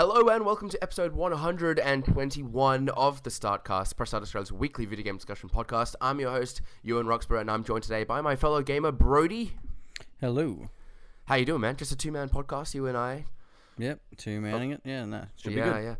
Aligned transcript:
Hello 0.00 0.26
and 0.30 0.46
welcome 0.46 0.70
to 0.70 0.82
episode 0.82 1.12
121 1.12 2.88
of 2.88 3.22
the 3.22 3.28
Startcast, 3.28 3.96
Press 3.98 4.08
Start 4.08 4.22
Australia's 4.22 4.50
weekly 4.50 4.86
video 4.86 5.04
game 5.04 5.16
discussion 5.16 5.50
podcast. 5.50 5.94
I'm 6.00 6.18
your 6.18 6.30
host, 6.30 6.62
Ewan 6.82 7.06
Roxburgh, 7.06 7.42
and 7.42 7.50
I'm 7.50 7.62
joined 7.64 7.82
today 7.82 8.04
by 8.04 8.22
my 8.22 8.34
fellow 8.34 8.62
gamer, 8.62 8.92
Brodie. 8.92 9.52
Hello. 10.18 10.70
How 11.26 11.34
you 11.34 11.44
doing, 11.44 11.60
man? 11.60 11.76
Just 11.76 11.92
a 11.92 11.96
two-man 11.98 12.30
podcast, 12.30 12.72
you 12.72 12.86
and 12.86 12.96
I. 12.96 13.26
Yep, 13.76 14.00
two 14.16 14.40
manning 14.40 14.70
it. 14.70 14.80
Yeah, 14.86 15.04
no, 15.04 15.26
should 15.36 15.54
be 15.54 15.60
Oh. 15.60 15.66
yeah, 15.66 15.72
good. 15.74 15.84
yeah. 15.84 15.94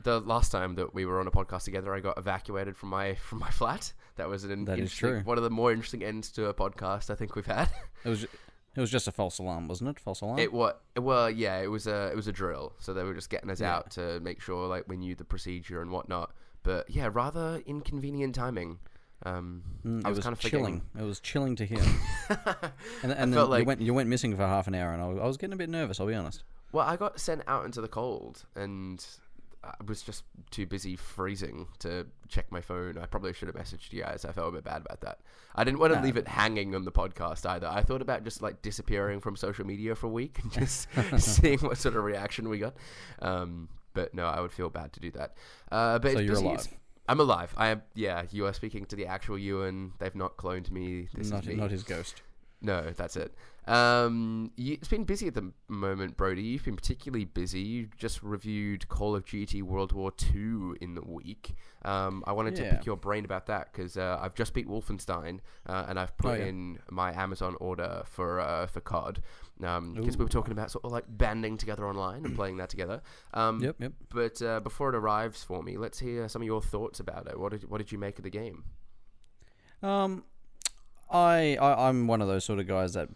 The 0.00 0.20
last 0.20 0.52
time 0.52 0.74
that 0.74 0.92
we 0.92 1.06
were 1.06 1.18
on 1.18 1.26
a 1.26 1.30
podcast 1.30 1.64
together, 1.64 1.94
I 1.94 2.00
got 2.00 2.18
evacuated 2.18 2.76
from 2.76 2.90
my 2.90 3.14
from 3.28 3.38
my 3.38 3.48
flat. 3.48 3.90
That 4.16 4.28
was 4.28 4.44
an 4.44 4.66
That 4.66 4.72
is 4.74 4.80
interesting, 4.80 5.08
true. 5.08 5.20
one 5.22 5.38
of 5.38 5.44
the 5.44 5.50
more 5.50 5.72
interesting 5.72 6.04
ends 6.04 6.30
to 6.32 6.48
a 6.50 6.54
podcast 6.54 7.08
I 7.08 7.14
think 7.14 7.34
we've 7.34 7.46
had. 7.46 7.70
It 8.04 8.08
was 8.10 8.26
it 8.76 8.80
was 8.80 8.90
just 8.90 9.08
a 9.08 9.12
false 9.12 9.38
alarm, 9.38 9.68
wasn't 9.68 9.90
it? 9.90 9.98
False 9.98 10.20
alarm. 10.20 10.38
It 10.38 10.52
was 10.52 10.74
well, 10.96 11.30
yeah. 11.30 11.58
It 11.60 11.68
was 11.70 11.86
a 11.86 12.08
it 12.12 12.16
was 12.16 12.26
a 12.28 12.32
drill, 12.32 12.72
so 12.78 12.92
they 12.94 13.02
were 13.02 13.14
just 13.14 13.30
getting 13.30 13.50
us 13.50 13.60
Yeah. 13.60 13.74
out 13.76 13.90
to 13.92 14.20
make 14.20 14.40
sure 14.40 14.66
like 14.68 14.84
we 14.88 14.96
knew 14.96 15.14
the 15.14 15.24
procedure 15.24 15.80
and 15.82 15.90
whatnot. 15.90 16.32
But 16.62 16.90
yeah, 16.90 17.08
rather 17.12 17.62
inconvenient 17.66 18.34
timing. 18.34 18.78
Um, 19.24 19.62
Mm, 19.84 20.04
I 20.04 20.08
was, 20.10 20.18
was 20.18 20.24
kind 20.24 20.32
of 20.34 20.40
chilling. 20.40 20.80
forgetting. 20.82 21.04
It 21.04 21.06
was 21.08 21.20
chilling 21.20 21.56
to 21.56 21.64
hear. 21.64 21.78
and 23.02 23.12
and 23.12 23.12
then 23.12 23.32
felt 23.32 23.48
you 23.48 23.50
like- 23.52 23.66
went 23.66 23.80
you 23.80 23.94
went 23.94 24.08
missing 24.08 24.36
for 24.36 24.46
half 24.46 24.66
an 24.66 24.74
hour, 24.74 24.92
and 24.92 25.00
I 25.02 25.06
was, 25.08 25.18
I 25.18 25.24
was 25.26 25.36
getting 25.36 25.54
a 25.54 25.56
bit 25.56 25.70
nervous. 25.70 25.98
I'll 26.00 26.06
be 26.06 26.14
honest. 26.14 26.42
Well, 26.72 26.86
I 26.86 26.96
got 26.96 27.18
sent 27.20 27.42
out 27.46 27.64
into 27.64 27.80
the 27.80 27.88
cold, 27.88 28.44
and 28.54 29.04
I 29.66 29.84
was 29.84 30.02
just 30.02 30.24
too 30.50 30.66
busy 30.66 30.96
freezing 30.96 31.66
to 31.80 32.06
check 32.28 32.50
my 32.52 32.60
phone. 32.60 32.98
I 32.98 33.06
probably 33.06 33.32
should 33.32 33.48
have 33.48 33.56
messaged 33.56 33.92
you 33.92 34.02
guys. 34.02 34.24
I 34.24 34.32
felt 34.32 34.48
a 34.48 34.52
bit 34.52 34.64
bad 34.64 34.82
about 34.82 35.00
that. 35.02 35.18
I 35.54 35.64
didn't 35.64 35.80
want 35.80 35.92
to 35.92 35.98
Nah. 35.98 36.04
leave 36.04 36.16
it 36.16 36.28
hanging 36.28 36.74
on 36.74 36.84
the 36.84 36.92
podcast 36.92 37.44
either. 37.46 37.66
I 37.66 37.82
thought 37.82 38.02
about 38.02 38.24
just 38.24 38.42
like 38.42 38.62
disappearing 38.62 39.20
from 39.20 39.36
social 39.36 39.66
media 39.66 39.94
for 39.94 40.06
a 40.06 40.10
week 40.10 40.38
and 40.42 40.52
just 40.52 40.88
seeing 41.18 41.58
what 41.60 41.78
sort 41.78 41.96
of 41.96 42.04
reaction 42.04 42.48
we 42.48 42.58
got. 42.58 42.74
Um, 43.20 43.68
but 43.94 44.14
no, 44.14 44.26
I 44.26 44.40
would 44.40 44.52
feel 44.52 44.70
bad 44.70 44.92
to 44.94 45.00
do 45.00 45.10
that. 45.12 45.34
Uh, 45.72 45.98
but 45.98 46.12
So 46.12 46.18
you're 46.20 46.34
busy. 46.34 46.44
alive. 46.46 46.58
It's- 46.60 46.74
I'm 47.08 47.20
alive. 47.20 47.54
I 47.56 47.68
am. 47.68 47.82
Yeah, 47.94 48.24
you 48.32 48.46
are 48.46 48.52
speaking 48.52 48.84
to 48.86 48.96
the 48.96 49.06
actual 49.06 49.38
Ewan. 49.38 49.92
They've 50.00 50.14
not 50.16 50.36
cloned 50.36 50.72
me. 50.72 51.06
This 51.14 51.30
not 51.30 51.42
is 51.44 51.48
me. 51.50 51.54
not 51.54 51.70
his 51.70 51.84
ghost. 51.84 52.20
No, 52.66 52.90
that's 52.90 53.16
it. 53.16 53.32
Um, 53.68 54.50
you, 54.56 54.74
it's 54.74 54.88
been 54.88 55.04
busy 55.04 55.26
at 55.28 55.34
the 55.34 55.52
moment, 55.68 56.16
Brodie. 56.16 56.42
You've 56.42 56.64
been 56.64 56.76
particularly 56.76 57.24
busy. 57.24 57.60
You 57.60 57.88
just 57.96 58.22
reviewed 58.22 58.88
Call 58.88 59.14
of 59.16 59.24
Duty 59.24 59.60
World 59.62 59.92
War 59.92 60.12
II 60.34 60.76
in 60.80 60.94
the 60.94 61.02
week. 61.02 61.54
Um, 61.84 62.22
I 62.26 62.32
wanted 62.32 62.56
to 62.56 62.62
pick 62.70 62.86
your 62.86 62.96
brain 62.96 63.24
about 63.24 63.46
that 63.46 63.72
because 63.72 63.96
uh, 63.96 64.18
I've 64.20 64.34
just 64.34 64.52
beat 64.54 64.68
Wolfenstein 64.68 65.40
uh, 65.68 65.84
and 65.88 65.98
I've 65.98 66.16
put 66.16 66.32
Oh, 66.32 66.34
yeah. 66.34 66.44
in 66.46 66.78
my 66.90 67.12
Amazon 67.12 67.56
order 67.60 68.02
for 68.04 68.40
uh, 68.40 68.66
for 68.66 68.80
COD 68.80 69.20
because 69.58 70.16
we 70.18 70.24
were 70.24 70.28
talking 70.28 70.52
about 70.52 70.70
sort 70.70 70.84
of 70.84 70.92
like 70.92 71.04
banding 71.08 71.56
together 71.56 71.86
online 71.88 72.24
and 72.24 72.34
playing 72.36 72.56
that 72.58 72.68
together. 72.68 73.00
Um, 73.34 73.62
Yep, 73.62 73.76
yep. 73.80 73.92
But 74.10 74.42
uh, 74.42 74.60
before 74.60 74.88
it 74.90 74.94
arrives 74.96 75.42
for 75.44 75.62
me, 75.62 75.76
let's 75.76 75.98
hear 76.00 76.28
some 76.28 76.42
of 76.42 76.46
your 76.46 76.62
thoughts 76.62 76.98
about 77.00 77.26
it. 77.28 77.38
What 77.38 77.52
did 77.52 77.68
what 77.70 77.78
did 77.78 77.90
you 77.92 77.98
make 77.98 78.18
of 78.18 78.24
the 78.24 78.30
game? 78.30 78.64
Um, 79.82 80.24
I, 81.10 81.56
I 81.60 81.88
I'm 81.88 82.06
one 82.06 82.20
of 82.20 82.28
those 82.28 82.44
sort 82.44 82.58
of 82.58 82.66
guys 82.66 82.94
that 82.94 83.08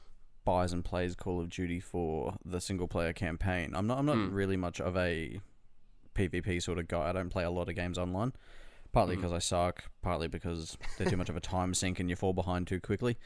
buys 0.44 0.72
and 0.72 0.84
plays 0.84 1.14
Call 1.14 1.40
of 1.40 1.48
Duty 1.50 1.80
for 1.80 2.34
the 2.44 2.60
single 2.60 2.88
player 2.88 3.12
campaign. 3.12 3.72
I'm 3.74 3.86
not 3.86 3.98
I'm 3.98 4.06
not 4.06 4.16
Mm. 4.16 4.32
really 4.32 4.56
much 4.56 4.80
of 4.80 4.96
a 4.96 5.40
PvP 6.14 6.62
sort 6.62 6.78
of 6.78 6.88
guy. 6.88 7.08
I 7.08 7.12
don't 7.12 7.30
play 7.30 7.44
a 7.44 7.50
lot 7.50 7.68
of 7.68 7.74
games 7.74 7.98
online. 7.98 8.32
Partly 8.92 9.14
because 9.14 9.32
I 9.32 9.38
suck, 9.38 9.84
partly 10.02 10.26
because 10.26 10.76
they're 10.98 11.08
too 11.08 11.16
much 11.16 11.28
of 11.28 11.36
a 11.36 11.40
time 11.40 11.74
sink 11.74 12.00
and 12.00 12.10
you 12.10 12.16
fall 12.16 12.32
behind 12.32 12.66
too 12.66 12.80
quickly. 12.80 13.16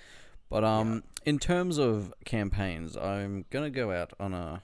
But 0.51 0.63
um, 0.63 1.03
in 1.25 1.39
terms 1.39 1.79
of 1.79 2.13
campaigns, 2.27 2.99
I'm 2.99 3.47
gonna 3.49 3.71
go 3.71 3.91
out 3.91 4.13
on 4.21 4.35
a 4.35 4.63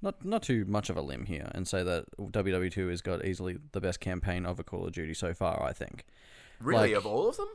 not 0.00 0.24
not 0.24 0.42
too 0.42 0.64
much 0.66 0.88
of 0.88 0.96
a 0.96 1.02
limb 1.02 1.26
here 1.26 1.50
and 1.54 1.68
say 1.68 1.82
that 1.82 2.06
WW2 2.18 2.88
has 2.88 3.02
got 3.02 3.24
easily 3.26 3.58
the 3.72 3.80
best 3.80 4.00
campaign 4.00 4.46
of 4.46 4.58
a 4.58 4.64
Call 4.64 4.86
of 4.86 4.92
Duty 4.92 5.12
so 5.12 5.34
far. 5.34 5.62
I 5.62 5.72
think. 5.74 6.04
Really, 6.60 6.88
Like- 6.88 6.96
of 6.96 7.04
all 7.06 7.28
of 7.28 7.36
them? 7.36 7.48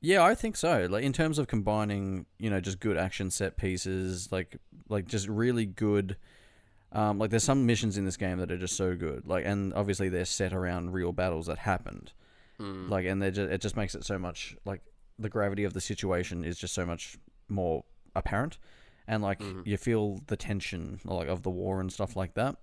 Yeah, 0.00 0.22
I 0.22 0.34
think 0.34 0.56
so. 0.56 0.86
Like 0.90 1.04
in 1.04 1.12
terms 1.12 1.38
of 1.38 1.46
combining, 1.48 2.26
you 2.38 2.50
know, 2.50 2.60
just 2.60 2.80
good 2.80 2.96
action 2.96 3.30
set 3.30 3.56
pieces, 3.56 4.30
like 4.30 4.56
like 4.88 5.06
just 5.06 5.28
really 5.28 5.66
good. 5.66 6.16
Um, 6.92 7.18
like 7.18 7.30
there's 7.30 7.42
some 7.44 7.66
missions 7.66 7.98
in 7.98 8.04
this 8.04 8.16
game 8.16 8.38
that 8.38 8.50
are 8.52 8.58
just 8.58 8.76
so 8.76 8.94
good. 8.94 9.26
Like 9.26 9.44
and 9.44 9.72
obviously 9.74 10.08
they're 10.08 10.24
set 10.24 10.52
around 10.52 10.92
real 10.92 11.12
battles 11.12 11.46
that 11.46 11.58
happened. 11.58 12.12
Mm. 12.60 12.88
Like 12.88 13.04
and 13.06 13.20
they 13.20 13.30
just, 13.30 13.50
it 13.50 13.60
just 13.60 13.76
makes 13.76 13.94
it 13.94 14.04
so 14.04 14.18
much 14.18 14.56
like 14.64 14.80
the 15.18 15.28
gravity 15.28 15.64
of 15.64 15.72
the 15.72 15.80
situation 15.80 16.44
is 16.44 16.58
just 16.58 16.74
so 16.74 16.86
much 16.86 17.16
more 17.48 17.84
apparent, 18.14 18.58
and 19.08 19.22
like 19.22 19.40
Mhm. 19.40 19.66
you 19.66 19.76
feel 19.76 20.20
the 20.26 20.36
tension 20.36 21.00
like 21.04 21.28
of 21.28 21.42
the 21.42 21.50
war 21.50 21.80
and 21.80 21.92
stuff 21.92 22.16
like 22.16 22.34
that. 22.34 22.56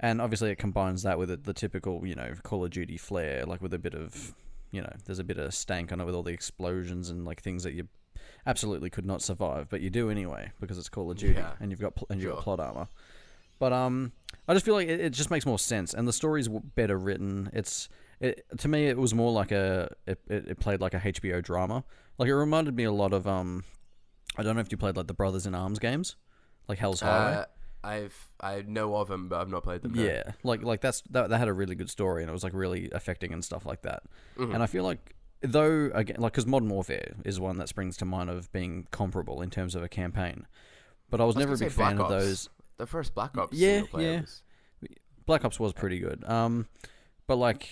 And 0.00 0.20
obviously 0.20 0.50
it 0.50 0.56
combines 0.58 1.02
that 1.04 1.18
with 1.18 1.28
the, 1.28 1.36
the 1.36 1.54
typical, 1.54 2.04
you 2.06 2.14
know, 2.16 2.34
Call 2.42 2.64
of 2.64 2.70
Duty 2.70 2.96
flair, 2.96 3.44
like 3.46 3.62
with 3.62 3.72
a 3.72 3.78
bit 3.78 3.94
of 3.94 4.34
you 4.74 4.80
know, 4.82 4.92
there's 5.04 5.18
a 5.18 5.24
bit 5.24 5.38
of 5.38 5.54
stank 5.54 5.92
on 5.92 6.00
it 6.00 6.04
with 6.04 6.14
all 6.14 6.22
the 6.22 6.32
explosions 6.32 7.10
and 7.10 7.24
like 7.24 7.40
things 7.42 7.62
that 7.62 7.74
you 7.74 7.88
absolutely 8.46 8.90
could 8.90 9.06
not 9.06 9.22
survive, 9.22 9.68
but 9.70 9.80
you 9.80 9.90
do 9.90 10.10
anyway 10.10 10.50
because 10.60 10.76
it's 10.78 10.88
Call 10.88 11.10
of 11.10 11.16
Duty 11.16 11.34
Yeah. 11.34 11.52
and 11.60 11.70
you've 11.70 11.80
got 11.80 11.94
pl- 11.94 12.06
and 12.10 12.20
you've 12.20 12.28
Sure. 12.30 12.34
got 12.36 12.44
plot 12.44 12.60
armor. 12.60 12.88
But 13.58 13.72
um, 13.72 14.12
I 14.48 14.52
just 14.54 14.64
feel 14.66 14.74
like 14.74 14.88
it, 14.88 15.00
it 15.00 15.10
just 15.10 15.30
makes 15.30 15.46
more 15.46 15.58
sense, 15.58 15.94
and 15.94 16.06
the 16.08 16.12
story's 16.12 16.48
better 16.48 16.98
written. 16.98 17.50
It's 17.52 17.88
it, 18.20 18.44
to 18.58 18.68
me, 18.68 18.86
it 18.88 18.96
was 18.98 19.14
more 19.14 19.30
like 19.32 19.52
a 19.52 19.90
it, 20.06 20.18
it, 20.28 20.48
it 20.48 20.60
played 20.60 20.80
like 20.80 20.92
a 20.94 20.98
HBO 21.00 21.42
drama. 21.42 21.84
Like 22.18 22.28
it 22.28 22.34
reminded 22.34 22.74
me 22.76 22.84
a 22.84 22.92
lot 22.92 23.12
of 23.12 23.26
um, 23.28 23.64
I 24.36 24.42
don't 24.42 24.54
know 24.56 24.60
if 24.60 24.70
you 24.72 24.76
played 24.76 24.96
like 24.96 25.06
the 25.06 25.14
Brothers 25.14 25.46
in 25.46 25.54
Arms 25.54 25.78
games, 25.78 26.16
like 26.68 26.78
Hell's 26.78 27.00
Highway. 27.00 27.36
Uh, 27.36 27.44
I've 27.84 28.32
I 28.40 28.62
know 28.66 28.96
of 28.96 29.08
them, 29.08 29.28
but 29.28 29.40
I've 29.40 29.48
not 29.50 29.62
played 29.62 29.82
them. 29.82 29.92
no. 29.92 30.02
Yeah, 30.02 30.32
like 30.42 30.62
like 30.62 30.80
that's 30.80 31.02
that, 31.10 31.30
that 31.30 31.38
had 31.38 31.48
a 31.48 31.52
really 31.52 31.74
good 31.74 31.90
story 31.90 32.22
and 32.22 32.30
it 32.30 32.32
was 32.32 32.42
like 32.44 32.54
really 32.54 32.90
affecting 32.92 33.32
and 33.32 33.44
stuff 33.44 33.66
like 33.66 33.82
that. 33.82 34.02
Mhm. 34.38 34.54
And 34.54 34.62
I 34.62 34.66
feel 34.66 34.84
like 34.84 35.14
though 35.42 35.90
again 35.94 36.16
like 36.18 36.32
because 36.32 36.46
Modern 36.46 36.70
Warfare 36.70 37.14
is 37.24 37.38
one 37.38 37.58
that 37.58 37.68
springs 37.68 37.96
to 37.98 38.04
mind 38.04 38.30
of 38.30 38.50
being 38.52 38.86
comparable 38.90 39.42
in 39.42 39.50
terms 39.50 39.74
of 39.74 39.82
a 39.82 39.88
campaign, 39.88 40.46
but 41.10 41.20
I 41.20 41.24
was, 41.24 41.36
I 41.36 41.38
was 41.40 41.46
never 41.46 41.54
a 41.54 41.58
big 41.58 41.72
fan 41.72 42.00
of 42.00 42.08
those. 42.08 42.48
The 42.78 42.86
first 42.86 43.14
Black 43.14 43.36
Ops. 43.38 43.56
Yeah, 43.56 43.82
yeah. 43.96 44.20
was- 44.22 44.42
Black 45.26 45.44
Ops 45.44 45.58
was 45.60 45.72
pretty 45.72 45.98
good. 46.00 46.24
Um, 46.24 46.66
but 47.26 47.36
like 47.36 47.68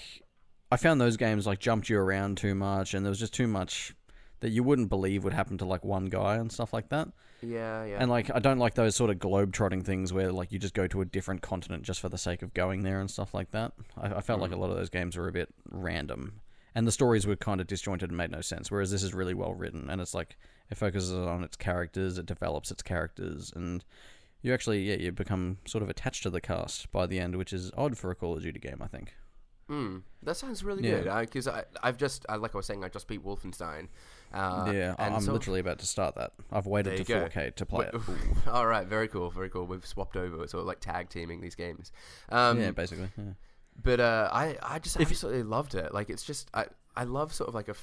I 0.70 0.76
found 0.76 1.00
those 1.00 1.16
games 1.16 1.46
like 1.46 1.58
jumped 1.58 1.88
you 1.88 1.98
around 1.98 2.38
too 2.38 2.54
much 2.54 2.94
and 2.94 3.04
there 3.04 3.10
was 3.10 3.18
just 3.18 3.34
too 3.34 3.46
much 3.46 3.94
that 4.42 4.50
you 4.50 4.62
wouldn't 4.62 4.88
believe 4.90 5.24
would 5.24 5.32
happen 5.32 5.56
to 5.58 5.64
like 5.64 5.84
one 5.84 6.06
guy 6.06 6.36
and 6.36 6.52
stuff 6.52 6.72
like 6.72 6.90
that. 6.90 7.08
Yeah, 7.40 7.84
yeah. 7.84 7.96
And 7.98 8.10
like 8.10 8.30
I 8.32 8.38
don't 8.38 8.58
like 8.58 8.74
those 8.74 8.94
sort 8.94 9.10
of 9.10 9.18
globe 9.18 9.52
trotting 9.52 9.82
things 9.82 10.12
where 10.12 10.30
like 10.30 10.52
you 10.52 10.58
just 10.58 10.74
go 10.74 10.86
to 10.86 11.00
a 11.00 11.04
different 11.04 11.42
continent 11.42 11.82
just 11.84 11.98
for 12.00 12.08
the 12.08 12.18
sake 12.18 12.42
of 12.42 12.54
going 12.54 12.82
there 12.82 13.00
and 13.00 13.10
stuff 13.10 13.34
like 13.34 13.50
that. 13.52 13.72
I, 13.96 14.16
I 14.16 14.20
felt 14.20 14.40
like 14.40 14.52
a 14.52 14.54
Mhm. 14.54 14.58
lot 14.60 14.70
of 14.70 14.76
those 14.76 14.90
games 14.90 15.16
were 15.16 15.26
a 15.28 15.32
bit 15.32 15.48
random, 15.70 16.40
and 16.74 16.86
the 16.86 16.92
stories 16.92 17.26
were 17.26 17.34
kind 17.36 17.60
of 17.60 17.66
disjointed 17.66 18.10
and 18.10 18.16
made 18.16 18.30
no 18.30 18.42
sense. 18.42 18.70
Whereas 18.70 18.90
this 18.90 19.02
is 19.02 19.14
really 19.14 19.34
well 19.34 19.54
written, 19.54 19.88
and 19.90 20.00
it's 20.00 20.14
like 20.14 20.36
it 20.70 20.76
focuses 20.76 21.12
on 21.12 21.42
its 21.42 21.56
characters, 21.56 22.18
it 22.18 22.26
develops 22.26 22.70
its 22.70 22.82
characters, 22.82 23.52
and 23.56 23.84
you 24.42 24.52
actually 24.52 24.82
yeah 24.88 24.96
you 24.96 25.12
become 25.12 25.58
sort 25.66 25.82
of 25.82 25.88
attached 25.90 26.22
to 26.24 26.30
the 26.30 26.40
cast 26.40 26.90
by 26.92 27.06
the 27.06 27.18
end, 27.18 27.36
which 27.36 27.52
is 27.52 27.70
odd 27.76 27.96
for 27.96 28.10
a 28.10 28.14
Call 28.14 28.36
of 28.36 28.42
Duty 28.42 28.58
game, 28.60 28.78
I 28.80 28.86
think. 28.88 29.14
Mm, 29.70 30.02
that 30.22 30.36
sounds 30.36 30.62
really 30.64 30.86
Yeah. 30.88 31.00
good. 31.02 31.20
Because 31.26 31.48
I, 31.48 31.64
I've 31.82 31.96
just, 31.96 32.26
I, 32.28 32.36
like 32.36 32.54
I 32.54 32.58
was 32.58 32.66
saying, 32.66 32.84
I 32.84 32.88
just 32.88 33.06
beat 33.08 33.24
Wolfenstein. 33.24 33.88
Uh, 34.34 34.70
yeah, 34.74 34.94
I- 34.98 35.06
and 35.06 35.14
I'm 35.14 35.20
so- 35.22 35.32
literally 35.32 35.60
about 35.60 35.78
to 35.80 35.86
start 35.86 36.14
that. 36.16 36.32
I've 36.50 36.66
waited 36.66 36.96
to 36.98 37.04
go. 37.04 37.26
4K 37.28 37.54
to 37.56 37.66
play 37.66 37.86
it. 37.86 37.94
All 38.48 38.66
right, 38.66 38.86
very 38.86 39.08
cool, 39.08 39.30
very 39.30 39.48
cool. 39.50 39.66
We've 39.66 39.86
swapped 39.86 40.16
over, 40.16 40.42
of 40.42 40.54
like 40.66 40.80
tag 40.80 41.08
teaming 41.10 41.40
these 41.40 41.54
games. 41.54 41.92
Um, 42.28 42.60
yeah, 42.60 42.70
basically. 42.72 43.08
Yeah. 43.16 43.24
But 43.82 44.00
uh, 44.00 44.28
I 44.32 44.56
I 44.62 44.78
just 44.78 44.96
If- 45.00 45.08
absolutely 45.10 45.44
loved 45.44 45.74
it. 45.74 45.94
Like 45.94 46.10
it's 46.10 46.22
just 46.24 46.50
I 46.52 46.66
I 46.94 47.04
love 47.04 47.32
sort 47.32 47.48
of 47.48 47.54
like 47.54 47.68
a 47.68 47.74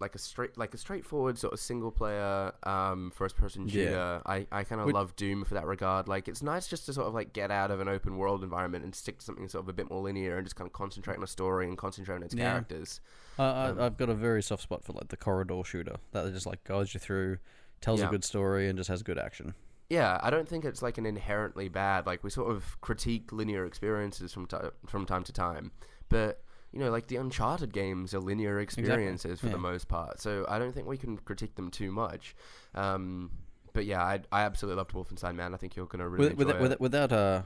like 0.00 0.14
a 0.16 0.18
straight 0.18 0.58
like 0.58 0.74
a 0.74 0.78
straightforward 0.78 1.38
sort 1.38 1.52
of 1.52 1.60
single 1.60 1.92
player 1.92 2.52
um 2.64 3.12
first 3.14 3.36
person 3.36 3.68
Yeah. 3.68 3.72
shooter. 3.72 4.22
I 4.26 4.46
I 4.50 4.64
kind 4.64 4.80
of 4.80 4.88
love 4.88 5.14
Doom 5.14 5.44
for 5.44 5.54
that 5.54 5.66
regard. 5.66 6.08
Like 6.08 6.26
it's 6.26 6.42
nice 6.42 6.66
just 6.66 6.86
to 6.86 6.92
sort 6.92 7.06
of 7.06 7.14
like 7.14 7.32
get 7.32 7.50
out 7.52 7.70
of 7.70 7.78
an 7.80 7.86
open 7.88 8.16
world 8.16 8.42
environment 8.42 8.82
and 8.84 8.92
stick 8.94 9.18
to 9.18 9.24
something 9.24 9.48
sort 9.48 9.64
of 9.64 9.68
a 9.68 9.72
bit 9.72 9.88
more 9.88 10.02
linear 10.02 10.36
and 10.36 10.44
just 10.44 10.56
kind 10.56 10.66
of 10.66 10.72
concentrate 10.72 11.16
on 11.16 11.22
a 11.22 11.28
story 11.28 11.68
and 11.68 11.78
concentrate 11.78 12.16
on 12.16 12.22
its 12.24 12.34
Yeah. 12.34 12.50
characters. 12.50 13.00
Uh, 13.38 13.42
Um, 13.42 13.78
I, 13.80 13.86
I've 13.86 13.96
got 13.96 14.08
a 14.08 14.14
very 14.14 14.42
soft 14.42 14.62
spot 14.64 14.82
for 14.82 14.94
like 14.94 15.08
the 15.08 15.16
corridor 15.16 15.62
shooter 15.64 15.96
that 16.12 16.32
just 16.32 16.46
like 16.46 16.64
guides 16.64 16.92
you 16.92 16.98
through, 16.98 17.38
tells 17.80 18.00
Yeah. 18.00 18.08
a 18.08 18.10
good 18.10 18.24
story, 18.24 18.68
and 18.68 18.76
just 18.76 18.88
has 18.88 19.02
good 19.04 19.18
action. 19.18 19.54
Yeah, 19.88 20.18
I 20.20 20.30
don't 20.30 20.48
think 20.48 20.64
it's 20.64 20.82
like 20.82 20.98
an 20.98 21.06
inherently 21.06 21.68
bad. 21.68 22.04
Like 22.06 22.24
we 22.24 22.30
sort 22.30 22.50
of 22.50 22.80
critique 22.80 23.30
linear 23.30 23.64
experiences 23.64 24.32
from 24.32 24.46
ti 24.46 24.56
from 24.88 25.06
time 25.06 25.22
to 25.22 25.32
time, 25.32 25.70
but 26.08 26.42
you 26.72 26.80
know, 26.80 26.90
like 26.90 27.06
the 27.08 27.16
Uncharted 27.16 27.72
games 27.72 28.12
are 28.14 28.20
linear 28.20 28.60
experiences 28.60 29.40
for 29.40 29.46
yeah. 29.46 29.52
the 29.52 29.58
most 29.58 29.88
part. 29.88 30.20
So 30.20 30.44
I 30.48 30.58
don't 30.58 30.72
think 30.74 30.86
we 30.86 30.98
can 30.98 31.16
critique 31.18 31.54
them 31.54 31.70
too 31.70 31.90
much. 31.90 32.36
Um, 32.74 33.30
but 33.72 33.86
yeah, 33.86 34.02
I, 34.02 34.20
I 34.32 34.42
absolutely 34.42 34.76
loved 34.78 34.92
Wolfenstein, 34.92 35.34
man. 35.36 35.54
I 35.54 35.56
think 35.56 35.76
you're 35.76 35.86
gonna 35.86 36.08
really 36.08 36.28
With, 36.28 36.38
with, 36.38 36.48
enjoy 36.48 36.62
with, 36.62 36.72
it. 36.72 36.80
without 36.80 37.12
uh, 37.12 37.42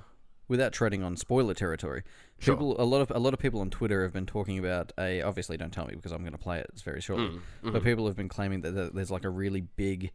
without 0.49 0.73
treading 0.73 1.03
on 1.05 1.17
spoiler 1.17 1.55
territory, 1.55 2.03
Sure. 2.39 2.55
people 2.57 2.81
a 2.81 2.85
lot 2.85 3.01
of 3.01 3.11
a 3.15 3.19
lot 3.19 3.35
of 3.35 3.39
people 3.41 3.61
on 3.61 3.71
Twitter 3.71 4.03
have 4.03 4.13
been 4.13 4.27
talking 4.27 4.59
about 4.59 4.93
a. 4.99 5.23
Obviously, 5.23 5.57
don't 5.57 5.73
tell 5.73 5.87
me 5.87 5.95
because 5.95 6.13
I'm 6.13 6.21
going 6.21 6.33
to 6.33 6.39
play 6.39 6.59
it 6.59 6.71
very 6.85 7.01
shortly. 7.01 7.29
Mm, 7.29 7.41
But 7.63 7.75
mhm. 7.75 7.85
people 7.85 8.07
have 8.07 8.17
been 8.17 8.29
claiming 8.29 8.63
that 8.63 8.95
there's 8.95 9.11
like 9.11 9.25
a 9.25 9.31
really 9.31 9.61
big, 9.61 10.11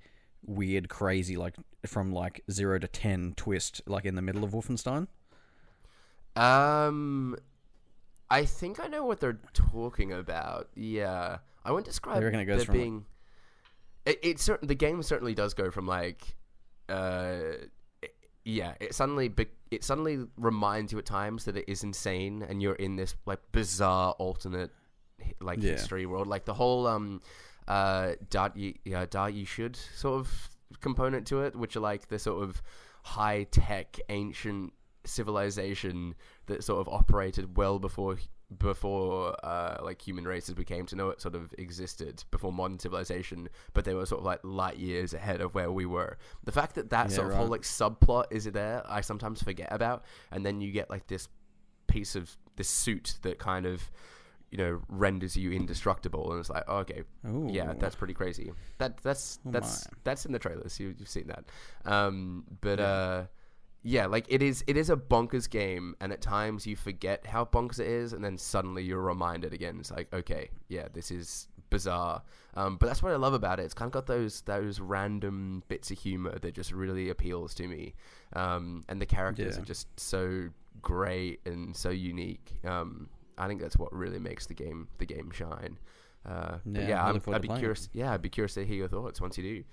weird, 0.45 0.89
crazy 0.89 1.37
like 1.37 1.55
from 1.85 2.11
like 2.11 2.43
zero 2.51 2.79
to 2.79 2.87
ten 2.87 3.33
twist 3.37 3.81
like 3.85 4.05
in 4.05 4.15
the 4.15 4.21
middle 4.21 4.43
of 4.43 4.51
Wolfenstein. 4.51 5.07
Um, 6.35 7.37
I 8.29 8.45
think 8.45 8.79
I 8.79 8.87
know 8.87 9.05
what 9.05 9.19
they're 9.19 9.39
talking 9.53 10.11
about. 10.11 10.69
Yeah, 10.75 11.37
I 11.63 11.71
wouldn't 11.71 11.85
describe 11.85 12.21
it 12.23 12.31
goes 12.45 12.57
there 12.57 12.65
from, 12.65 12.75
like- 12.75 12.81
being. 12.83 13.05
It, 14.05 14.19
it 14.23 14.39
certain 14.39 14.67
the 14.67 14.75
game 14.75 15.01
certainly 15.03 15.33
does 15.33 15.53
go 15.53 15.71
from 15.71 15.87
like, 15.87 16.35
uh, 16.89 17.37
it- 18.01 18.15
yeah. 18.43 18.73
It 18.79 18.93
suddenly 18.93 19.27
be, 19.29 19.47
it 19.71 19.83
suddenly 19.83 20.25
reminds 20.37 20.91
you 20.91 20.99
at 20.99 21.05
times 21.05 21.45
that 21.45 21.57
it 21.57 21.65
is 21.67 21.83
insane, 21.83 22.43
and 22.47 22.61
you're 22.61 22.75
in 22.75 22.95
this 22.95 23.15
like 23.25 23.39
bizarre 23.51 24.11
alternate 24.19 24.71
like 25.41 25.61
Yeah. 25.61 25.71
history 25.71 26.05
world. 26.05 26.27
Like 26.27 26.45
the 26.45 26.53
whole 26.53 26.85
um, 26.87 27.21
uh, 27.67 28.13
Dart 28.29 28.55
you 28.55 28.73
yeah, 28.85 29.05
Da'at 29.05 29.39
Yichud 29.43 29.75
sort 29.95 30.19
of 30.19 30.49
component 30.81 31.25
to 31.27 31.41
it, 31.41 31.55
which 31.55 31.75
are 31.75 31.79
like 31.79 32.07
the 32.09 32.19
sort 32.19 32.43
of 32.43 32.61
high 33.03 33.43
tech 33.49 33.97
ancient 34.09 34.73
civilization 35.07 36.15
that 36.47 36.63
sort 36.63 36.79
of 36.85 36.93
operated 36.93 37.57
well 37.57 37.79
before 37.79 38.17
before 38.59 39.35
uh, 39.43 39.77
like 39.81 40.01
human 40.01 40.25
races 40.25 40.55
we 40.55 40.63
came 40.63 40.85
to 40.85 40.95
know 40.95 41.09
it 41.09 41.19
sort 41.19 41.33
of 41.35 41.53
existed 41.57 42.23
before 42.29 42.53
modern 42.53 42.77
civilization 42.77 43.49
but 43.73 43.85
they 43.85 43.93
were 43.95 44.05
sort 44.05 44.19
of 44.19 44.25
like 44.25 44.39
light 44.43 44.77
years 44.77 45.13
ahead 45.13 45.41
of 45.41 45.55
where 45.55 45.71
we 45.71 45.85
were 45.85 46.17
the 46.43 46.51
fact 46.51 46.75
that 46.75 46.89
that 46.91 47.09
Yeah, 47.09 47.15
sort 47.15 47.27
of 47.31 47.37
whole 47.37 47.47
like 47.47 47.61
subplot 47.63 48.25
is 48.31 48.45
there 48.45 48.83
i 48.87 49.01
sometimes 49.01 49.41
forget 49.41 49.69
about 49.71 50.05
and 50.31 50.45
then 50.45 50.61
you 50.61 50.71
get 50.71 50.89
like 50.91 51.07
this 51.07 51.27
piece 51.87 52.15
of 52.15 52.37
this 52.55 52.69
suit 52.69 53.17
that 53.23 53.39
kind 53.39 53.65
of 53.65 53.89
you 54.51 54.59
know 54.59 54.79
renders 54.89 55.35
you 55.35 55.51
indestructible 55.51 56.31
and 56.31 56.39
it's 56.39 56.49
like 56.51 56.63
oh, 56.67 56.77
okay 56.77 57.01
Ooh. 57.27 57.49
yeah 57.51 57.73
that's 57.79 57.95
pretty 57.95 58.13
crazy 58.13 58.51
that 58.77 58.97
that's 59.01 59.39
Oh 59.47 59.51
that's 59.51 59.85
my. 59.87 59.97
that's 60.03 60.25
in 60.27 60.31
the 60.31 60.39
trailers 60.39 60.79
you, 60.79 60.93
you've 60.99 61.09
seen 61.09 61.27
that 61.27 61.45
um 61.91 62.43
but 62.61 62.79
Yeah. 62.79 62.85
uh 62.85 63.25
yeah 63.87 64.07
like 64.07 64.25
it 64.29 64.41
is 64.41 64.63
it 64.65 64.75
is 64.75 64.89
a 64.89 64.95
bonkers 64.95 65.47
game 65.47 65.95
and 66.01 66.11
at 66.11 66.19
times 66.19 66.65
you 66.65 66.75
forget 66.75 67.25
how 67.27 67.45
bonkers 67.45 67.79
it 67.79 67.85
is 67.87 68.13
and 68.13 68.23
then 68.25 68.35
suddenly 68.35 68.81
you're 68.83 68.99
reminded 69.01 69.53
again 69.53 69.77
it's 69.79 69.91
like 69.91 70.11
okay 70.11 70.49
yeah 70.69 70.87
this 70.93 71.11
is 71.11 71.47
bizarre 71.69 72.23
um 72.55 72.77
but 72.77 72.87
that's 72.87 73.03
what 73.03 73.11
i 73.11 73.15
love 73.15 73.33
about 73.35 73.59
it 73.59 73.63
it's 73.63 73.75
kind 73.75 73.87
of 73.87 73.93
got 73.93 74.07
those 74.07 74.41
those 74.41 74.79
random 74.79 75.61
bits 75.67 75.91
of 75.91 75.99
humor 75.99 76.37
that 76.39 76.55
just 76.55 76.71
really 76.71 77.09
appeals 77.09 77.53
to 77.53 77.67
me 77.67 77.93
um 78.35 78.83
and 78.89 78.99
the 78.99 79.05
characters 79.05 79.55
Yeah. 79.55 79.61
are 79.61 79.65
just 79.65 79.87
so 79.99 80.49
great 80.81 81.41
and 81.45 81.75
so 81.75 81.89
unique 81.91 82.53
um 82.65 83.07
i 83.37 83.47
think 83.47 83.61
that's 83.61 83.77
what 83.77 83.93
really 83.93 84.19
makes 84.19 84.47
the 84.47 84.55
game 84.55 84.87
the 84.97 85.05
game 85.05 85.29
shine 85.31 85.77
uh, 86.27 86.57
Yeah, 86.65 86.87
yeah, 86.89 87.03
I 87.03 87.09
I'm, 87.09 87.13
look 87.13 87.23
forward 87.23 87.35
I'd 87.35 87.41
be 87.43 87.47
playing 87.49 87.59
it. 87.59 87.61
curious. 87.61 87.87
Yeah, 87.93 88.11
I'd 88.11 88.21
be 88.23 88.29
curious 88.29 88.55
to 88.55 88.65
hear 88.65 88.77
your 88.77 88.87
thoughts 88.87 89.21
once 89.21 89.37
you 89.37 89.43
do. 89.43 89.63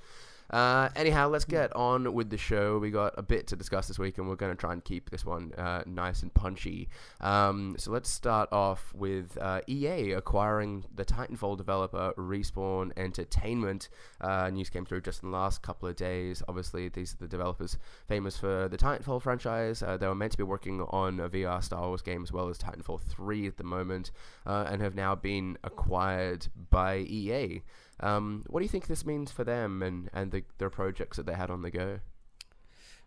Uh, 0.53 0.91
anyhow, 0.95 1.29
let's 1.29 1.47
get 1.47 1.75
on 1.75 2.13
with 2.13 2.29
the 2.29 2.37
show. 2.37 2.79
We 2.79 2.91
got 2.91 3.15
a 3.17 3.23
bit 3.23 3.47
to 3.49 3.57
discuss 3.57 3.89
this 3.89 3.99
week, 3.99 4.19
and 4.19 4.29
we're 4.29 4.37
going 4.37 4.53
to 4.53 4.61
try 4.61 4.73
and 4.75 4.85
keep 4.85 5.09
this 5.09 5.25
one 5.25 5.53
uh, 5.55 5.83
nice 5.87 6.23
and 6.23 6.33
punchy. 6.35 6.89
Um, 7.23 7.75
so 7.79 7.91
let's 7.91 8.11
start 8.11 8.53
off 8.53 8.93
with 8.95 9.39
uh, 9.41 9.63
EA 9.67 10.13
acquiring 10.13 10.85
the 10.95 11.07
Titanfall 11.07 11.57
developer 11.57 12.13
Respawn 12.19 12.93
Entertainment. 12.99 13.89
Uh, 14.21 14.51
news 14.51 14.69
came 14.69 14.85
through 14.85 15.01
just 15.01 15.23
in 15.23 15.31
the 15.31 15.37
last 15.37 15.63
couple 15.63 15.89
of 15.89 15.97
days. 15.97 16.43
Obviously, 16.47 16.89
these 16.89 17.15
are 17.15 17.19
the 17.19 17.29
developers 17.29 17.79
famous 18.07 18.37
for 18.37 18.69
the 18.69 18.77
Titanfall 18.77 19.23
franchise. 19.23 19.83
Uh, 19.83 19.97
they 19.97 20.07
were 20.07 20.15
meant 20.15 20.33
to 20.33 20.39
be 20.39 20.45
working 20.45 20.83
on 20.91 21.19
a 21.19 21.31
VR 21.31 21.63
Star 21.63 21.87
Wars 21.89 22.03
game 22.03 22.23
as 22.23 22.31
well 22.31 22.51
as 22.51 22.59
Titanfall 22.59 23.01
3 23.01 23.47
at 23.47 23.57
the 23.57 23.65
moment, 23.65 24.11
uh, 24.45 24.67
and 24.69 24.83
have 24.83 24.95
now 24.95 25.15
been 25.15 25.57
acquired 25.65 26.49
by 26.71 26.99
EA. 26.99 27.63
Um, 28.01 28.45
what 28.49 28.61
do 28.61 28.65
you 28.65 28.69
think 28.69 28.87
this 28.87 29.05
means 29.07 29.31
for 29.31 29.45
them 29.45 29.83
and, 29.83 30.09
and 30.13 30.33
the, 30.33 30.43
their 30.59 30.71
projects 30.71 31.17
that 31.19 31.27
they 31.27 31.35
had 31.35 31.51
on 31.51 31.63
the 31.63 31.71
go? 31.71 32.01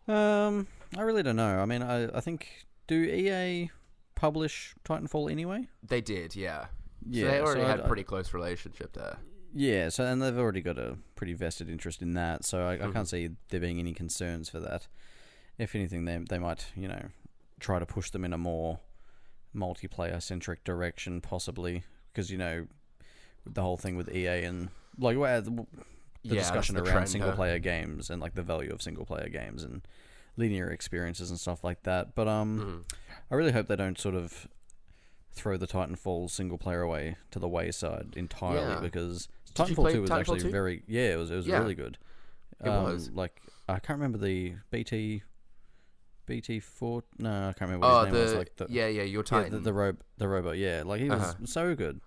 Um, 0.08 0.68
I 0.98 1.02
really 1.02 1.24
don't 1.24 1.36
know. 1.36 1.60
I 1.60 1.66
mean, 1.66 1.82
I, 1.82 2.06
I 2.16 2.22
think 2.22 2.48
do 2.88 2.96
EA 2.96 3.72
publish 4.14 4.76
Titanfall 4.86 5.32
anyway? 5.32 5.68
They 5.84 6.02
did, 6.02 6.36
yeah. 6.36 6.68
Yeah, 7.08 7.26
so 7.26 7.32
they 7.32 7.38
so 7.38 7.44
already 7.46 7.62
I- 7.62 7.68
had 7.68 7.80
a 7.80 7.84
I- 7.84 7.88
pretty 7.88 8.04
close 8.04 8.34
relationship 8.34 8.94
there. 8.94 9.18
Yeah, 9.58 9.88
so 9.90 10.04
and 10.04 10.22
they've 10.22 10.38
already 10.38 10.60
got 10.62 10.78
a 10.78 10.98
pretty 11.16 11.34
vested 11.34 11.70
interest 11.70 12.02
in 12.02 12.14
that, 12.16 12.44
so 12.44 12.66
I, 12.68 12.74
I 12.74 12.78
Mhm. 12.80 12.94
can't 12.94 13.08
see 13.08 13.30
there 13.50 13.62
being 13.62 13.80
any 13.80 13.94
concerns 13.94 14.50
for 14.50 14.60
that. 14.60 14.88
If 15.58 15.76
anything, 15.76 16.04
they 16.04 16.18
they 16.30 16.40
might 16.40 16.66
you 16.76 16.90
know 16.90 17.08
try 17.62 17.80
to 17.80 17.86
push 17.86 18.10
them 18.10 18.26
in 18.26 18.34
a 18.34 18.38
more 18.38 18.82
multiplayer 19.56 20.22
centric 20.22 20.66
direction, 20.66 21.22
possibly 21.22 21.86
because 22.12 22.30
you 22.30 22.38
know 22.38 22.68
the 23.46 23.62
whole 23.62 23.78
thing 23.78 23.96
with 23.96 24.14
EA 24.14 24.44
and 24.44 24.70
like 24.98 25.18
well, 25.18 25.42
the, 25.42 25.52
the 25.52 25.66
Yeah, 26.36 26.42
discussion 26.42 26.76
the 26.76 26.82
around 26.82 26.92
trend, 26.94 27.10
single 27.10 27.30
huh? 27.32 27.36
player 27.36 27.60
games 27.60 28.10
and 28.10 28.22
like 28.22 28.34
the 28.36 28.44
value 28.44 28.72
of 28.74 28.82
single 28.82 29.06
player 29.06 29.30
games 29.30 29.64
and 29.64 29.82
linear 30.38 30.70
experiences 30.70 31.30
and 31.30 31.40
stuff 31.40 31.64
like 31.64 31.84
that. 31.84 32.16
But 32.16 32.28
um, 32.28 32.86
Mhm. 32.90 32.96
I 33.32 33.36
really 33.36 33.52
hope 33.52 33.68
they 33.68 33.76
don't 33.76 33.98
sort 34.00 34.16
of 34.16 34.48
throw 35.32 35.58
the 35.58 35.68
Titanfall 35.68 36.30
single 36.30 36.58
player 36.58 36.82
away 36.82 37.18
to 37.32 37.40
the 37.40 37.48
wayside 37.48 38.14
entirely 38.16 38.74
Yeah. 38.76 38.80
because 38.80 39.28
Did 39.54 39.56
Titanfall 39.56 39.92
two 39.92 40.02
was 40.02 40.10
Titanfall 40.12 40.20
actually 40.20 40.42
2? 40.44 40.50
very 40.52 40.84
yeah 40.88 41.14
it 41.14 41.18
was 41.18 41.30
it 41.32 41.36
was 41.36 41.48
Yeah. 41.48 41.60
really 41.60 41.76
good. 41.76 41.98
It 42.64 42.70
Um, 42.70 42.84
was. 42.86 43.10
like 43.12 43.42
I 43.68 43.80
can't 43.80 44.00
remember 44.00 44.18
the 44.18 44.56
BT 44.72 45.24
BT 46.26 46.60
four 46.60 47.04
no 47.20 47.30
I 47.50 47.54
can't 47.54 47.70
remember 47.70 47.86
Oh, 47.86 47.90
what 48.00 48.06
his 48.08 48.14
name 48.14 48.14
the, 48.14 48.22
was 48.22 48.34
like 48.36 48.56
the 48.56 48.66
yeah, 48.70 48.88
yeah, 48.88 49.04
your 49.04 49.22
yeah, 49.22 49.24
Titan. 49.26 49.52
the 49.52 49.60
the, 49.60 49.74
rob- 49.74 50.02
the 50.18 50.28
robot 50.28 50.58
yeah 50.58 50.82
like 50.86 51.02
he 51.02 51.10
was 51.10 51.22
Uh-huh. 51.22 51.46
so 51.46 51.76
good. 51.76 52.02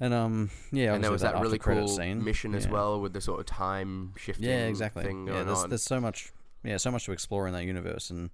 And 0.00 0.12
um 0.12 0.50
yeah 0.72 0.92
and 0.94 1.02
there 1.04 1.10
was 1.12 1.22
that, 1.22 1.40
really 1.40 1.58
cool 1.58 1.86
scene. 1.88 2.22
mission 2.24 2.54
as 2.54 2.66
well 2.68 3.00
with 3.00 3.12
the 3.12 3.20
sort 3.20 3.40
of 3.40 3.46
time 3.46 4.12
shifting 4.16 4.44
Yeah, 4.48 4.66
exactly. 4.66 5.04
thing 5.04 5.26
Yeah, 5.26 5.32
going 5.34 5.46
there's 5.46 5.58
on. 5.64 5.68
there's 5.70 5.82
so 5.84 6.00
much 6.00 6.32
yeah, 6.64 6.78
so 6.78 6.90
much 6.90 7.04
to 7.04 7.12
explore 7.12 7.46
in 7.46 7.52
that 7.54 7.64
universe 7.64 8.10
and 8.10 8.30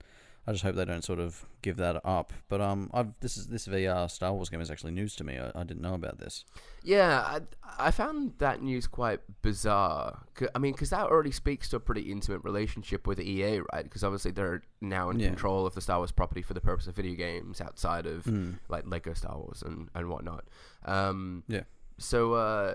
I 0.47 0.53
just 0.53 0.65
hope 0.65 0.75
they 0.75 0.87
don't 0.87 1.05
sort 1.05 1.21
of 1.21 1.45
give 1.61 1.77
that 1.77 2.01
up. 2.05 2.33
But 2.49 2.63
um 2.63 2.91
I've 2.95 3.13
this 3.21 3.37
is 3.37 3.49
this 3.49 3.69
VR 3.69 4.11
Star 4.11 4.33
Wars 4.33 4.49
game 4.49 4.63
is 4.63 4.71
actually 4.71 4.93
news 4.93 5.15
to 5.17 5.25
me. 5.25 5.39
I, 5.39 5.51
I 5.55 5.65
didn't 5.65 5.83
know 5.83 5.93
about 5.95 6.19
this. 6.19 6.47
Yeah, 6.83 7.21
I, 7.21 7.41
I 7.79 7.91
found 7.91 8.33
that 8.39 8.63
news 8.63 8.87
quite 8.87 9.21
bizarre. 9.43 10.21
I 10.55 10.59
mean, 10.59 10.73
because 10.73 10.89
that 10.91 11.07
already 11.09 11.31
speaks 11.31 11.69
to 11.69 11.77
a 11.77 11.81
pretty 11.81 12.11
intimate 12.11 12.43
relationship 12.43 13.07
with 13.07 13.21
EA, 13.21 13.61
right? 13.73 13.85
Because 13.85 14.03
obviously 14.03 14.31
they're 14.31 14.63
now 14.81 15.11
in 15.11 15.19
Yeah. 15.21 15.27
control 15.29 15.67
of 15.67 15.75
the 15.75 15.83
Star 15.83 15.99
Wars 15.99 16.11
property 16.11 16.41
for 16.41 16.55
the 16.55 16.61
purpose 16.63 16.87
of 16.87 16.97
video 16.97 17.15
games 17.17 17.61
outside 17.61 18.07
of 18.07 18.25
Mm. 18.25 18.59
like 18.71 18.87
Lego 18.87 19.13
Star 19.13 19.37
Wars 19.37 19.63
and, 19.63 19.91
and 19.95 20.09
whatnot. 20.09 20.45
Um, 20.85 21.45
Yeah. 21.49 21.63
So, 21.99 22.35
uh, 22.35 22.75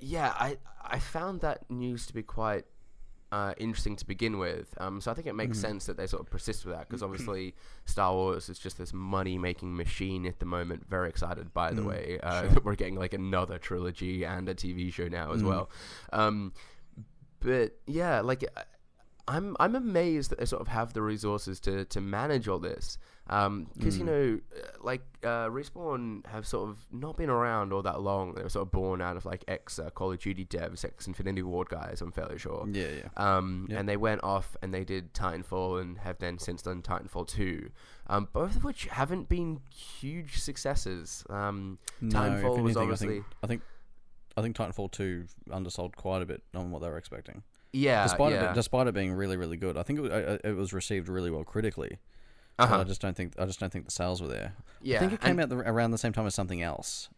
yeah, 0.00 0.34
I 0.38 0.58
I 0.84 0.98
found 0.98 1.40
that 1.40 1.68
news 1.70 2.06
to 2.06 2.14
be 2.14 2.22
quite 2.22 2.64
uh, 3.32 3.54
interesting 3.58 3.96
to 3.96 4.06
begin 4.06 4.38
with. 4.38 4.72
Um, 4.78 5.00
so 5.00 5.10
I 5.10 5.14
think 5.14 5.26
it 5.26 5.34
makes 5.34 5.58
Mhm. 5.58 5.62
sense 5.62 5.86
that 5.86 5.96
they 5.96 6.06
sort 6.06 6.22
of 6.22 6.30
persist 6.30 6.64
with 6.64 6.74
that 6.76 6.88
because 6.88 7.02
obviously 7.06 7.54
Star 7.84 8.12
Wars 8.14 8.48
is 8.48 8.56
just 8.58 8.78
this 8.78 8.92
money 8.92 9.36
making 9.36 9.74
machine 9.76 10.26
at 10.26 10.38
the 10.38 10.46
moment. 10.46 10.86
Very 10.88 11.08
excited, 11.08 11.52
by 11.52 11.72
the 11.72 11.82
Mm, 11.82 11.86
way, 11.86 12.20
uh, 12.22 12.42
sure. 12.42 12.50
that 12.50 12.64
we're 12.64 12.76
getting 12.76 12.94
like 12.94 13.14
another 13.14 13.58
trilogy 13.58 14.24
and 14.24 14.48
a 14.48 14.54
TV 14.54 14.92
show 14.92 15.08
now 15.08 15.32
as 15.32 15.42
Mm. 15.42 15.46
well. 15.48 15.70
Um, 16.12 16.52
but 17.40 17.72
yeah, 17.86 18.20
like 18.20 18.44
I- 18.56 18.64
I'm 19.28 19.56
I'm 19.58 19.74
amazed 19.74 20.30
that 20.30 20.38
they 20.38 20.44
sort 20.44 20.62
of 20.62 20.68
have 20.68 20.92
the 20.92 21.02
resources 21.02 21.58
to 21.60 21.84
to 21.86 22.00
manage 22.00 22.46
all 22.48 22.58
this. 22.58 22.98
Because 23.26 23.98
you 23.98 24.04
Mm. 24.04 24.06
know, 24.06 24.40
uh, 24.56 24.66
like 24.84 25.02
uh, 25.24 25.48
respawn 25.48 26.24
have 26.26 26.46
sort 26.46 26.68
of 26.70 26.86
not 26.92 27.16
been 27.16 27.28
around 27.28 27.72
all 27.72 27.82
that 27.82 28.00
long. 28.00 28.34
They 28.34 28.42
were 28.44 28.48
sort 28.48 28.68
of 28.68 28.70
born 28.70 29.00
out 29.02 29.16
of 29.16 29.24
like 29.26 29.42
ex 29.48 29.80
uh, 29.80 29.90
Call 29.90 30.12
of 30.12 30.20
Duty 30.20 30.44
devs, 30.44 30.84
ex 30.84 31.08
Infinity 31.08 31.42
Ward 31.42 31.68
guys. 31.68 32.00
I'm 32.00 32.12
fairly 32.12 32.38
sure. 32.38 32.68
Yeah, 32.70 32.86
yeah. 33.02 33.08
Um, 33.16 33.66
Yep. 33.68 33.80
And 33.80 33.88
they 33.88 33.96
went 33.96 34.22
off 34.22 34.56
and 34.62 34.72
they 34.72 34.84
did 34.84 35.12
Titanfall 35.12 35.80
and 35.80 35.98
have 35.98 36.18
then 36.18 36.38
since 36.38 36.62
done 36.62 36.82
Titanfall 36.82 37.26
2, 37.26 37.68
um, 38.06 38.28
both 38.32 38.54
of 38.54 38.62
which 38.62 38.84
haven't 38.86 39.28
been 39.28 39.58
huge 39.74 40.38
successes. 40.38 41.24
Um, 41.28 41.80
No, 42.00 42.20
Titanfall 42.20 42.58
if 42.58 42.62
was 42.62 42.76
obviously- 42.76 43.08
I 43.08 43.10
think, 43.10 43.24
I 43.42 43.46
think 43.48 43.62
I 44.38 44.42
think 44.42 44.54
Titanfall 44.56 44.92
two 44.92 45.24
undersold 45.50 45.96
quite 45.96 46.22
a 46.22 46.26
bit 46.26 46.42
on 46.54 46.70
what 46.70 46.80
they 46.82 46.88
were 46.88 46.98
expecting. 46.98 47.42
Yeah, 47.72 48.02
despite 48.04 48.32
yeah. 48.32 48.50
it, 48.50 48.54
despite 48.54 48.86
it 48.86 48.94
being 48.94 49.12
really, 49.12 49.36
really 49.36 49.56
good, 49.56 49.76
I 49.76 49.82
think 49.82 50.00
it, 50.00 50.40
it 50.44 50.56
was 50.56 50.72
received 50.72 51.08
really 51.08 51.30
well 51.30 51.44
critically. 51.44 51.98
uh-huh. 52.58 52.80
I 52.80 52.84
just 52.84 53.00
don't 53.00 53.16
think 53.16 53.34
I 53.38 53.44
just 53.46 53.60
don't 53.60 53.72
think 53.72 53.84
the 53.84 53.90
sales 53.90 54.20
were 54.22 54.28
there. 54.28 54.54
yeah, 54.82 54.96
I 54.96 55.00
think 55.00 55.12
it 55.12 55.20
came 55.20 55.38
out 55.40 55.48
the, 55.48 55.56
around 55.56 55.90
the 55.90 55.98
same 55.98 56.12
time 56.12 56.26
as 56.26 56.34
something 56.34 56.62
else, 56.62 57.08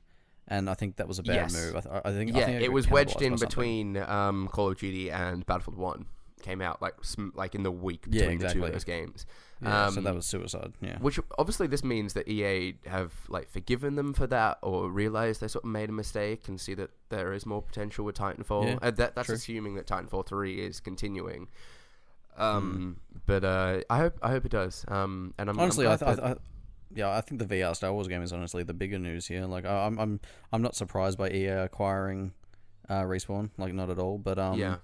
and 0.49 0.69
I 0.69 0.75
think 0.75 0.97
that 0.97 1.07
was 1.09 1.19
a 1.19 1.23
bad 1.23 1.35
Yes. 1.35 1.55
move. 1.55 1.77
I, 1.77 1.81
th- 1.81 1.95
I 2.05 2.11
think 2.13 2.35
I 2.35 2.39
yeah, 2.41 2.47
think 2.47 2.61
it 2.63 2.67
got 2.67 2.73
was 2.73 2.91
wedged 2.91 3.23
in 3.23 3.37
between 3.37 3.97
um, 3.99 4.49
Call 4.49 4.71
of 4.71 4.79
Duty 4.79 5.11
and 5.11 5.45
Battlefield 5.47 5.77
1. 5.79 6.07
Came 6.43 6.61
out 6.63 6.81
like 6.81 6.95
sm- 7.03 7.31
like 7.35 7.55
in 7.57 7.63
the 7.65 7.71
week 7.73 8.05
Yeah, 8.09 8.21
between 8.23 8.39
the 8.39 8.49
two 8.49 8.65
of 8.65 8.73
those 8.73 8.85
games. 8.85 9.27
Yeah, 9.61 9.89
so 9.91 10.01
that 10.01 10.11
um, 10.11 10.17
was 10.17 10.27
suicide. 10.27 10.73
Yeah, 10.81 10.99
Which 11.01 11.19
obviously 11.39 11.67
this 11.67 11.83
means 11.83 12.13
that 12.15 12.29
EA 12.29 12.77
have 12.87 13.13
like 13.29 13.51
forgiven 13.51 13.97
them 13.97 14.13
for 14.15 14.27
that, 14.29 14.59
or 14.63 14.89
realized 14.91 15.41
they 15.41 15.49
sort 15.49 15.65
of 15.65 15.71
made 15.71 15.89
a 15.89 15.93
mistake 15.93 16.47
and 16.49 16.61
see 16.61 16.75
that 16.75 16.91
there 17.09 17.33
is 17.33 17.45
more 17.45 17.61
potential 17.63 18.05
with 18.05 18.17
Titanfall. 18.17 18.67
Yeah, 18.67 18.79
uh, 18.81 18.91
that, 18.93 19.15
that's 19.17 19.27
true. 19.27 19.35
assuming 19.35 19.75
that 19.75 19.87
Titanfall 19.87 20.27
three 20.27 20.61
is 20.61 20.79
continuing. 20.81 21.49
Um, 22.37 23.01
but 23.27 23.45
uh, 23.45 23.81
I 23.91 23.99
hope 23.99 24.19
I 24.23 24.31
hope 24.31 24.45
it 24.45 24.53
does. 24.53 24.85
Um, 24.89 25.35
and 25.39 25.49
I'm 25.51 25.57
Hmm. 25.57 25.63
honestly, 25.63 25.87
I'm 25.87 25.93
I, 25.93 25.97
th- 25.97 26.17
that- 26.17 26.25
I, 26.25 26.31
I, 26.31 26.37
yeah, 26.95 27.11
I 27.11 27.21
think 27.21 27.41
the 27.41 27.47
VR 27.47 27.75
Star 27.77 27.93
Wars 27.93 28.09
game 28.09 28.23
is 28.23 28.33
honestly 28.33 28.63
the 28.63 28.73
bigger 28.75 28.99
news 28.99 29.27
here. 29.27 29.45
Like, 29.45 29.67
I, 29.67 29.87
I'm, 29.87 29.99
I'm, 29.99 30.21
I'm 30.53 30.63
not 30.63 30.75
surprised 30.75 31.19
by 31.19 31.29
EA 31.31 31.49
acquiring 31.65 32.33
uh, 32.89 33.03
respawn. 33.03 33.51
Like, 33.59 33.75
not 33.75 33.91
at 33.91 33.99
all. 33.99 34.17
But 34.19 34.39
um, 34.39 34.59
yeah, 34.59 34.77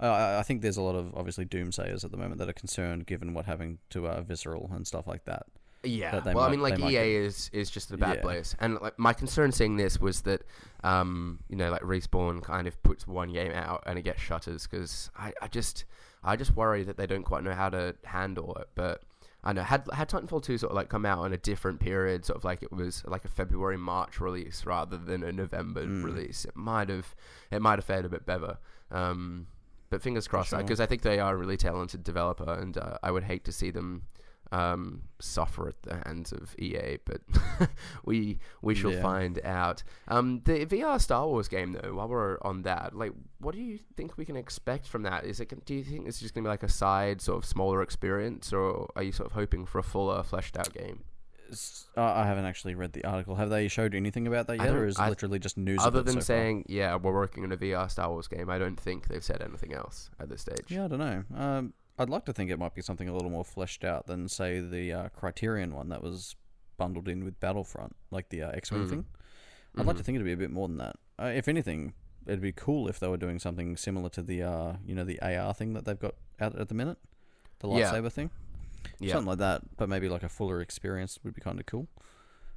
I- 0.00 0.06
I, 0.06 0.38
I 0.40 0.42
think 0.42 0.62
there's 0.62 0.76
a 0.78 0.82
lot 0.82 0.94
of 0.96 1.14
obviously 1.14 1.44
doomsayers 1.46 2.04
at 2.04 2.10
the 2.10 2.16
moment 2.16 2.38
that 2.38 2.48
are 2.48 2.52
concerned, 2.54 3.06
given 3.06 3.34
what 3.34 3.44
happened 3.44 3.78
to 3.90 4.08
uh, 4.08 4.22
Visceral 4.22 4.70
and 4.74 4.86
stuff 4.86 5.06
like 5.06 5.24
that. 5.26 5.44
Yeah. 5.82 6.20
that 6.20 6.34
well, 6.34 6.44
I 6.44 6.48
might- 6.48 6.50
mean, 6.50 6.60
like 6.82 6.92
EA 6.92 7.14
is 7.16 7.48
is 7.54 7.70
just 7.70 7.90
a 7.90 7.96
bad 7.96 8.16
Yeah. 8.16 8.22
place, 8.22 8.54
and 8.60 8.78
like 8.80 8.98
my 8.98 9.12
concern 9.14 9.50
seeing 9.52 9.76
this 9.76 9.98
was 10.00 10.22
that, 10.22 10.42
um, 10.84 11.38
you 11.48 11.56
know, 11.56 11.70
like 11.70 11.82
respawn 11.82 12.42
kind 12.42 12.66
of 12.66 12.82
puts 12.82 13.06
one 13.06 13.32
game 13.32 13.52
out 13.52 13.82
and 13.86 13.98
it 13.98 14.02
gets 14.02 14.20
shutters 14.20 14.66
because 14.66 15.10
I, 15.16 15.32
I 15.40 15.48
just 15.48 15.84
I 16.22 16.36
just 16.36 16.54
worry 16.54 16.82
that 16.84 16.96
they 16.98 17.06
don't 17.06 17.22
quite 17.24 17.44
know 17.44 17.54
how 17.54 17.70
to 17.70 17.94
handle 18.04 18.54
it. 18.56 18.68
But 18.74 19.02
I 19.42 19.54
know 19.54 19.62
had 19.62 19.88
had 19.90 20.10
Titanfall 20.10 20.42
two 20.42 20.58
sort 20.58 20.70
of 20.72 20.76
like 20.76 20.90
come 20.90 21.06
out 21.06 21.24
in 21.24 21.32
a 21.32 21.38
different 21.38 21.80
period, 21.80 22.26
sort 22.26 22.36
of 22.36 22.44
like 22.44 22.62
it 22.62 22.70
was 22.72 23.02
like 23.06 23.24
a 23.24 23.28
February 23.28 23.78
March 23.78 24.20
release 24.20 24.66
rather 24.66 24.98
than 24.98 25.22
a 25.22 25.32
November 25.32 25.86
Mm. 25.86 26.04
release, 26.04 26.44
it 26.44 26.54
might 26.56 26.90
have 26.90 27.14
it 27.50 27.62
might 27.62 27.78
have 27.78 27.86
fared 27.86 28.04
a 28.04 28.10
bit 28.10 28.26
better. 28.26 28.58
Um, 28.90 29.46
but 29.90 30.02
fingers 30.02 30.28
crossed, 30.28 30.50
sure. 30.50 30.58
because 30.60 30.80
I 30.80 30.86
think 30.86 31.02
they 31.02 31.18
are 31.18 31.34
a 31.34 31.36
really 31.36 31.56
talented 31.56 32.02
developer, 32.04 32.52
and 32.52 32.76
uh, 32.78 32.98
I 33.02 33.10
would 33.10 33.24
hate 33.24 33.44
to 33.44 33.52
see 33.52 33.70
them 33.70 34.02
um, 34.52 35.02
suffer 35.20 35.68
at 35.68 35.82
the 35.82 36.02
hands 36.06 36.32
of 36.32 36.54
EA. 36.58 36.98
But 37.04 37.20
we 38.04 38.38
we 38.62 38.74
shall 38.74 38.92
Yeah. 38.92 39.02
find 39.02 39.40
out. 39.44 39.82
Um, 40.08 40.40
the 40.44 40.66
VR 40.66 41.00
Star 41.00 41.26
Wars 41.26 41.48
game, 41.48 41.72
though, 41.80 41.94
while 41.94 42.08
we're 42.08 42.38
on 42.42 42.62
that, 42.62 42.94
like, 42.96 43.12
what 43.38 43.54
do 43.54 43.60
you 43.60 43.78
think 43.96 44.16
we 44.16 44.24
can 44.24 44.36
expect 44.36 44.88
from 44.88 45.02
that? 45.02 45.24
Is 45.24 45.38
it? 45.40 45.64
Do 45.64 45.74
you 45.74 45.84
think 45.84 46.06
it's 46.08 46.18
just 46.20 46.34
gonna 46.34 46.44
be 46.44 46.48
like 46.50 46.62
a 46.64 46.68
side, 46.68 47.20
sort 47.20 47.38
of 47.38 47.44
smaller 47.44 47.82
experience, 47.82 48.52
or 48.52 48.90
are 48.96 49.02
you 49.02 49.12
sort 49.12 49.26
of 49.28 49.32
hoping 49.34 49.66
for 49.66 49.78
a 49.78 49.82
fuller, 49.84 50.22
fleshed 50.22 50.56
out 50.56 50.72
game? 50.72 51.04
Uh, 51.96 52.02
I 52.02 52.24
haven't 52.26 52.44
actually 52.44 52.74
read 52.74 52.92
the 52.92 53.04
article. 53.04 53.34
Have 53.36 53.50
they 53.50 53.68
showed 53.68 53.94
anything 53.94 54.26
about 54.26 54.46
that 54.48 54.58
yet, 54.58 54.74
or 54.74 54.86
is 54.86 54.96
it 54.96 55.02
I- 55.02 55.08
literally 55.08 55.38
just 55.38 55.56
news? 55.56 55.80
Other 55.82 56.02
than 56.02 56.14
so 56.14 56.18
far? 56.20 56.24
saying, 56.24 56.64
yeah, 56.68 56.94
we're 56.96 57.12
working 57.12 57.44
on 57.44 57.52
a 57.52 57.56
VR 57.56 57.90
Star 57.90 58.08
Wars 58.10 58.28
game, 58.28 58.48
I 58.50 58.58
don't 58.58 58.78
think 58.78 59.08
they've 59.08 59.24
said 59.24 59.42
anything 59.42 59.72
else 59.74 60.10
at 60.18 60.28
this 60.28 60.42
stage. 60.42 60.64
Yeah, 60.68 60.84
I 60.84 60.88
don't 60.88 60.98
know. 60.98 61.24
Um, 61.36 61.72
I'd 61.98 62.08
like 62.10 62.24
to 62.26 62.32
think 62.32 62.50
it 62.50 62.58
might 62.58 62.74
be 62.74 62.82
something 62.82 63.08
a 63.08 63.12
little 63.12 63.30
more 63.30 63.44
fleshed 63.44 63.84
out 63.84 64.06
than, 64.06 64.28
say, 64.28 64.60
the 64.60 64.92
uh, 64.92 65.08
Criterion 65.10 65.74
one 65.74 65.88
that 65.90 66.02
was 66.02 66.36
bundled 66.78 67.08
in 67.08 67.24
with 67.24 67.38
Battlefront, 67.40 67.94
like 68.10 68.30
the 68.30 68.42
uh, 68.42 68.50
X-wing 68.52 68.86
Mm. 68.86 68.88
thing. 68.90 69.04
I'd 69.76 69.86
like 69.86 69.94
Mhm. 69.96 69.98
to 69.98 70.04
think 70.04 70.16
it'd 70.16 70.24
be 70.26 70.32
a 70.32 70.36
bit 70.36 70.50
more 70.50 70.66
than 70.66 70.78
that. 70.78 70.96
Uh, 71.18 71.26
if 71.34 71.46
anything, 71.46 71.92
it'd 72.26 72.40
be 72.40 72.52
cool 72.52 72.88
if 72.88 72.98
they 72.98 73.06
were 73.08 73.16
doing 73.18 73.38
something 73.38 73.76
similar 73.76 74.08
to 74.10 74.22
the, 74.22 74.42
uh, 74.42 74.76
you 74.86 74.94
know, 74.94 75.04
the 75.04 75.20
AR 75.20 75.52
thing 75.54 75.74
that 75.74 75.84
they've 75.84 75.98
got 75.98 76.14
out 76.40 76.58
at 76.58 76.68
the 76.68 76.74
minute, 76.74 76.96
the 77.58 77.68
Yeah. 77.68 77.92
lightsaber 77.92 78.10
thing, 78.10 78.30
Yeah. 78.98 79.12
something 79.12 79.28
like 79.28 79.38
that. 79.38 79.62
But 79.76 79.88
maybe 79.88 80.08
like 80.08 80.22
a 80.22 80.28
fuller 80.28 80.60
experience 80.60 81.18
would 81.24 81.34
be 81.34 81.40
kind 81.40 81.58
of 81.60 81.66
cool. 81.66 81.88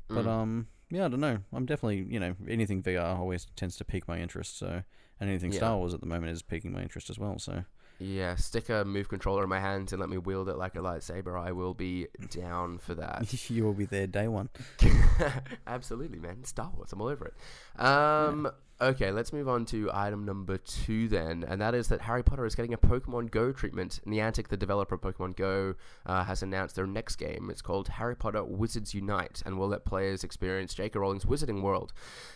But 0.08 0.25
Mm. 0.25 0.27
um, 0.27 0.68
yeah, 0.89 1.06
I 1.06 1.08
don't 1.08 1.20
know. 1.22 1.39
I'm 1.53 1.65
definitely, 1.65 2.03
you 2.03 2.20
know, 2.20 2.36
anything 2.48 2.84
VR 2.84 3.18
always 3.18 3.48
tends 3.56 3.77
to 3.77 3.86
pique 3.86 4.08
my 4.08 4.20
interest. 4.20 4.58
So, 4.58 4.84
and 5.20 5.30
anything 5.30 5.51
Yeah. 5.51 5.60
Star 5.60 5.77
Wars 5.77 5.94
at 5.94 6.01
the 6.01 6.06
moment 6.08 6.32
is 6.34 6.42
piquing 6.42 6.72
my 6.74 6.82
interest 6.82 7.10
as 7.10 7.18
well. 7.18 7.39
So, 7.39 7.63
Yeah, 8.00 8.36
stick 8.36 8.70
a 8.70 8.84
move 8.84 9.08
controller 9.08 9.44
in 9.44 9.50
my 9.50 9.60
hands 9.60 9.94
and 9.94 10.00
let 10.00 10.10
me 10.10 10.18
wield 10.18 10.50
it 10.50 10.56
like 10.58 10.75
a 10.75 10.80
lightsaber. 10.80 11.39
I 11.39 11.51
will 11.51 11.74
be 11.75 12.08
down 12.32 12.80
for 12.80 12.96
that. 12.96 13.50
you 13.50 13.63
will 13.63 13.74
be 13.74 13.86
there 13.86 14.08
day 14.08 14.27
one. 14.27 14.50
Absolutely, 15.68 16.20
man. 16.20 16.44
Star 16.44 16.72
Wars. 16.75 16.92
I'm 16.92 17.01
all 17.01 17.08
over 17.08 17.25
it. 17.27 17.82
Um, 17.82 18.50
Okay, 18.82 19.12
let's 19.12 19.32
move 19.32 19.48
on 19.48 19.65
to 19.65 19.89
item 19.94 20.25
number 20.25 20.58
two 20.58 21.08
then, 21.08 21.46
and 21.48 21.62
that 21.62 21.75
is 21.75 21.88
that 21.89 22.01
Harry 22.01 22.24
Potter 22.24 22.46
is 22.46 22.56
getting 22.56 22.74
a 22.74 22.77
Pokemon 22.77 23.30
Go 23.30 23.51
treatment. 23.51 24.01
Niantic, 24.06 24.48
the 24.48 24.58
developer 24.58 24.96
of 24.96 25.01
Pokemon 25.01 25.36
Go, 25.36 25.75
uh, 26.08 26.24
has 26.24 26.42
announced 26.42 26.75
their 26.75 26.88
next 26.88 27.18
game. 27.18 27.50
It's 27.51 27.62
called 27.62 27.88
Harry 27.88 28.15
Potter 28.15 28.44
Wizards 28.44 28.96
Unite, 28.96 29.44
and 29.46 29.58
will 29.58 29.68
let 29.68 29.86
players 29.86 30.24
experience 30.24 30.74
J.K. 30.74 30.98
Rowling's 30.98 31.24
Wizarding 31.24 31.62
World. 31.62 31.94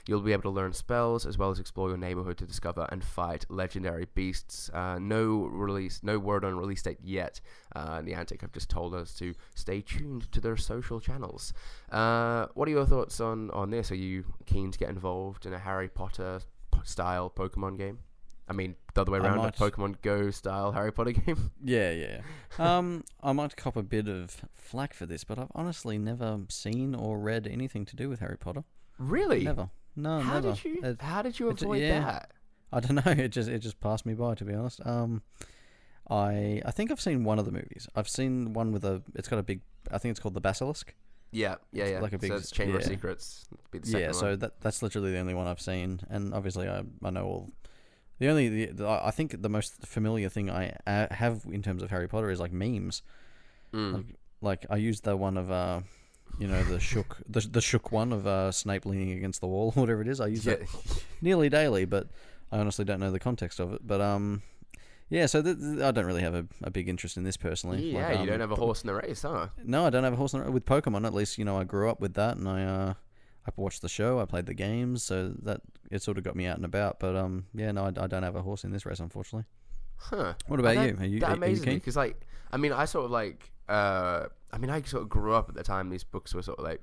You'll 0.08 0.22
be 0.22 0.32
able 0.32 0.44
to 0.44 0.50
learn 0.50 0.74
spells 0.74 1.25
as 1.25 1.39
well 1.39 1.50
as 1.50 1.60
explore 1.60 1.89
your 1.89 1.98
neighborhood 1.98 2.38
to 2.38 2.46
discover 2.46 2.88
and 2.91 3.03
fight 3.03 3.46
legendary 3.50 4.08
beasts. 4.13 4.70
Uh, 4.74 5.00
no 5.00 5.48
release, 5.48 6.01
no 6.03 6.20
word 6.20 6.46
on 6.46 6.56
release 6.56 6.84
date 6.84 7.00
yet. 7.03 7.41
Uh, 7.77 8.01
Niantic 8.01 8.41
have 8.41 8.51
just 8.51 8.69
told 8.69 8.91
us 9.01 9.13
to 9.19 9.34
stay 9.55 9.79
tuned 9.81 10.31
to 10.31 10.39
their 10.41 10.57
social 10.57 11.00
channels. 11.00 11.53
Uh, 11.91 12.48
what 12.55 12.67
are 12.67 12.72
your 12.72 12.86
thoughts 12.93 13.19
on 13.19 13.51
on 13.51 13.69
this? 13.69 13.91
Are 13.91 13.96
you 14.07 14.24
keen 14.46 14.72
to 14.72 14.79
get 14.79 14.89
involved 14.89 15.46
in 15.46 15.53
a 15.53 15.60
Harry 15.60 15.89
Potter 15.89 16.39
style 16.84 17.29
Pokemon 17.29 17.77
game? 17.77 18.00
I 18.50 18.53
mean, 18.53 18.75
the 18.93 19.01
other 19.01 19.12
way 19.12 19.19
around, 19.19 19.39
a. 19.46 19.51
Pokemon 19.51 20.01
Go 20.01 20.31
style 20.31 20.72
Harry 20.72 20.91
Potter 20.93 21.12
game. 21.25 21.51
Yeah, 21.63 21.91
yeah. 21.91 22.22
um, 22.57 23.03
I 23.22 23.34
might 23.34 23.55
cop 23.57 23.75
a 23.75 23.84
bit 23.84 24.07
of 24.07 24.41
flack 24.55 24.93
for 24.93 25.05
this, 25.05 25.24
but 25.25 25.38
I've 25.38 25.51
honestly 25.53 25.98
never 25.98 26.39
seen 26.50 26.96
or 26.96 27.19
read 27.19 27.46
anything 27.46 27.86
to 27.86 27.96
do 27.98 28.07
with 28.10 28.19
Harry 28.22 28.38
Potter. 28.38 28.63
really? 28.98 29.43
Never. 29.43 29.69
No, 29.98 30.19
How 30.22 30.36
never. 30.36 30.53
did 30.53 30.63
you? 30.63 30.79
It- 30.84 31.01
how 31.01 31.22
did 31.22 31.39
you 31.39 31.50
it- 31.50 31.62
avoid 31.62 31.81
yeah. 31.81 32.00
that? 32.00 32.31
I 32.72 32.79
don't 32.79 32.96
know. 33.05 33.12
It 33.25 33.29
just 33.29 33.50
it 33.50 33.60
just 33.60 33.79
passed 33.81 34.05
me 34.05 34.13
by, 34.13 34.36
to 34.36 34.46
be 34.46 34.53
honest. 34.53 34.79
Um, 34.86 35.22
I 36.10 36.62
I 36.66 36.72
think 36.72 36.92
I've 36.92 37.02
seen 37.02 37.24
one 37.24 37.40
of 37.40 37.46
the 37.46 37.52
movies. 37.52 37.88
I've 37.96 38.10
seen 38.10 38.54
one 38.54 38.72
with 38.72 38.86
a. 38.86 39.02
It's 39.16 39.28
got 39.28 39.40
a 39.40 39.44
big. 39.44 39.62
I 39.92 39.98
think 39.98 40.12
it's 40.12 40.20
called 40.20 40.34
the 40.34 40.42
Basilisk. 40.42 40.94
Yeah, 41.32 41.56
yeah, 41.72 41.84
It's 41.84 41.92
yeah. 41.92 42.00
like 42.00 42.14
a 42.14 42.18
big 42.18 42.32
so 42.32 42.38
it's 42.38 42.52
Chamber 42.52 42.78
of. 42.78 42.84
Secrets. 42.84 43.46
Be 43.72 43.80
the 43.80 43.88
second 43.88 44.02
Yeah, 44.02 44.12
so 44.14 44.36
that 44.38 44.62
that's 44.62 44.82
literally 44.82 45.12
the 45.12 45.20
only 45.20 45.34
one 45.34 45.48
I've 45.48 45.62
seen, 45.62 46.02
and 46.10 46.34
obviously 46.34 46.68
I 46.70 46.84
I 47.04 47.10
know 47.10 47.26
all. 47.26 47.50
The 48.20 48.30
only 48.30 48.50
the, 48.50 48.66
the 48.74 48.88
I 48.88 49.12
think 49.12 49.42
the 49.42 49.50
most 49.50 49.86
familiar 49.86 50.30
thing 50.30 50.50
I 50.50 50.76
uh, 50.88 51.08
have 51.12 51.42
in 51.52 51.62
terms 51.62 51.84
of 51.84 51.92
Harry 51.92 52.08
Potter 52.08 52.32
is 52.32 52.40
like 52.40 52.52
memes. 52.52 53.04
Mm. 53.74 53.94
Like 53.94 54.06
like 54.42 54.66
I 54.70 54.78
used 54.78 55.04
the 55.04 55.18
one 55.18 55.38
of 55.38 55.52
uh, 55.52 55.82
you 56.40 56.48
know 56.48 56.64
the 56.64 56.80
shook 56.80 57.18
the 57.30 57.42
the 57.42 57.62
shook 57.62 57.92
one 57.92 58.14
of 58.14 58.26
uh 58.26 58.52
Snape 58.52 58.86
leaning 58.86 59.12
against 59.12 59.42
the 59.42 59.48
wall, 59.48 59.74
or 59.76 59.82
whatever 59.82 60.02
it 60.02 60.08
is. 60.08 60.22
I 60.22 60.28
use 60.28 60.46
yeah, 60.46 60.56
that 60.56 61.04
nearly 61.22 61.50
daily, 61.50 61.86
but 61.86 62.08
I 62.52 62.60
honestly 62.60 62.86
don't 62.86 63.00
know 63.00 63.12
the 63.12 63.20
context 63.20 63.60
of 63.60 63.74
it. 63.74 63.86
But 63.86 64.02
um, 64.02 64.42
yeah. 65.10 65.26
So 65.26 65.42
th- 65.42 65.58
th- 65.60 65.80
I 65.82 65.92
don't 65.92 66.06
really 66.06 66.22
have 66.22 66.36
a, 66.36 66.46
a 66.64 66.70
big 66.72 66.88
interest 66.90 67.18
in 67.18 67.24
this 67.24 67.38
personally. 67.38 67.92
yeah. 67.92 68.08
Like, 68.08 68.16
you 68.16 68.22
um, 68.22 68.28
don't 68.28 68.40
have 68.40 68.52
a 68.52 68.56
horse 68.56 68.82
in 68.82 68.88
the 68.88 68.96
race, 68.96 69.22
huh? 69.22 69.48
No, 69.64 69.86
I 69.86 69.90
don't 69.90 70.04
have 70.04 70.14
a 70.14 70.18
horse 70.18 70.34
in 70.34 70.44
the- 70.44 70.52
with 70.52 70.66
Pokemon. 70.66 71.06
At 71.06 71.14
least 71.14 71.38
you 71.38 71.46
know 71.46 71.58
I 71.58 71.64
grew 71.64 71.90
up 71.90 72.00
with 72.00 72.14
that, 72.16 72.38
and 72.38 72.48
I 72.48 72.64
uh, 72.64 72.94
I 73.48 73.52
watched 73.56 73.82
the 73.82 73.90
show, 73.90 74.20
I 74.20 74.26
played 74.26 74.46
the 74.46 74.54
games, 74.54 75.04
so 75.04 75.30
that 75.44 75.62
it 75.90 76.02
sort 76.02 76.18
of 76.18 76.24
got 76.24 76.36
me 76.36 76.46
out 76.48 76.58
and 76.58 76.66
about. 76.66 77.00
But 77.00 77.16
um, 77.16 77.46
yeah, 77.54 77.72
no, 77.72 77.86
I, 77.86 77.88
I 78.04 78.08
don't 78.08 78.24
have 78.24 78.36
a 78.36 78.42
horse 78.42 78.64
in 78.64 78.72
this 78.72 78.86
race, 78.86 79.00
unfortunately. 79.00 79.46
Huh. 79.96 80.34
What 80.48 80.60
about 80.60 80.76
Well, 80.76 80.86
you? 80.86 80.92
that- 80.94 81.02
Are 81.02 81.08
you, 81.08 81.20
that 81.22 81.30
you 81.30 81.36
amazes 81.36 81.66
me 81.66 81.74
because, 81.76 81.96
like, 81.96 82.20
I 82.52 82.58
mean, 82.58 82.72
I 82.72 82.86
sort 82.86 83.06
of 83.06 83.12
like, 83.12 83.52
uh, 83.70 84.28
I 84.52 84.58
mean, 84.58 84.70
I 84.70 84.82
sort 84.84 85.04
of 85.04 85.10
grew 85.10 85.34
up 85.34 85.50
at 85.50 85.56
the 85.56 85.64
time 85.64 85.90
these 85.90 86.04
books 86.04 86.34
were 86.36 86.42
sort 86.44 86.60
of 86.60 86.66
like 86.66 86.82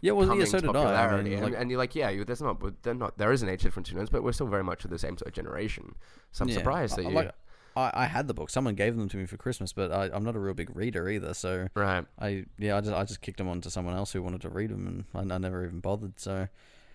Yeah, 0.00 0.12
well, 0.12 0.26
coming 0.26 0.40
yeah, 0.40 0.50
so 0.50 0.58
to 0.60 0.66
did 0.66 0.76
I. 0.76 0.80
I 0.80 0.82
popularity, 0.84 1.30
mean, 1.30 1.38
and, 1.38 1.44
like, 1.52 1.60
and 1.60 1.70
you're 1.70 1.78
like, 1.78 1.94
yeah, 1.94 2.10
you, 2.10 2.24
there's 2.24 2.42
not, 2.42 2.60
they're 2.82 2.94
not, 2.94 3.16
there 3.18 3.30
is 3.32 3.42
an 3.42 3.48
age 3.48 3.62
difference 3.62 3.88
between 3.88 4.02
us, 4.02 4.08
but 4.10 4.22
we're 4.24 4.32
still 4.32 4.48
very 4.48 4.64
much 4.64 4.84
of 4.84 4.90
the 4.90 4.98
same 4.98 5.16
sort 5.16 5.28
of 5.28 5.34
generation. 5.34 5.94
So 6.32 6.42
I'm 6.42 6.48
yeah. 6.48 6.54
surprised 6.56 6.96
that 6.96 7.06
I- 7.06 7.08
you, 7.10 7.14
Like, 7.14 7.32
I, 7.76 7.90
I 7.94 8.06
had 8.06 8.26
the 8.26 8.34
book. 8.34 8.50
Someone 8.50 8.74
gave 8.74 8.96
them 8.96 9.08
to 9.08 9.16
me 9.16 9.26
for 9.26 9.36
Christmas, 9.36 9.72
but 9.72 9.92
I, 9.92 10.10
I'm 10.12 10.24
not 10.24 10.34
a 10.34 10.40
real 10.40 10.54
big 10.54 10.74
reader 10.74 11.08
either. 11.08 11.32
So 11.32 11.68
right? 11.74 12.04
I 12.18 12.46
yeah, 12.58 12.76
I 12.76 12.80
just 12.80 12.92
I 12.92 13.04
just 13.04 13.20
kicked 13.20 13.38
them 13.38 13.46
on 13.48 13.60
to 13.60 13.70
someone 13.70 13.94
else 13.94 14.12
who 14.12 14.20
wanted 14.20 14.40
to 14.40 14.48
read 14.48 14.70
them, 14.70 15.04
and 15.14 15.30
I, 15.30 15.34
I 15.34 15.38
never 15.38 15.64
even 15.64 15.78
bothered. 15.78 16.18
So 16.18 16.48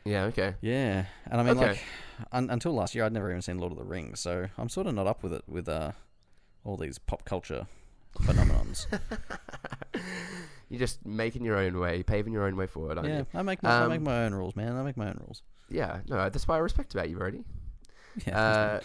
Yeah, 0.03 0.23
okay. 0.25 0.55
yeah, 0.59 1.05
and 1.31 1.39
I 1.39 1.43
mean 1.45 1.57
Okay. 1.57 1.67
like 1.67 1.79
un, 2.33 2.49
until 2.49 2.73
last 2.73 2.95
year, 2.95 3.05
I'd 3.05 3.13
never 3.13 3.29
even 3.29 3.41
seen 3.41 3.59
Lord 3.59 3.71
of 3.71 3.77
the 3.77 3.85
Rings, 3.85 4.19
so 4.19 4.47
I'm 4.57 4.67
sort 4.67 4.87
of 4.87 4.93
not 4.95 5.07
up 5.07 5.23
with 5.23 5.31
it 5.31 5.43
with 5.47 5.69
uh 5.69 5.91
all 6.65 6.75
these 6.75 6.97
pop 6.97 7.23
culture 7.23 7.65
phenomenons. 8.19 8.85
You're 10.73 10.79
just 10.79 11.05
making 11.05 11.45
your 11.45 11.55
own 11.57 11.77
way, 11.79 12.01
paving 12.01 12.33
your 12.33 12.45
own 12.47 12.55
way 12.55 12.65
forward, 12.65 12.97
aren't 12.97 13.07
yeah, 13.07 13.19
you? 13.19 13.27
I 13.35 13.43
make 13.43 13.61
my, 13.61 13.83
I 13.83 13.87
make 13.87 13.99
Um, 13.99 14.05
my 14.05 14.25
own 14.25 14.33
rules, 14.33 14.55
man. 14.55 14.75
I 14.75 14.81
make 14.81 14.97
my 14.97 15.07
own 15.09 15.19
rules. 15.21 15.43
Yeah, 15.69 15.99
no, 16.07 16.15
that's 16.31 16.47
why 16.47 16.55
I 16.55 16.59
respect 16.59 16.95
about 16.95 17.09
you, 17.11 17.17
Brodie. 17.17 17.43
Yeah, 18.25 18.39
Uh, 18.39 18.79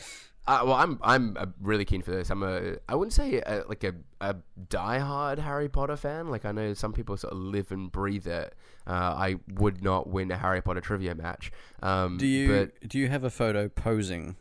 uh, 0.47 0.61
well, 0.65 0.75
I'm 0.75 0.99
I'm 1.03 1.37
uh, 1.39 1.47
really 1.63 1.87
keen 1.87 2.03
for 2.03 2.11
this. 2.11 2.29
I'm 2.29 2.43
a 2.43 2.77
I 2.91 2.95
wouldn't 2.95 3.15
say 3.15 3.41
a, 3.41 3.65
like 3.69 3.85
a 3.85 3.95
a 4.21 4.37
diehard 4.69 5.39
Harry 5.39 5.69
Potter 5.71 5.97
fan. 5.97 6.29
Like 6.29 6.45
I 6.45 6.53
know 6.53 6.75
some 6.75 6.93
people 6.93 7.17
sort 7.17 7.33
of 7.33 7.39
live 7.39 7.73
and 7.73 7.91
breathe 7.91 8.27
it. 8.27 8.55
Uh, 8.87 8.93
I 8.93 9.37
would 9.55 9.83
not 9.83 10.09
win 10.09 10.31
a 10.31 10.37
Harry 10.37 10.61
Potter 10.61 10.81
trivia 10.83 11.15
match. 11.15 11.53
Um, 11.83 12.19
do 12.19 12.27
you 12.27 12.49
But, 12.49 12.89
do 12.89 12.99
you 12.99 13.09
have 13.09 13.25
a 13.25 13.31
photo 13.31 13.69
posing 13.69 14.37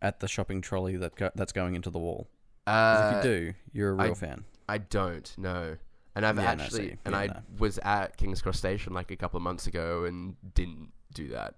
at 0.00 0.20
the 0.20 0.28
shopping 0.28 0.60
trolley 0.60 0.96
that 0.96 1.14
go, 1.16 1.30
that's 1.34 1.52
going 1.52 1.74
into 1.74 1.90
the 1.90 1.98
wall? 1.98 2.28
uh, 2.68 3.12
if 3.16 3.24
you 3.24 3.30
do, 3.30 3.54
you're 3.72 3.90
a 3.90 3.94
real 3.94 4.14
fan. 4.14 4.44
I 4.68 4.78
don't 4.78 5.32
know. 5.36 5.76
And 6.14 6.26
I've 6.26 6.36
Yeah, 6.36 6.54
no, 6.54 6.62
actually, 6.62 6.88
see, 6.90 6.96
and 7.04 7.12
yeah, 7.12 7.20
I 7.20 7.26
no. 7.28 7.36
was 7.58 7.78
at 7.78 8.16
King's 8.16 8.42
Cross 8.42 8.58
Station 8.58 8.92
like 8.92 9.10
a 9.10 9.16
couple 9.16 9.38
of 9.38 9.42
months 9.42 9.66
ago 9.66 10.04
and 10.04 10.36
didn't 10.54 10.92
do 11.14 11.28
that 11.28 11.54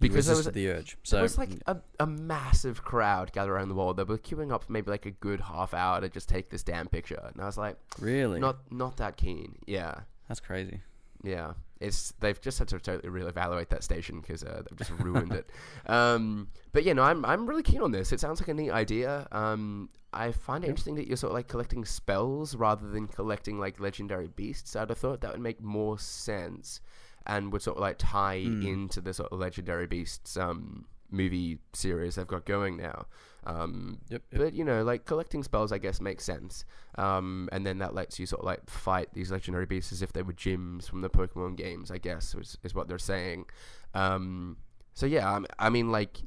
because 0.00 0.26
there 0.26 0.36
was 0.36 0.46
the 0.46 0.68
urge. 0.70 0.96
So 1.04 1.18
it 1.18 1.22
was 1.22 1.38
like 1.38 1.50
a, 1.66 1.76
a 2.00 2.06
massive 2.06 2.82
crowd 2.82 3.32
gathered 3.32 3.52
around 3.52 3.68
the 3.68 3.74
wall. 3.74 3.94
They 3.94 4.02
were 4.02 4.18
queuing 4.18 4.52
up 4.52 4.64
for 4.64 4.72
maybe 4.72 4.90
like 4.90 5.06
a 5.06 5.12
good 5.12 5.40
half 5.40 5.72
hour 5.72 6.00
to 6.00 6.08
just 6.08 6.28
take 6.28 6.50
this 6.50 6.62
damn 6.62 6.88
picture, 6.88 7.30
and 7.32 7.40
I 7.40 7.46
was 7.46 7.56
like, 7.56 7.76
really, 7.98 8.40
not 8.40 8.58
not 8.72 8.96
that 8.96 9.16
keen. 9.16 9.56
Yeah, 9.66 10.00
that's 10.28 10.40
crazy. 10.40 10.80
yeah. 11.22 11.52
It's 11.82 12.12
they've 12.20 12.40
just 12.40 12.58
had 12.58 12.68
to 12.68 12.78
totally 12.78 13.10
reevaluate 13.22 13.68
that 13.70 13.82
station 13.84 14.20
because 14.20 14.42
uh, 14.44 14.62
they've 14.68 14.78
just 14.78 14.90
ruined 14.92 15.32
it. 15.32 15.50
Um, 15.86 16.48
but 16.72 16.84
yeah, 16.84 16.92
no, 16.94 17.02
I'm 17.02 17.24
I'm 17.24 17.46
really 17.46 17.62
keen 17.62 17.82
on 17.82 17.90
this. 17.92 18.12
It 18.12 18.20
sounds 18.20 18.40
like 18.40 18.48
a 18.48 18.54
neat 18.54 18.70
idea. 18.70 19.26
Um, 19.32 19.90
I 20.12 20.32
find 20.32 20.62
it 20.64 20.68
interesting 20.68 20.94
that 20.96 21.06
you're 21.06 21.16
sort 21.16 21.30
of 21.32 21.34
like 21.34 21.48
collecting 21.48 21.84
spells 21.84 22.54
rather 22.54 22.88
than 22.88 23.06
collecting 23.08 23.58
like 23.58 23.80
legendary 23.80 24.28
beasts. 24.28 24.76
I'd 24.76 24.90
have 24.90 24.98
thought 24.98 25.20
that 25.22 25.32
would 25.32 25.40
make 25.40 25.60
more 25.62 25.98
sense 25.98 26.80
and 27.26 27.52
would 27.52 27.62
sort 27.62 27.76
of 27.78 27.80
like 27.82 27.96
tie 27.98 28.42
Hmm. 28.42 28.66
into 28.66 29.00
the 29.00 29.14
sort 29.14 29.32
of 29.32 29.38
legendary 29.38 29.86
beasts 29.86 30.36
um 30.36 30.86
movie 31.10 31.58
series 31.72 32.14
they've 32.14 32.26
got 32.26 32.44
going 32.46 32.76
now. 32.76 33.06
Um, 33.44 33.98
Yep. 34.08 34.22
yep. 34.30 34.40
but 34.40 34.54
you 34.54 34.64
know, 34.64 34.82
like 34.84 35.04
collecting 35.04 35.42
spells, 35.42 35.72
I 35.72 35.78
guess 35.78 36.00
makes 36.00 36.24
sense. 36.24 36.64
Um, 36.96 37.48
and 37.52 37.66
then 37.66 37.78
that 37.78 37.94
lets 37.94 38.18
you 38.20 38.26
sort 38.26 38.40
of 38.40 38.46
like 38.46 38.68
fight 38.70 39.12
these 39.14 39.30
legendary 39.32 39.66
beasts 39.66 39.92
as 39.92 40.02
if 40.02 40.12
they 40.12 40.22
were 40.22 40.32
gyms 40.32 40.88
from 40.88 41.00
the 41.00 41.10
Pokemon 41.10 41.56
games. 41.56 41.90
I 41.90 41.98
guess 41.98 42.34
is, 42.34 42.56
is 42.62 42.74
what 42.74 42.88
they're 42.88 42.98
saying. 42.98 43.46
Um, 43.94 44.56
so 44.94 45.06
yeah, 45.06 45.28
I, 45.58 45.66
I 45.66 45.70
mean, 45.70 45.90
like 45.90 46.18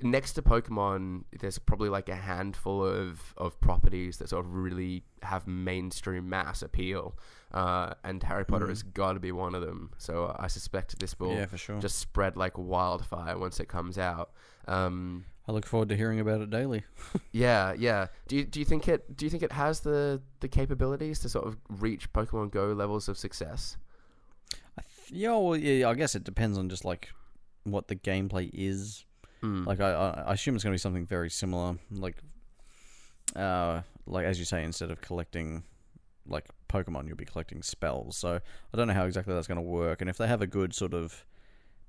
next 0.00 0.34
to 0.34 0.42
Pokemon, 0.42 1.24
there's 1.40 1.58
probably 1.58 1.88
like 1.88 2.08
a 2.08 2.14
handful 2.14 2.84
of 2.84 3.34
of 3.36 3.60
properties 3.60 4.18
that 4.18 4.28
sort 4.28 4.44
of 4.44 4.54
really 4.54 5.02
have 5.22 5.46
mainstream 5.46 6.28
mass 6.28 6.62
appeal. 6.62 7.18
Uh, 7.50 7.94
and 8.04 8.22
Harry 8.24 8.44
Potter 8.44 8.66
Mhm. 8.66 8.70
has 8.70 8.82
got 8.82 9.14
to 9.14 9.20
be 9.20 9.32
one 9.32 9.54
of 9.54 9.62
them. 9.62 9.90
So 9.96 10.36
I 10.38 10.48
suspect 10.48 10.98
this 10.98 11.18
will 11.18 11.32
yeah, 11.34 11.46
sure. 11.56 11.78
just 11.80 11.98
spread 11.98 12.36
like 12.36 12.58
wildfire 12.58 13.38
once 13.38 13.58
it 13.58 13.68
comes 13.68 13.96
out. 13.98 14.32
Um, 14.66 15.24
I 15.46 15.52
look 15.52 15.64
forward 15.64 15.88
to 15.88 15.96
hearing 15.96 16.20
about 16.20 16.42
it 16.42 16.50
daily. 16.50 16.84
yeah, 17.32 17.72
yeah. 17.72 18.08
Do 18.26 18.36
you 18.36 18.44
do 18.44 18.58
you 18.60 18.66
think 18.66 18.86
it 18.86 19.16
do 19.16 19.24
you 19.24 19.30
think 19.30 19.42
it 19.42 19.52
has 19.52 19.80
the 19.80 20.20
the 20.40 20.48
capabilities 20.48 21.20
to 21.20 21.30
sort 21.30 21.46
of 21.46 21.56
reach 21.70 22.12
Pokemon 22.12 22.50
Go 22.50 22.72
levels 22.72 23.08
of 23.08 23.16
success? 23.16 23.78
I 24.76 24.82
th- 24.82 25.10
yeah, 25.10 25.34
well, 25.34 25.56
yeah. 25.56 25.88
I 25.88 25.94
guess 25.94 26.14
it 26.14 26.24
depends 26.24 26.58
on 26.58 26.68
just 26.68 26.84
like 26.84 27.10
what 27.64 27.88
the 27.88 27.96
gameplay 27.96 28.50
is. 28.52 29.06
Mm. 29.42 29.64
Like 29.64 29.80
I, 29.80 29.92
I 29.92 30.10
I 30.26 30.32
assume 30.34 30.54
it's 30.54 30.64
going 30.64 30.72
to 30.72 30.74
be 30.74 30.78
something 30.78 31.06
very 31.06 31.30
similar. 31.30 31.78
Like, 31.90 32.16
uh, 33.34 33.82
like 34.06 34.26
as 34.26 34.38
you 34.38 34.44
say, 34.44 34.62
instead 34.64 34.90
of 34.90 35.00
collecting 35.00 35.64
like 36.26 36.44
Pokemon, 36.68 37.06
you'll 37.08 37.16
be 37.16 37.24
collecting 37.24 37.62
spells. 37.62 38.16
So 38.16 38.40
I 38.72 38.76
don't 38.76 38.88
know 38.88 38.94
how 38.94 39.06
exactly 39.06 39.34
that's 39.34 39.46
going 39.46 39.56
to 39.56 39.62
work. 39.62 40.00
And 40.00 40.08
if 40.10 40.16
they 40.18 40.26
have 40.26 40.42
a 40.42 40.46
good 40.46 40.74
sort 40.74 40.94
of 40.94 41.24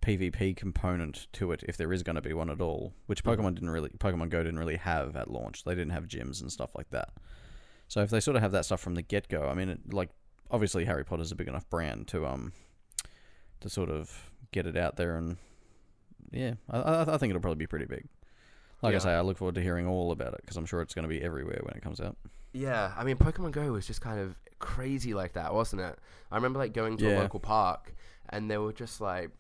PvP 0.02 0.56
component 0.56 1.28
to 1.34 1.52
it, 1.52 1.64
if 1.68 1.78
there 1.78 1.92
is 1.92 2.04
going 2.04 2.16
to 2.16 2.22
be 2.22 2.34
one 2.34 2.50
at 2.50 2.62
all, 2.62 2.94
which. 3.08 3.24
Pokemon 3.24 3.56
didn't 3.56 3.70
really, 3.70 3.90
Pokemon 3.90 4.30
Go 4.30 4.44
didn't 4.44 4.60
really 4.60 4.78
have 4.78 5.16
at 5.16 5.30
launch. 5.30 5.64
They 5.64 5.76
didn't 5.76 5.92
have 5.92 6.08
gyms 6.08 6.42
and 6.42 6.52
stuff 6.52 6.72
like 6.76 6.90
that. 6.92 7.10
So 7.88 8.02
if 8.02 8.10
they 8.10 8.20
sort 8.20 8.36
of 8.38 8.42
have 8.44 8.52
that 8.54 8.66
stuff 8.66 8.80
from 8.80 8.96
the 8.96 9.02
get 9.02 9.28
go, 9.28 9.48
I 9.50 9.54
mean, 9.56 9.70
it, 9.70 9.94
like 9.94 10.10
obviously 10.52 10.86
Harry 10.86 11.04
Potter's 11.04 11.32
a 11.32 11.36
big 11.36 11.48
enough 11.48 11.70
brand 11.70 12.08
to 12.10 12.26
um 12.26 12.54
to 13.62 13.70
sort 13.70 13.90
of 13.90 14.32
get 14.52 14.66
it 14.66 14.78
out 14.78 14.96
there 14.96 15.18
and 15.18 15.38
yeah, 16.32 16.54
I, 16.70 16.80
I, 16.80 17.16
I 17.16 17.18
think 17.18 17.32
it'll 17.32 17.42
probably 17.42 17.58
be 17.58 17.68
pretty 17.68 17.86
big. 17.86 18.08
Like 18.82 18.92
Yeah. 18.94 18.98
I 19.00 19.02
say, 19.02 19.12
I 19.12 19.22
look 19.22 19.38
forward 19.38 19.56
to 19.56 19.62
hearing 19.62 19.88
all 19.88 20.12
about 20.12 20.34
it 20.34 20.42
because 20.42 20.56
I'm 20.56 20.66
sure 20.66 20.82
it's 20.82 20.94
going 20.94 21.04
to 21.04 21.10
be 21.10 21.22
everywhere 21.22 21.60
when 21.64 21.76
it 21.76 21.82
comes 21.82 22.00
out. 22.00 22.16
Yeah, 22.54 22.94
I 22.96 23.04
mean 23.04 23.18
Pokemon 23.18 23.52
Go 23.52 23.72
was 23.72 23.86
just 23.86 24.02
kind 24.02 24.20
of 24.20 24.36
crazy 24.60 25.14
like 25.14 25.34
that, 25.34 25.54
wasn't 25.54 25.82
it? 25.82 25.98
I 26.32 26.36
remember 26.36 26.60
like 26.60 26.74
going 26.74 26.98
to 26.98 27.16
a 27.16 27.20
local 27.20 27.40
park 27.40 27.94
and 28.30 28.50
there 28.50 28.62
were 28.62 28.74
just 28.74 29.02
like 29.02 29.32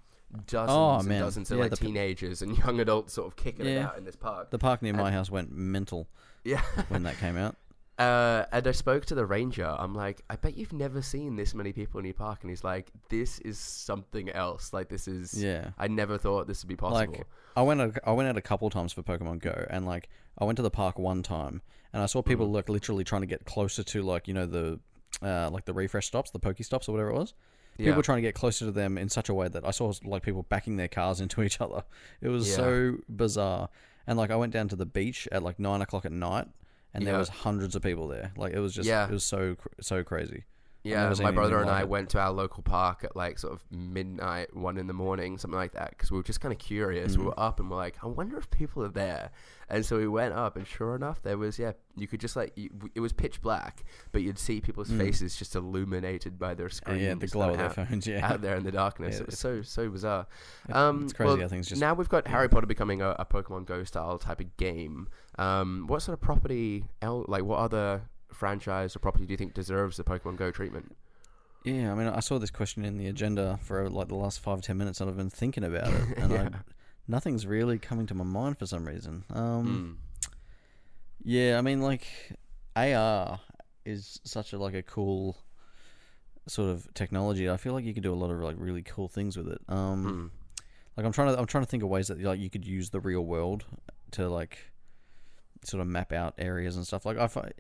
dozens 0.48 0.70
Oh, 0.76 1.00
and 1.00 1.08
man. 1.08 1.22
dozens 1.22 1.52
of 1.52 1.58
Yeah, 1.58 1.64
like 1.64 1.72
the 1.72 1.78
p- 1.78 1.88
teenagers 1.88 2.42
and 2.42 2.58
young 2.66 2.80
adults 2.80 3.14
sort 3.14 3.28
of 3.28 3.36
kicking 3.36 3.66
it 3.66 3.78
out 3.80 3.98
in 3.98 4.06
this 4.06 4.16
park. 4.16 4.50
The 4.52 4.60
park 4.60 4.82
near 4.82 4.94
my 4.94 5.12
house 5.12 5.30
went 5.30 5.52
mental 5.52 6.08
Yeah. 6.44 6.62
when 6.90 7.04
that 7.04 7.18
came 7.18 7.38
out. 7.38 7.56
Uh, 7.98 8.46
and 8.54 8.66
I 8.66 8.72
spoke 8.72 9.06
to 9.08 9.16
the 9.16 9.26
ranger. 9.26 9.66
I'm 9.78 9.94
like, 9.94 10.22
I 10.30 10.38
bet 10.38 10.56
you've 10.56 10.72
never 10.72 11.02
seen 11.02 11.36
this 11.36 11.54
many 11.54 11.74
people 11.74 12.00
in 12.00 12.06
your 12.06 12.14
park. 12.14 12.40
And 12.44 12.50
he's 12.50 12.64
like, 12.64 12.90
this 13.10 13.40
is 13.40 13.60
something 13.60 14.30
else. 14.30 14.72
Like, 14.72 14.88
this 14.88 15.06
is. 15.06 15.34
Yeah. 15.34 15.72
I 15.78 15.90
never 15.90 16.18
thought 16.18 16.48
this 16.48 16.64
would 16.64 16.70
be 16.70 16.78
possible. 16.78 17.12
Like 17.14 17.28
I 17.58 17.62
went 17.62 17.82
a, 17.82 17.92
I 18.06 18.14
went 18.14 18.30
out 18.30 18.38
a 18.38 18.42
couple 18.42 18.70
times 18.70 18.94
for 18.94 19.04
Pokemon 19.04 19.40
Go 19.42 19.66
and 19.70 19.86
like 19.86 20.08
I 20.38 20.46
went 20.46 20.56
to 20.56 20.62
the 20.62 20.72
park 20.72 20.98
one 20.98 21.24
time 21.24 21.62
and 21.92 22.02
I 22.02 22.06
saw 22.06 22.22
people 22.22 22.48
Mhm. 22.48 22.54
like 22.54 22.70
literally 22.70 23.04
trying 23.04 23.20
to 23.22 23.28
get 23.28 23.44
closer 23.44 23.84
to 23.84 24.02
like 24.02 24.30
you 24.30 24.34
know 24.34 24.46
the 24.46 24.80
uh, 25.22 25.50
like 25.52 25.66
the 25.66 25.74
refresh 25.74 26.08
stops, 26.08 26.32
the 26.32 26.40
Poke 26.40 26.58
stops 26.64 26.88
or 26.88 26.94
whatever 26.94 27.10
it 27.10 27.16
was. 27.16 27.34
People 27.78 27.92
yeah. 27.92 27.96
were 27.98 28.04
trying 28.04 28.18
to 28.18 28.22
get 28.22 28.36
closer 28.36 28.66
to 28.66 28.72
them 28.72 28.98
in 28.98 29.08
such 29.08 29.30
a 29.30 29.34
way 29.34 29.48
that 29.48 29.66
I 29.66 29.72
saw 29.72 29.94
like 30.04 30.22
people 30.24 30.44
backing 30.44 30.76
their 30.76 30.88
cars 30.90 31.22
into 31.22 31.42
each 31.44 31.62
other. 31.62 31.84
It 32.22 32.30
was 32.30 32.50
Yeah. 32.50 32.56
so 32.56 32.98
bizarre. 33.08 33.70
And 34.06 34.18
like 34.18 34.32
I 34.32 34.36
went 34.36 34.52
down 34.54 34.68
to 34.70 34.76
the 34.76 34.86
beach 34.86 35.28
at 35.32 35.44
like 35.44 35.60
nine 35.60 35.82
o'clock 35.82 36.04
at 36.06 36.12
night, 36.12 36.48
and 36.94 37.06
there 37.06 37.18
was 37.18 37.30
hundreds 37.30 37.76
of 37.76 37.82
people 37.84 38.08
there. 38.08 38.32
Like 38.36 38.54
it 38.54 38.60
was 38.60 38.74
just 38.74 38.88
Yeah. 38.88 39.06
it 39.08 39.12
was 39.12 39.24
so 39.24 39.56
so 39.80 40.04
crazy. 40.04 40.44
Yeah, 40.82 41.14
my 41.22 41.32
brother 41.32 41.60
and 41.60 41.70
I 41.70 41.82
it. 41.82 41.90
went 41.90 42.10
to 42.12 42.20
our 42.20 42.32
local 42.32 42.64
park 42.64 43.04
at 43.04 43.14
like 43.16 43.38
sort 43.38 43.52
of 43.54 43.64
midnight, 43.70 44.56
one 44.56 44.78
in 44.78 44.88
the 44.88 44.94
morning, 44.94 45.38
something 45.38 45.58
like 45.58 45.74
that, 45.74 45.90
because 45.90 46.10
we 46.10 46.18
were 46.18 46.24
just 46.24 46.40
kind 46.40 46.54
of 46.54 46.58
curious. 46.60 47.18
We 47.18 47.24
Mhm. 47.24 47.28
were 47.28 47.40
up 47.40 47.60
and 47.60 47.70
we're 47.70 47.76
like, 47.76 47.98
I 48.02 48.08
wonder 48.08 48.38
if 48.38 48.50
people 48.50 48.84
are 48.84 48.88
there. 48.90 49.32
And 49.72 49.86
so 49.86 49.98
we 49.98 50.08
went 50.08 50.34
up, 50.34 50.56
and 50.56 50.66
sure 50.66 50.96
enough, 50.96 51.22
there 51.22 51.38
was. 51.38 51.60
Yeah, 51.60 51.74
you 51.96 52.08
could 52.08 52.20
just 52.20 52.36
like 52.36 52.54
you, 52.56 52.70
it 52.96 53.02
was 53.02 53.14
pitch 53.14 53.40
black, 53.42 53.84
but 54.12 54.22
you'd 54.24 54.40
see 54.40 54.62
people's 54.62 54.90
Mm. 54.90 54.98
faces 54.98 55.36
just 55.36 55.56
illuminated 55.56 56.40
by 56.40 56.54
their 56.56 56.68
Uh, 56.68 56.70
screens. 56.70 57.02
yeah, 57.02 57.14
the 57.14 57.28
glow 57.28 57.52
of 57.52 57.58
their 57.58 57.66
out, 57.68 57.76
phones. 57.76 58.08
Yeah, 58.08 58.26
out 58.32 58.42
there 58.42 58.56
in 58.56 58.64
the 58.64 58.72
darkness. 58.72 59.16
Yeah, 59.18 59.22
it 59.22 59.26
was 59.28 59.38
so 59.38 59.62
so 59.62 59.90
bizarre. 59.90 60.26
Um, 60.72 61.04
it's 61.04 61.14
crazy 61.14 61.28
well, 61.28 61.38
how 61.42 61.48
things 61.50 61.68
just 61.68 61.82
now 61.82 61.94
we've 61.94 62.10
got 62.10 62.26
yeah. 62.26 62.32
Harry 62.32 62.48
Potter 62.50 62.66
becoming 62.66 63.02
a, 63.02 63.16
a 63.20 63.26
Pokemon 63.26 63.66
Go 63.66 63.84
style 63.84 64.18
type 64.18 64.40
of 64.40 64.56
game. 64.58 65.08
Um, 65.38 65.86
what 65.88 66.02
sort 66.02 66.14
of 66.14 66.22
property, 66.22 66.86
el- 67.02 67.26
like 67.28 67.44
what 67.44 67.60
other 67.60 68.10
franchise 68.34 68.96
or 68.96 69.00
property 69.00 69.26
do 69.26 69.34
you 69.34 69.38
think 69.38 69.54
deserves 69.54 69.98
the 69.98 70.04
Pokemon 70.04 70.38
Go 70.38 70.52
treatment? 70.52 70.96
Yeah, 71.66 71.92
I 71.92 71.96
mean, 71.96 72.08
I 72.08 72.22
saw 72.22 72.40
this 72.40 72.52
question 72.52 72.86
in 72.86 72.98
the 72.98 73.08
agenda 73.08 73.60
for 73.64 73.90
like 73.90 74.08
the 74.08 74.16
last 74.16 74.40
five 74.40 74.62
ten 74.62 74.78
minutes, 74.78 75.02
and 75.02 75.10
I've 75.10 75.18
been 75.18 75.30
thinking 75.30 75.64
about 75.64 75.88
it, 75.90 76.18
and 76.18 76.32
Yeah. 76.32 76.50
I, 76.54 76.60
nothing's 77.08 77.46
really 77.46 77.78
coming 77.80 78.06
to 78.08 78.14
my 78.14 78.24
mind 78.24 78.58
for 78.58 78.66
some 78.66 78.86
reason. 78.86 79.24
Um, 79.30 80.00
Mm. 80.26 80.30
yeah, 81.24 81.58
I 81.58 81.62
mean, 81.62 81.82
like 81.82 82.08
AR 82.76 83.40
is 83.86 84.20
such 84.24 84.54
a 84.54 84.58
like 84.58 84.74
a 84.74 84.84
cool 84.84 85.38
sort 86.48 86.70
of 86.70 86.92
technology. 86.94 87.50
I 87.50 87.58
feel 87.58 87.74
like 87.74 87.84
you 87.86 87.94
could 87.94 88.04
do 88.04 88.14
a 88.14 88.16
lot 88.16 88.32
of 88.32 88.40
like 88.40 88.56
really 88.58 88.82
cool 88.84 89.08
things 89.08 89.36
with 89.38 89.48
it. 89.50 89.60
Um, 89.68 90.32
Mm. 90.32 90.64
like 90.98 91.06
I'm 91.06 91.12
trying 91.12 91.34
to 91.34 91.40
I'm 91.40 91.46
trying 91.46 91.64
to 91.66 91.70
think 91.70 91.84
of 91.84 91.90
ways 91.90 92.08
that 92.08 92.22
like 92.22 92.40
you 92.40 92.50
could 92.50 92.66
use 92.66 92.90
the 92.92 93.00
real 93.00 93.26
world 93.26 93.66
to 94.12 94.30
like 94.30 94.58
sort 95.66 95.82
of 95.82 95.88
map 95.88 96.14
out 96.14 96.36
areas 96.38 96.76
and 96.78 96.88
stuff. 96.88 97.06
Like 97.06 97.18
I 97.18 97.28
find 97.28 97.52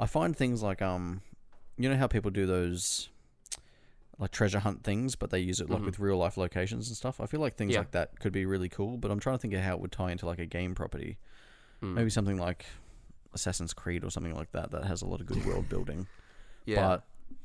I 0.00 0.06
find 0.06 0.36
things 0.36 0.62
like 0.62 0.80
um 0.82 1.20
you 1.76 1.88
know 1.88 1.96
how 1.96 2.06
people 2.06 2.30
do 2.30 2.46
those 2.46 3.08
like 4.18 4.32
treasure 4.32 4.58
hunt 4.58 4.82
things, 4.82 5.14
but 5.14 5.30
they 5.30 5.38
use 5.38 5.60
it 5.60 5.70
like 5.70 5.80
Mhm. 5.82 5.86
with 5.86 5.98
real 6.00 6.16
life 6.16 6.36
locations 6.36 6.88
and 6.88 6.96
stuff. 6.96 7.20
I 7.20 7.26
feel 7.26 7.40
like 7.40 7.54
things 7.56 7.72
Yeah. 7.74 7.80
like 7.80 7.92
that 7.92 8.18
could 8.18 8.32
be 8.32 8.46
really 8.46 8.68
cool, 8.68 8.96
but 8.98 9.10
I'm 9.12 9.20
trying 9.20 9.36
to 9.36 9.40
think 9.40 9.54
of 9.54 9.60
how 9.60 9.74
it 9.74 9.80
would 9.80 9.92
tie 9.92 10.10
into 10.10 10.26
like 10.26 10.40
a 10.40 10.46
game 10.46 10.74
property. 10.74 11.18
Mm. 11.82 11.94
Maybe 11.94 12.10
something 12.10 12.36
like 12.36 12.66
Assassin's 13.32 13.72
Creed 13.72 14.02
or 14.02 14.10
something 14.10 14.34
like 14.34 14.50
that 14.52 14.72
that 14.72 14.84
has 14.86 15.02
a 15.02 15.06
lot 15.06 15.20
of 15.20 15.26
good 15.26 15.44
world 15.46 15.68
building. 15.68 16.08
yeah. 16.64 16.80
But 16.86 17.04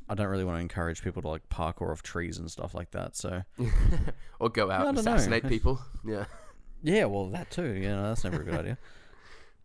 I 0.09 0.15
don't 0.15 0.27
really 0.27 0.43
want 0.43 0.57
to 0.57 0.61
encourage 0.61 1.03
people 1.03 1.21
to 1.21 1.27
like 1.27 1.47
parkour 1.49 1.91
off 1.91 2.01
trees 2.01 2.37
and 2.39 2.49
stuff 2.51 2.73
like 2.73 2.89
that. 2.91 3.15
So 3.15 3.43
or 4.39 4.49
go 4.49 4.71
out 4.71 4.87
and 4.87 4.95
don't 4.97 5.05
know. 5.05 5.13
assassinate 5.13 5.47
people. 5.47 5.79
Yeah. 6.03 6.25
yeah, 6.81 7.05
well 7.05 7.27
that 7.29 7.51
too. 7.51 7.71
You 7.73 7.89
know, 7.89 8.03
that's 8.09 8.23
never 8.23 8.41
a 8.41 8.45
good 8.45 8.55
idea. 8.59 8.77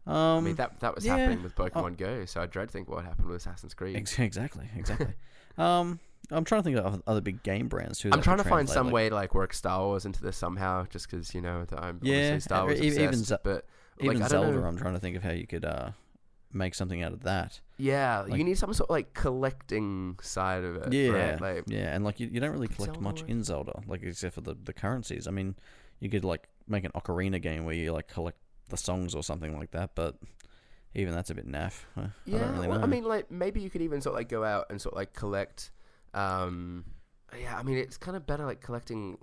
Um, 0.08 0.38
I 0.38 0.40
mean 0.40 0.54
that 0.56 0.80
that 0.80 0.94
was 0.94 1.04
yeah, 1.04 1.16
happening 1.18 1.42
with 1.42 1.54
Pokemon 1.54 1.98
Go, 1.98 2.24
so 2.24 2.40
I 2.40 2.46
dread 2.46 2.68
to 2.68 2.72
think 2.72 2.88
what 2.88 3.04
happened 3.04 3.28
with 3.28 3.36
Assassin's 3.36 3.74
Creed. 3.74 3.94
Ex- 3.96 4.18
exactly, 4.18 4.66
exactly. 4.74 5.12
um, 5.58 6.00
I'm 6.30 6.44
trying 6.44 6.62
to 6.62 6.64
think 6.64 6.78
of 6.78 7.02
other 7.06 7.20
big 7.20 7.42
game 7.42 7.68
brands 7.68 7.98
too. 7.98 8.10
I'm 8.12 8.22
trying 8.22 8.38
to 8.38 8.44
find 8.44 8.68
some 8.68 8.86
like- 8.86 8.94
way 8.94 9.08
to 9.10 9.14
like 9.14 9.34
work 9.34 9.52
Star 9.52 9.80
Wars 9.84 10.06
into 10.06 10.22
this 10.22 10.36
somehow, 10.36 10.86
just 10.88 11.10
because 11.10 11.34
you 11.34 11.40
know 11.42 11.66
I'm 11.76 12.00
Yeah, 12.02 12.14
obviously 12.14 12.40
Star 12.40 12.64
Wars 12.64 12.80
obsessed. 12.80 12.98
even 13.00 13.14
Ze- 13.16 13.36
but 13.44 13.66
Even 14.00 14.20
like, 14.20 14.30
don't 14.30 14.42
Zelda, 14.44 14.60
know. 14.60 14.66
I'm 14.66 14.78
trying 14.78 14.94
to 14.94 15.00
think 15.00 15.16
of 15.16 15.22
how 15.22 15.30
you 15.32 15.46
could 15.46 15.64
uh, 15.66 15.90
make 16.52 16.74
something 16.74 17.02
out 17.02 17.12
of 17.12 17.24
that. 17.24 17.60
yeah, 17.76 18.20
like- 18.20 18.38
you 18.38 18.44
need 18.44 18.56
some 18.56 18.72
sort 18.72 18.88
of 18.88 18.94
like 18.94 19.12
collecting 19.14 20.18
side 20.22 20.64
of 20.64 20.76
it. 20.76 20.92
yeah, 20.92 21.10
right? 21.32 21.40
like 21.40 21.64
yeah, 21.66 21.94
and 21.94 22.02
like 22.02 22.18
you, 22.18 22.28
you 22.32 22.40
don't 22.40 22.52
really 22.52 22.68
collect 22.68 22.94
Zelda 22.94 23.00
much 23.02 23.22
in 23.28 23.44
Zelda, 23.44 23.82
like 23.86 24.02
except 24.02 24.34
for 24.34 24.40
the 24.40 24.54
the 24.64 24.72
currencies. 24.72 25.26
I 25.28 25.32
mean, 25.32 25.54
you 26.00 26.08
could 26.08 26.24
like 26.24 26.48
make 26.66 26.84
an 26.84 26.92
ocarina 26.94 27.40
game 27.42 27.64
where 27.66 27.74
you 27.74 27.92
like 27.92 28.08
collect 28.08 28.38
the 28.68 28.76
songs 28.76 29.14
or 29.14 29.22
something 29.22 29.56
like 29.58 29.70
that, 29.72 29.90
but 29.94 30.16
even 30.94 31.14
that's 31.14 31.30
a 31.30 31.34
bit 31.34 31.46
naff. 31.50 31.84
I 31.96 32.10
Yeah, 32.24 32.38
don't 32.38 32.52
really 32.52 32.68
well. 32.68 32.80
I 32.82 32.86
mean, 32.86 33.04
like 33.04 33.30
maybe 33.30 33.60
you 33.60 33.70
could 33.70 33.82
even 33.82 34.00
sort 34.00 34.14
of 34.14 34.18
like 34.18 34.28
go 34.28 34.44
out 34.44 34.66
and 34.70 34.80
sort 34.80 34.94
of 34.94 34.96
like 34.98 35.14
collect. 35.14 35.70
Um, 36.14 36.84
yeah, 37.38 37.56
I 37.58 37.62
mean, 37.62 37.78
it's 37.78 37.96
kind 37.96 38.16
of 38.16 38.26
better 38.26 38.44
like 38.44 38.60
collecting 38.60 39.16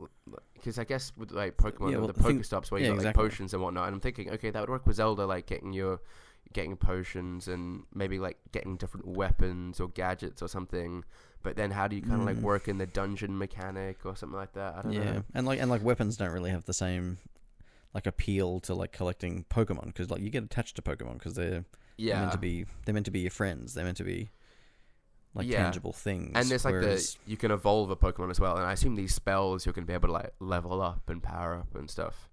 because 0.54 0.80
I 0.80 0.84
guess 0.86 1.12
with 1.18 1.32
like 1.32 1.58
Pokemon, 1.58 1.92
Yeah, 1.92 1.98
well, 1.98 2.08
the 2.08 2.14
Pokestops 2.14 2.72
where 2.72 2.80
yeah, 2.80 2.88
you 2.88 2.88
got 2.88 2.96
exactly. 2.96 2.98
like 2.98 3.14
potions 3.14 3.54
and 3.54 3.62
whatnot, 3.62 3.88
and 3.88 3.96
I'm 3.96 4.02
thinking, 4.02 4.32
okay, 4.32 4.50
that 4.50 4.60
would 4.60 4.70
work 4.70 4.88
with 4.88 4.96
Zelda, 4.98 5.26
like 5.26 5.46
getting 5.46 5.74
your 5.74 6.00
getting 6.54 6.78
potions 6.78 7.48
and 7.48 7.84
maybe 7.94 8.20
like 8.20 8.38
getting 8.52 8.78
different 8.78 9.08
weapons 9.08 9.80
or 9.80 9.90
gadgets 9.90 10.42
or 10.42 10.48
something. 10.48 11.04
But 11.44 11.58
then, 11.58 11.72
how 11.72 11.88
do 11.88 11.96
you 11.96 12.02
kind 12.02 12.22
of 12.22 12.26
like 12.26 12.38
Mm. 12.38 12.42
work 12.42 12.68
in 12.68 12.78
the 12.80 12.88
dungeon 12.88 13.38
mechanic 13.38 14.00
or 14.06 14.16
something 14.16 14.38
like 14.38 14.54
that? 14.54 14.76
I 14.76 14.82
don't 14.82 14.96
yeah, 14.96 14.98
know. 14.98 15.24
and 15.34 15.46
like 15.46 15.60
and 15.60 15.70
like 15.70 15.84
weapons 15.84 16.18
don't 16.18 16.32
really 16.32 16.52
have 16.52 16.66
the 16.66 16.74
same 16.74 17.18
like 17.96 18.06
appeal 18.06 18.60
to 18.60 18.76
like 18.76 18.92
collecting 18.92 19.46
Pokemon 19.50 19.86
because 19.88 20.12
like 20.12 20.22
you 20.22 20.30
get 20.30 20.44
attached 20.44 20.76
to 20.76 20.82
Pokemon 20.84 21.14
because 21.14 21.34
they're, 21.34 21.50
they're 21.50 21.66
Yeah, 21.98 22.20
meant 22.20 22.34
to 22.34 22.38
be 22.38 22.66
they're 22.86 22.94
meant 22.94 23.06
to 23.06 23.12
be 23.12 23.22
your 23.22 23.32
friends. 23.32 23.74
They're 23.74 23.86
meant 23.86 23.98
to 23.98 24.04
be 24.04 24.30
like 25.34 25.48
Yeah. 25.48 25.64
tangible 25.64 25.94
things. 25.94 26.32
and 26.36 26.48
there's 26.50 26.66
like 26.66 26.74
whereas- 26.74 27.16
the 27.26 27.32
you 27.32 27.38
can 27.38 27.52
evolve 27.52 27.90
a 27.90 27.96
Pokemon 27.96 28.30
as 28.32 28.40
well, 28.40 28.58
and 28.58 28.66
I 28.66 28.74
assume 28.74 28.96
these 28.96 29.16
spells 29.16 29.66
you're 29.66 29.74
gonna 29.74 29.88
be 29.88 29.94
able 29.94 30.10
to 30.10 30.14
like 30.14 30.34
level 30.40 30.82
up 30.82 31.10
and 31.10 31.24
power 31.24 31.56
up 31.56 31.74
and 31.76 31.90
stuff. 31.90 32.30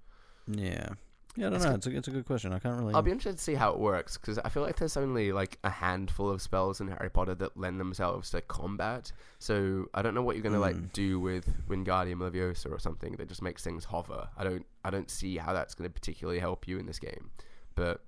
yeah. 0.46 0.90
Yeah, 1.36 1.46
I 1.46 1.50
don't 1.50 1.56
It's 1.56 1.64
know. 1.64 1.74
It's 1.74 1.86
a, 1.86 1.96
it's 1.96 2.08
a 2.08 2.10
good 2.10 2.26
question. 2.26 2.52
I 2.52 2.58
can't 2.58 2.78
really. 2.78 2.92
I'll 2.94 3.00
be 3.02 3.10
interested 3.10 3.38
to 3.38 3.42
see 3.42 3.54
how 3.54 3.70
it 3.72 3.78
works 3.78 4.18
because 4.18 4.38
I 4.38 4.48
feel 4.50 4.62
like 4.62 4.76
there's 4.76 4.96
only 4.98 5.32
like 5.32 5.58
a 5.64 5.70
handful 5.70 6.28
of 6.28 6.42
spells 6.42 6.80
in 6.80 6.88
Harry 6.88 7.08
Potter 7.10 7.34
that 7.36 7.56
lend 7.56 7.80
themselves 7.80 8.30
to 8.32 8.42
combat. 8.42 9.12
So 9.38 9.86
I 9.94 10.02
don't 10.02 10.14
know 10.14 10.22
what 10.22 10.36
you're 10.36 10.42
gonna 10.42 10.58
Mm. 10.58 10.60
like 10.60 10.92
do 10.92 11.18
with 11.18 11.48
Wingardium 11.68 12.16
Leviosa 12.18 12.70
or 12.70 12.78
something 12.78 13.12
that 13.16 13.28
just 13.28 13.40
makes 13.40 13.64
things 13.64 13.84
hover. 13.86 14.28
I 14.36 14.44
don't 14.44 14.66
I 14.84 14.90
don't 14.90 15.10
see 15.10 15.38
how 15.38 15.52
that's 15.54 15.74
gonna 15.74 15.88
particularly 15.90 16.38
help 16.38 16.68
you 16.68 16.78
in 16.78 16.84
this 16.86 16.98
game. 16.98 17.30
But 17.76 18.02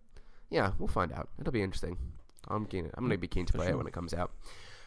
yeah, 0.51 0.73
we'll 0.79 0.89
find 0.89 1.11
out. 1.13 1.31
It'll 1.41 1.53
be 1.53 1.63
interesting. 1.63 1.97
I'm 2.49 2.67
keen. 2.67 2.91
I'm 2.95 3.05
gonna 3.05 3.17
be 3.17 3.27
keen 3.27 3.47
to 3.47 3.53
For 3.53 3.59
play 3.59 3.69
it 3.69 3.77
when 3.79 3.87
it 3.87 3.95
comes 3.95 4.13
out. 4.13 4.33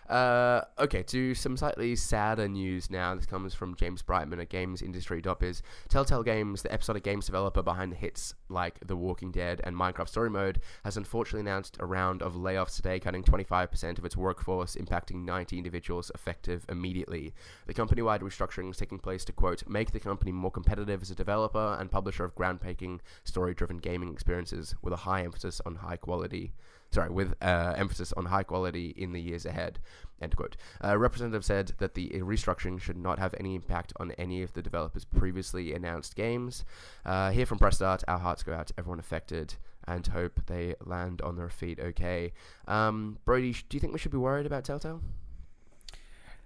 Uh, 0.07 0.61
okay, 0.79 1.03
to 1.03 1.35
some 1.35 1.57
slightly 1.57 1.93
sadder 1.95 2.47
news 2.47 2.89
now. 2.89 3.13
This 3.13 3.25
comes 3.25 3.53
from 3.53 3.75
James 3.75 4.01
Brightman 4.01 4.39
at 4.39 4.47
Games 4.47 4.81
Industry 4.81 5.21
Doppers. 5.21 5.61
Telltale 5.89 6.23
Games, 6.23 6.61
the 6.61 6.71
episodic 6.71 7.03
games 7.03 7.25
developer 7.25 7.61
behind 7.61 7.91
the 7.91 7.97
hits 7.97 8.33
like 8.47 8.79
The 8.85 8.95
Walking 8.95 9.31
Dead 9.31 9.59
and 9.65 9.75
Minecraft 9.75 10.07
Story 10.07 10.29
Mode, 10.29 10.61
has 10.85 10.95
unfortunately 10.95 11.41
announced 11.41 11.75
a 11.81 11.85
round 11.85 12.21
of 12.21 12.35
layoffs 12.35 12.77
today, 12.77 13.01
cutting 13.01 13.21
25% 13.21 13.97
of 13.97 14.05
its 14.05 14.15
workforce, 14.15 14.75
impacting 14.75 15.25
90 15.25 15.57
individuals 15.57 16.09
effective 16.15 16.65
immediately. 16.69 17.33
The 17.65 17.73
company 17.73 18.01
wide 18.01 18.21
restructuring 18.21 18.71
is 18.71 18.77
taking 18.77 18.99
place 18.99 19.25
to, 19.25 19.33
quote, 19.33 19.67
make 19.67 19.91
the 19.91 19.99
company 19.99 20.31
more 20.31 20.51
competitive 20.51 21.01
as 21.01 21.11
a 21.11 21.15
developer 21.15 21.75
and 21.77 21.91
publisher 21.91 22.23
of 22.23 22.35
groundbreaking, 22.35 22.99
story 23.25 23.53
driven 23.53 23.77
gaming 23.77 24.13
experiences 24.13 24.73
with 24.81 24.93
a 24.93 24.97
high 24.97 25.23
emphasis 25.23 25.59
on 25.65 25.75
high 25.75 25.97
quality. 25.97 26.53
Sorry, 26.91 27.09
with 27.09 27.35
uh, 27.41 27.73
emphasis 27.75 28.13
on 28.13 28.25
high 28.25 28.43
quality 28.43 28.93
in 28.95 29.11
the 29.11 29.21
years 29.21 29.45
ahead. 29.45 29.79
End 30.21 30.35
quote. 30.35 30.57
A 30.81 30.97
representative 30.97 31.45
said 31.45 31.73
that 31.77 31.93
the 31.93 32.09
restructuring 32.09 32.79
should 32.79 32.97
not 32.97 33.19
have 33.19 33.35
any 33.39 33.55
impact 33.55 33.93
on 33.97 34.11
any 34.11 34.41
of 34.41 34.53
the 34.53 34.61
developers' 34.61 35.05
previously 35.05 35.73
announced 35.73 36.15
games. 36.15 36.65
Uh, 37.05 37.31
here 37.31 37.45
from 37.45 37.59
Press 37.59 37.75
Start, 37.75 38.03
our 38.07 38.17
hearts 38.17 38.41
go 38.41 38.53
out 38.53 38.67
to 38.67 38.73
everyone 38.77 38.99
affected 38.99 39.55
and 39.87 40.07
hope 40.07 40.45
they 40.47 40.75
land 40.83 41.21
on 41.21 41.35
their 41.35 41.49
feet 41.49 41.79
okay. 41.79 42.33
Um, 42.67 43.19
Brodie, 43.25 43.55
do 43.69 43.77
you 43.77 43.79
think 43.79 43.93
we 43.93 43.99
should 43.99 44.11
be 44.11 44.17
worried 44.17 44.45
about 44.45 44.63
Telltale? 44.63 45.01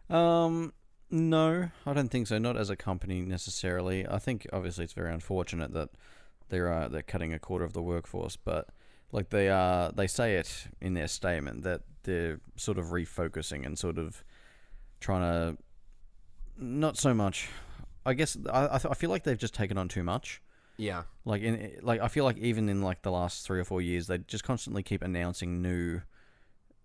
Um, 0.10 0.74
no, 1.10 1.70
I 1.86 1.94
don't 1.94 2.10
think 2.10 2.28
so. 2.28 2.38
Not 2.38 2.58
as 2.58 2.70
a 2.70 2.76
company 2.76 3.22
necessarily. 3.22 4.08
I 4.08 4.20
think 4.20 4.48
obviously 4.54 4.84
it's 4.84 4.94
very 4.94 5.14
unfortunate 5.14 5.74
that 5.74 5.90
they're 6.50 6.72
uh, 6.72 6.88
they're 6.88 7.02
cutting 7.02 7.34
a 7.34 7.40
quarter 7.40 7.66
of 7.66 7.74
the 7.74 7.82
workforce, 7.82 8.36
but 8.36 8.70
like 9.12 9.30
they 9.30 9.50
are, 9.50 9.92
they 9.92 10.08
say 10.08 10.36
it 10.36 10.68
in 10.80 10.94
their 10.94 11.08
statement 11.08 11.64
that 11.64 11.82
they're 12.04 12.40
sort 12.56 12.78
of 12.78 12.88
refocusing 12.88 13.66
and 13.66 13.78
sort 13.78 13.98
of 13.98 14.24
trying 15.00 15.22
to 15.22 15.58
not 16.58 16.98
so 16.98 17.14
much. 17.14 17.50
I 18.06 18.14
guess 18.14 18.38
I 18.52 18.80
I, 18.90 18.94
feel 18.96 19.10
like 19.10 19.24
they've 19.24 19.38
just 19.38 19.54
taken 19.54 19.78
on 19.78 19.88
too 19.88 20.04
much. 20.04 20.42
Yeah. 20.78 21.04
Like 21.26 21.42
in 21.42 21.78
like 21.82 22.02
I 22.02 22.08
feel 22.08 22.24
like 22.24 22.38
even 22.38 22.70
in 22.70 22.82
like 22.82 23.02
the 23.04 23.12
last 23.12 23.46
three 23.46 23.60
or 23.60 23.66
four 23.66 23.82
years, 23.82 24.08
they 24.08 24.20
just 24.20 24.44
constantly 24.44 24.84
keep 24.84 25.04
announcing 25.04 25.62
new 25.62 26.02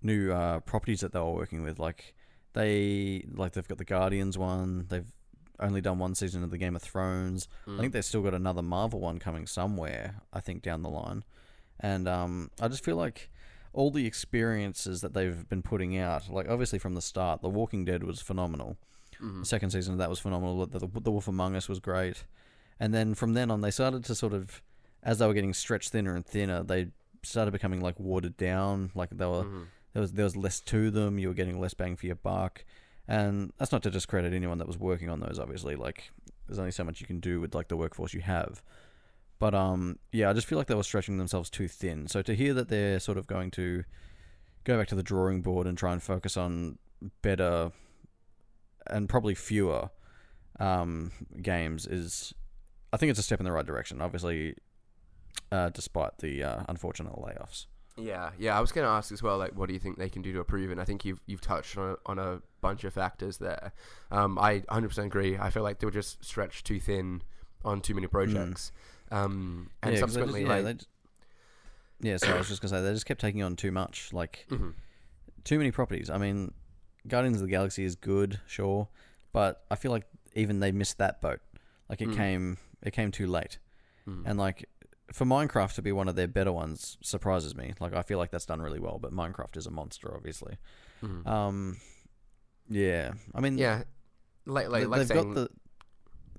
new 0.03 0.33
uh, 0.33 0.61
properties 0.61 1.01
that 1.01 1.13
they 1.13 1.19
were 1.21 1.33
working 1.33 1.63
with. 1.63 1.79
Like 1.79 2.15
they 2.53 3.25
like 3.33 3.53
they've 3.53 3.67
got 3.67 3.79
the 3.79 3.85
Guardians 3.85 4.37
one. 4.37 4.87
They've 4.89 5.11
only 5.59 5.81
done 5.81 5.99
one 5.99 6.15
season 6.15 6.43
of 6.43 6.51
the 6.51 6.59
Game 6.59 6.77
of 6.77 6.83
Thrones. 6.83 7.49
I 7.67 7.81
think 7.81 7.93
they've 7.93 8.05
still 8.05 8.23
got 8.23 8.35
another 8.35 8.63
Marvel 8.63 9.01
one 9.01 9.19
coming 9.19 9.47
somewhere. 9.47 10.17
I 10.33 10.41
think 10.41 10.63
down 10.63 10.83
the 10.83 10.91
line, 10.91 11.25
and 11.81 12.09
um, 12.09 12.51
I 12.61 12.69
just 12.69 12.85
feel 12.85 12.97
like 12.97 13.31
all 13.73 13.91
the 13.91 14.07
experiences 14.07 15.01
that 15.03 15.13
they've 15.15 15.49
been 15.49 15.63
putting 15.63 15.99
out, 15.99 16.29
like 16.31 16.49
obviously 16.49 16.79
from 16.79 16.95
the 16.95 17.03
start, 17.03 17.43
The 17.43 17.49
Walking 17.49 17.85
Dead 17.85 18.03
was 18.05 18.21
phenomenal. 18.21 18.77
Mm-hmm. 19.23 19.41
The 19.41 19.47
second 19.47 19.71
season 19.71 19.93
of 19.95 19.99
that 19.99 20.11
was 20.11 20.19
phenomenal. 20.19 20.65
The, 20.67 20.79
the, 20.79 21.01
the 21.01 21.11
Wolf 21.11 21.29
Among 21.29 21.55
Us 21.57 21.69
was 21.69 21.79
great. 21.81 22.25
And 22.81 22.93
then 22.95 23.15
from 23.15 23.35
then 23.35 23.51
on, 23.51 23.61
they 23.61 23.71
started 23.71 24.05
to 24.07 24.15
sort 24.15 24.33
of, 24.33 24.63
as 25.03 25.19
they 25.19 25.27
were 25.27 25.35
getting 25.35 25.55
stretched 25.55 25.91
thinner 25.91 26.15
and 26.15 26.25
thinner, 26.25 26.63
they 26.63 26.89
started 27.23 27.51
becoming 27.51 27.81
like 27.81 27.99
watered 28.01 28.37
down. 28.37 28.91
Like 28.95 29.11
they 29.11 29.27
were, 29.27 29.45
Mm-hmm. 29.45 29.63
there 29.93 30.01
was 30.03 30.13
there 30.13 30.25
was 30.25 30.37
less 30.37 30.61
to 30.61 30.91
them. 30.91 31.19
You 31.19 31.29
were 31.29 31.35
getting 31.35 31.59
less 31.61 31.75
bang 31.75 31.97
for 31.97 32.07
your 32.07 32.17
buck, 32.17 32.65
and 33.09 33.53
that's 33.59 33.73
not 33.73 33.83
to 33.85 33.91
discredit 33.91 34.33
anyone 34.35 34.59
that 34.59 34.67
was 34.67 34.79
working 34.79 35.09
on 35.09 35.21
those. 35.21 35.39
Obviously, 35.39 35.77
like 35.77 36.11
there's 36.47 36.59
only 36.59 36.71
so 36.71 36.85
much 36.85 37.01
you 37.01 37.07
can 37.07 37.21
do 37.21 37.41
with 37.41 37.55
like 37.55 37.69
the 37.69 37.77
workforce 37.77 38.13
you 38.15 38.21
have. 38.21 38.63
But 39.39 39.55
um, 39.55 39.99
yeah, 40.13 40.31
I 40.31 40.33
just 40.33 40.47
feel 40.47 40.59
like 40.59 40.67
they 40.67 40.75
were 40.75 40.83
stretching 40.83 41.19
themselves 41.19 41.51
too 41.51 41.69
thin. 41.69 42.09
So 42.09 42.23
to 42.23 42.35
hear 42.35 42.55
that 42.55 42.69
they're 42.69 43.01
sort 43.01 43.19
of 43.19 43.27
going 43.27 43.51
to 43.53 43.85
go 44.65 44.79
back 44.79 44.89
to 44.89 44.95
the 44.95 45.03
drawing 45.03 45.43
board 45.43 45.67
and 45.67 45.77
try 45.77 45.93
and 45.93 46.03
focus 46.03 46.37
on 46.37 46.79
better 47.23 47.71
and 48.89 49.09
probably 49.09 49.35
fewer 49.35 49.91
um, 50.59 51.13
games 51.43 51.87
is, 51.87 52.33
I 52.93 52.97
think 52.97 53.11
it's 53.11 53.19
a 53.19 53.23
step 53.23 53.41
in 53.41 53.45
the 53.45 53.53
right 53.53 53.67
direction. 53.67 54.01
Obviously, 54.01 54.55
uh, 55.53 55.71
despite 55.71 56.19
the 56.19 56.43
uh, 56.43 56.63
unfortunate 56.69 57.13
layoffs. 57.15 57.67
Yeah, 57.99 58.31
yeah. 58.39 58.57
I 58.57 58.61
was 58.61 58.73
going 58.73 58.85
to 58.85 58.91
ask 58.91 59.11
as 59.11 59.23
well, 59.23 59.39
like, 59.39 59.53
what 59.53 59.69
do 59.69 59.75
you 59.75 59.81
think 59.81 59.99
they 59.99 60.11
can 60.11 60.21
do 60.23 60.33
to 60.35 60.41
improve? 60.41 60.71
And 60.71 60.81
I 60.81 60.85
think 60.85 61.05
you've 61.05 61.21
you've 61.27 61.41
touched 61.41 61.79
on 61.79 61.93
a, 61.93 61.97
on 62.05 62.19
a 62.19 62.43
bunch 62.61 62.85
of 62.85 62.93
factors 62.93 63.39
there. 63.39 63.73
Um, 64.11 64.39
I 64.39 64.61
100% 64.61 64.99
agree. 64.99 65.39
I 65.39 65.51
feel 65.51 65.63
like 65.63 65.79
they 65.79 65.87
were 65.87 65.91
just 65.91 66.23
stretched 66.25 66.67
too 66.67 66.79
thin 66.79 67.23
on 67.65 67.81
too 67.81 67.95
many 67.95 68.07
projects. 68.07 68.71
Um, 69.11 69.71
and 69.83 69.95
yeah, 69.95 70.01
subsequently, 70.01 70.41
just, 70.43 70.51
yeah, 70.51 70.63
like, 70.65 70.77
just- 70.77 70.89
yeah. 72.01 72.17
So 72.19 72.35
I 72.35 72.39
was 72.39 72.49
just 72.49 72.61
gonna 72.61 72.71
say 72.75 72.83
they 72.83 72.93
just 72.93 73.07
kept 73.07 73.21
taking 73.21 73.43
on 73.43 73.57
too 73.57 73.71
much, 73.73 74.13
like 74.13 74.47
mhm. 74.51 74.75
too 75.45 75.59
many 75.59 75.71
properties. 75.71 76.11
I 76.11 76.19
mean, 76.19 76.53
Guardians 77.09 77.37
of 77.37 77.43
the 77.43 77.51
Galaxy 77.51 77.85
is 77.85 77.95
good, 77.97 78.41
sure, 78.47 78.89
but 79.33 79.65
I 79.71 79.77
feel 79.77 79.91
like 79.93 80.05
even 80.35 80.61
they 80.61 80.73
missed 80.73 80.99
that 80.99 81.21
boat. 81.21 81.41
Like 81.89 82.01
it 82.03 82.09
Mm. 82.09 82.17
came, 82.17 82.59
it 82.83 82.91
came 82.93 83.11
too 83.13 83.27
late, 83.27 83.59
Mhm. 84.09 84.23
and 84.27 84.39
like 84.39 84.69
for 85.13 85.25
Minecraft 85.25 85.75
to 85.77 85.83
be 85.83 85.93
one 85.93 86.09
of 86.09 86.17
their 86.17 86.27
better 86.27 86.51
ones 86.53 86.99
surprises 87.01 87.55
me. 87.55 87.75
Like 87.79 87.95
I 87.95 88.03
feel 88.03 88.19
like 88.19 88.31
that's 88.33 88.45
done 88.47 88.61
really 88.61 88.81
well, 88.81 88.99
but 88.99 89.13
Minecraft 89.13 89.57
is 89.57 89.67
a 89.67 89.71
monster, 89.71 90.13
obviously. 90.15 90.59
Mhm. 91.03 91.25
Um, 91.27 91.77
yeah, 92.69 93.13
I 93.35 93.41
mean, 93.41 93.57
yeah, 93.57 93.85
like 94.47 94.69
like 94.69 94.81
they- 94.83 94.87
like 94.87 94.99
they've 94.99 95.07
saying, 95.09 95.33
got 95.33 95.49
the. 95.49 95.51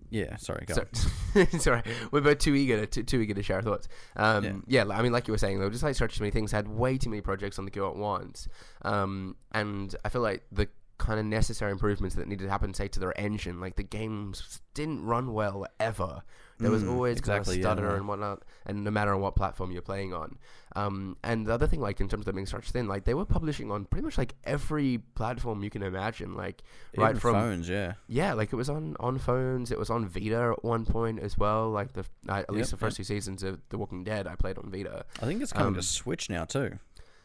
Yeah, 0.10 0.36
sorry, 0.38 0.66
go. 0.66 0.76
So, 0.76 1.46
sorry, 1.60 1.84
we're 2.12 2.22
both 2.22 2.40
too 2.40 2.56
eager 2.56 2.78
to 2.80 2.88
too, 2.88 3.04
too 3.04 3.22
eager 3.22 3.34
to 3.34 3.44
share 3.44 3.58
our 3.58 3.62
thoughts. 3.62 3.88
Um, 4.16 4.64
Yeah. 4.68 4.86
yeah. 4.86 4.96
I 4.98 5.02
mean, 5.02 5.12
like 5.12 5.28
you 5.28 5.34
were 5.34 5.38
saying, 5.38 5.60
though, 5.60 5.70
just 5.70 5.84
like 5.84 5.96
stretched 5.96 6.18
too 6.18 6.24
many 6.24 6.32
things, 6.32 6.52
had 6.52 6.68
way 6.68 6.98
too 6.98 7.10
many 7.10 7.22
projects 7.22 7.60
on 7.60 7.66
the 7.66 7.72
go 7.72 7.90
at 7.90 7.96
once, 7.96 8.48
um, 8.84 9.36
and 9.52 9.96
I 10.06 10.10
feel 10.10 10.22
like 10.22 10.44
the 10.52 10.68
kind 10.98 11.20
of 11.20 11.26
necessary 11.26 11.72
improvements 11.72 12.16
that 12.16 12.28
needed 12.28 12.46
to 12.46 12.50
happen, 12.50 12.74
say, 12.74 12.88
to 12.88 13.00
their 13.00 13.18
engine, 13.20 13.60
like 13.60 13.76
the 13.76 13.84
games 13.84 14.62
didn't 14.74 15.06
run 15.06 15.34
well 15.34 15.66
ever. 15.80 16.24
There 16.60 16.72
was 16.72 16.84
Mm, 16.84 16.90
always 16.92 17.18
exactly, 17.20 17.56
kind 17.56 17.66
of 17.66 17.72
stutter 17.72 17.90
no. 17.90 17.96
and 17.96 18.08
whatnot, 18.08 18.44
and 18.66 18.84
no 18.84 18.90
matter 18.90 19.14
on 19.14 19.22
what 19.22 19.36
platform 19.36 19.72
you're 19.72 19.82
playing 19.84 20.12
on. 20.14 20.40
Um, 20.76 21.16
and 21.24 21.46
the 21.46 21.54
other 21.54 21.68
thing, 21.68 21.80
like 21.82 22.02
in 22.02 22.08
terms 22.08 22.22
of 22.22 22.26
them 22.26 22.36
being 22.36 22.46
stretched 22.48 22.72
thin, 22.72 22.88
like 22.88 23.04
they 23.06 23.14
were 23.14 23.26
publishing 23.26 23.72
on 23.72 23.86
pretty 23.86 24.04
much 24.06 24.18
like 24.18 24.34
every 24.44 25.00
platform 25.16 25.64
you 25.64 25.70
can 25.70 25.84
imagine, 25.84 26.36
like 26.36 26.64
right 26.98 27.18
from 27.18 27.34
phones, 27.36 27.70
yeah. 27.70 27.94
yeah, 28.08 28.34
like 28.34 28.54
it 28.54 28.56
was 28.56 28.70
on 28.70 28.96
on 29.00 29.20
phones. 29.20 29.72
It 29.72 29.78
was 29.78 29.90
on 29.92 30.08
Vita 30.08 30.54
at 30.58 30.64
one 30.66 30.86
point 30.86 31.20
as 31.20 31.38
well. 31.38 31.70
Like 31.70 31.94
the 31.94 32.06
uh, 32.28 32.40
at 32.40 32.52
least 32.52 32.72
the 32.72 32.78
first 32.78 32.98
two 32.98 33.04
seasons 33.04 33.44
of 33.44 33.60
The 33.70 33.78
Walking 33.78 34.04
Dead, 34.04 34.26
I 34.28 34.36
played 34.36 34.58
on 34.58 34.72
Vita. 34.72 35.06
I 35.22 35.26
think 35.26 35.42
it's 35.44 35.54
coming 35.54 35.68
Um, 35.70 35.76
to 35.76 35.84
Switch 35.84 36.30
now 36.30 36.46
too. 36.46 36.80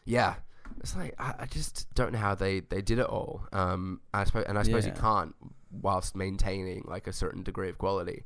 Yeah, 0.05 0.35
it's 0.79 0.95
like 0.95 1.15
I, 1.19 1.33
I 1.39 1.45
just 1.47 1.91
don't 1.95 2.13
know 2.13 2.19
how 2.19 2.35
they 2.35 2.59
they 2.59 2.81
did 2.81 2.99
it 2.99 3.05
all. 3.07 3.47
Um, 3.51 4.01
I 4.13 4.23
suppose, 4.25 4.45
and 4.47 4.57
I 4.59 4.63
suppose 4.63 4.85
you 4.85 4.91
can't 4.93 5.35
whilst 5.71 6.15
maintaining 6.15 6.83
like 6.87 7.07
a 7.07 7.13
certain 7.13 7.41
degree 7.43 7.69
of 7.69 7.77
quality. 7.79 8.25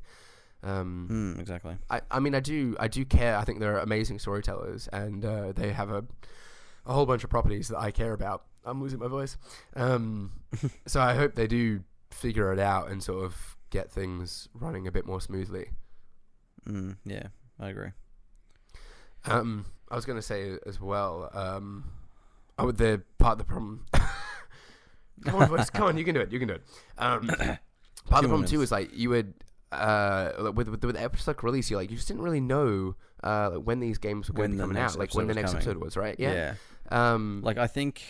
Um, 0.62 1.08
Mm, 1.10 1.40
exactly. 1.40 1.76
I, 1.88 2.00
I 2.10 2.20
mean, 2.20 2.34
I 2.34 2.40
do 2.40 2.76
I 2.80 2.88
do 2.88 3.04
care. 3.04 3.36
I 3.36 3.44
think 3.44 3.60
they're 3.60 3.78
amazing 3.78 4.18
storytellers, 4.18 4.88
and 4.92 5.24
uh, 5.24 5.52
they 5.52 5.72
have 5.72 5.90
a 5.90 6.04
a 6.86 6.92
whole 6.92 7.06
bunch 7.06 7.22
of 7.22 7.30
properties 7.30 7.68
that 7.68 7.78
I 7.78 7.90
care 7.90 8.12
about. 8.12 8.44
I'm 8.64 8.82
losing 8.82 8.98
my 8.98 9.08
voice. 9.08 9.36
Um, 9.76 10.32
so 10.86 11.00
I 11.00 11.14
hope 11.14 11.34
they 11.34 11.46
do 11.46 11.84
figure 12.10 12.52
it 12.52 12.58
out 12.58 12.90
and 12.90 13.02
sort 13.02 13.24
of 13.24 13.56
get 13.70 13.90
things 13.90 14.48
running 14.54 14.86
a 14.86 14.92
bit 14.92 15.06
more 15.06 15.20
smoothly. 15.20 15.70
Mm, 16.66 16.96
yeah, 17.04 17.28
I 17.60 17.68
agree. 17.68 17.90
Um, 19.26 19.66
I 19.90 19.96
was 19.96 20.04
going 20.04 20.18
to 20.18 20.22
say 20.22 20.56
as 20.66 20.80
well. 20.80 21.30
Um, 21.32 21.84
oh, 22.58 22.72
the 22.72 23.02
part 23.18 23.32
of 23.32 23.38
the 23.38 23.44
problem. 23.44 23.84
come 25.24 25.34
on, 25.36 25.64
come 25.66 25.84
on, 25.84 25.96
you 25.98 26.04
can 26.04 26.14
do 26.14 26.20
it. 26.20 26.32
You 26.32 26.38
can 26.38 26.48
do 26.48 26.54
it. 26.54 26.62
Um, 26.96 27.26
part 27.28 27.38
of 27.38 27.58
the 28.06 28.12
problem 28.12 28.30
minutes. 28.40 28.52
too 28.52 28.62
is 28.62 28.72
like 28.72 28.90
you 28.96 29.10
would 29.10 29.34
uh 29.72 30.32
with 30.54 30.68
with, 30.68 30.84
with 30.84 30.96
the 30.96 31.02
episodic 31.02 31.42
release, 31.42 31.70
you 31.70 31.76
like 31.76 31.90
you 31.90 31.96
just 31.96 32.08
didn't 32.08 32.22
really 32.22 32.40
know 32.40 32.94
uh 33.22 33.50
when 33.50 33.80
these 33.80 33.98
games 33.98 34.28
were 34.28 34.34
going 34.34 34.50
to 34.52 34.56
be 34.56 34.60
coming 34.60 34.78
out, 34.78 34.96
like 34.98 35.14
when 35.14 35.26
the 35.26 35.34
next 35.34 35.52
coming. 35.52 35.62
episode 35.68 35.82
was, 35.82 35.96
right? 35.96 36.16
Yeah. 36.18 36.54
yeah. 36.90 37.12
Um, 37.12 37.42
Like 37.44 37.58
I 37.58 37.66
think, 37.66 38.02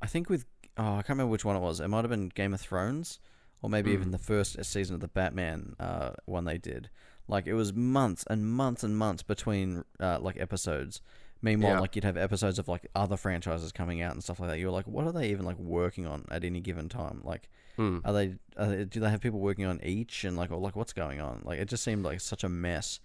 I 0.00 0.06
think 0.06 0.30
with 0.30 0.46
oh 0.78 0.92
I 0.94 1.02
can't 1.02 1.10
remember 1.10 1.30
which 1.30 1.44
one 1.44 1.56
it 1.56 1.60
was. 1.60 1.80
It 1.80 1.88
might 1.88 2.02
have 2.04 2.10
been 2.10 2.28
Game 2.30 2.54
of 2.54 2.60
Thrones, 2.60 3.18
or 3.60 3.68
maybe 3.68 3.90
even 3.92 4.08
Mm. 4.08 4.12
the 4.12 4.18
first 4.18 4.64
season 4.64 4.94
of 4.94 5.00
the 5.00 5.08
Batman 5.08 5.74
uh, 5.78 6.10
one 6.24 6.44
they 6.44 6.58
did. 6.58 6.88
Like 7.28 7.46
it 7.46 7.54
was 7.54 7.72
months 7.72 8.24
and 8.30 8.46
months 8.46 8.82
and 8.82 8.96
months 8.96 9.22
between 9.22 9.84
uh, 10.00 10.18
like 10.20 10.40
episodes. 10.40 11.00
Meanwhile, 11.44 11.72
Yeah. 11.74 11.80
like 11.80 11.96
you'd 11.96 12.04
have 12.04 12.16
episodes 12.16 12.58
of 12.60 12.68
like 12.68 12.86
other 12.94 13.16
franchises 13.16 13.72
coming 13.72 14.00
out 14.00 14.12
and 14.12 14.22
stuff 14.22 14.38
like 14.38 14.48
that. 14.50 14.58
You're 14.60 14.70
like, 14.70 14.86
what 14.86 15.04
are 15.06 15.12
they 15.12 15.30
even 15.30 15.44
like 15.44 15.58
working 15.58 16.06
on 16.06 16.24
at 16.30 16.44
any 16.44 16.60
given 16.60 16.88
time? 16.88 17.20
Like, 17.24 17.48
hmm. 17.76 17.98
are 18.04 18.12
they? 18.12 18.36
Are 18.56 18.66
they 18.68 18.84
do 18.84 19.00
they 19.00 19.10
have 19.10 19.20
people 19.20 19.40
working 19.40 19.64
on 19.66 19.80
each 19.82 20.24
and 20.24 20.36
like 20.36 20.50
or 20.52 20.58
like 20.58 20.76
what's 20.76 20.92
going 20.92 21.20
on? 21.20 21.42
Like 21.44 21.58
it 21.58 21.68
just 21.68 21.82
seemed 21.82 22.04
like 22.04 22.20
such 22.20 22.44
a 22.44 22.48
mess. 22.48 23.00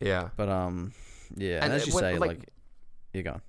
Yeah. 0.00 0.28
But 0.36 0.48
um, 0.48 0.92
yeah, 1.36 1.56
and, 1.56 1.64
And, 1.64 1.72
as 1.74 1.86
you 1.86 1.94
when- 1.94 2.02
say, 2.04 2.18
like- 2.18 2.28
like, 2.38 2.48
you're 3.12 3.22
going. 3.24 3.40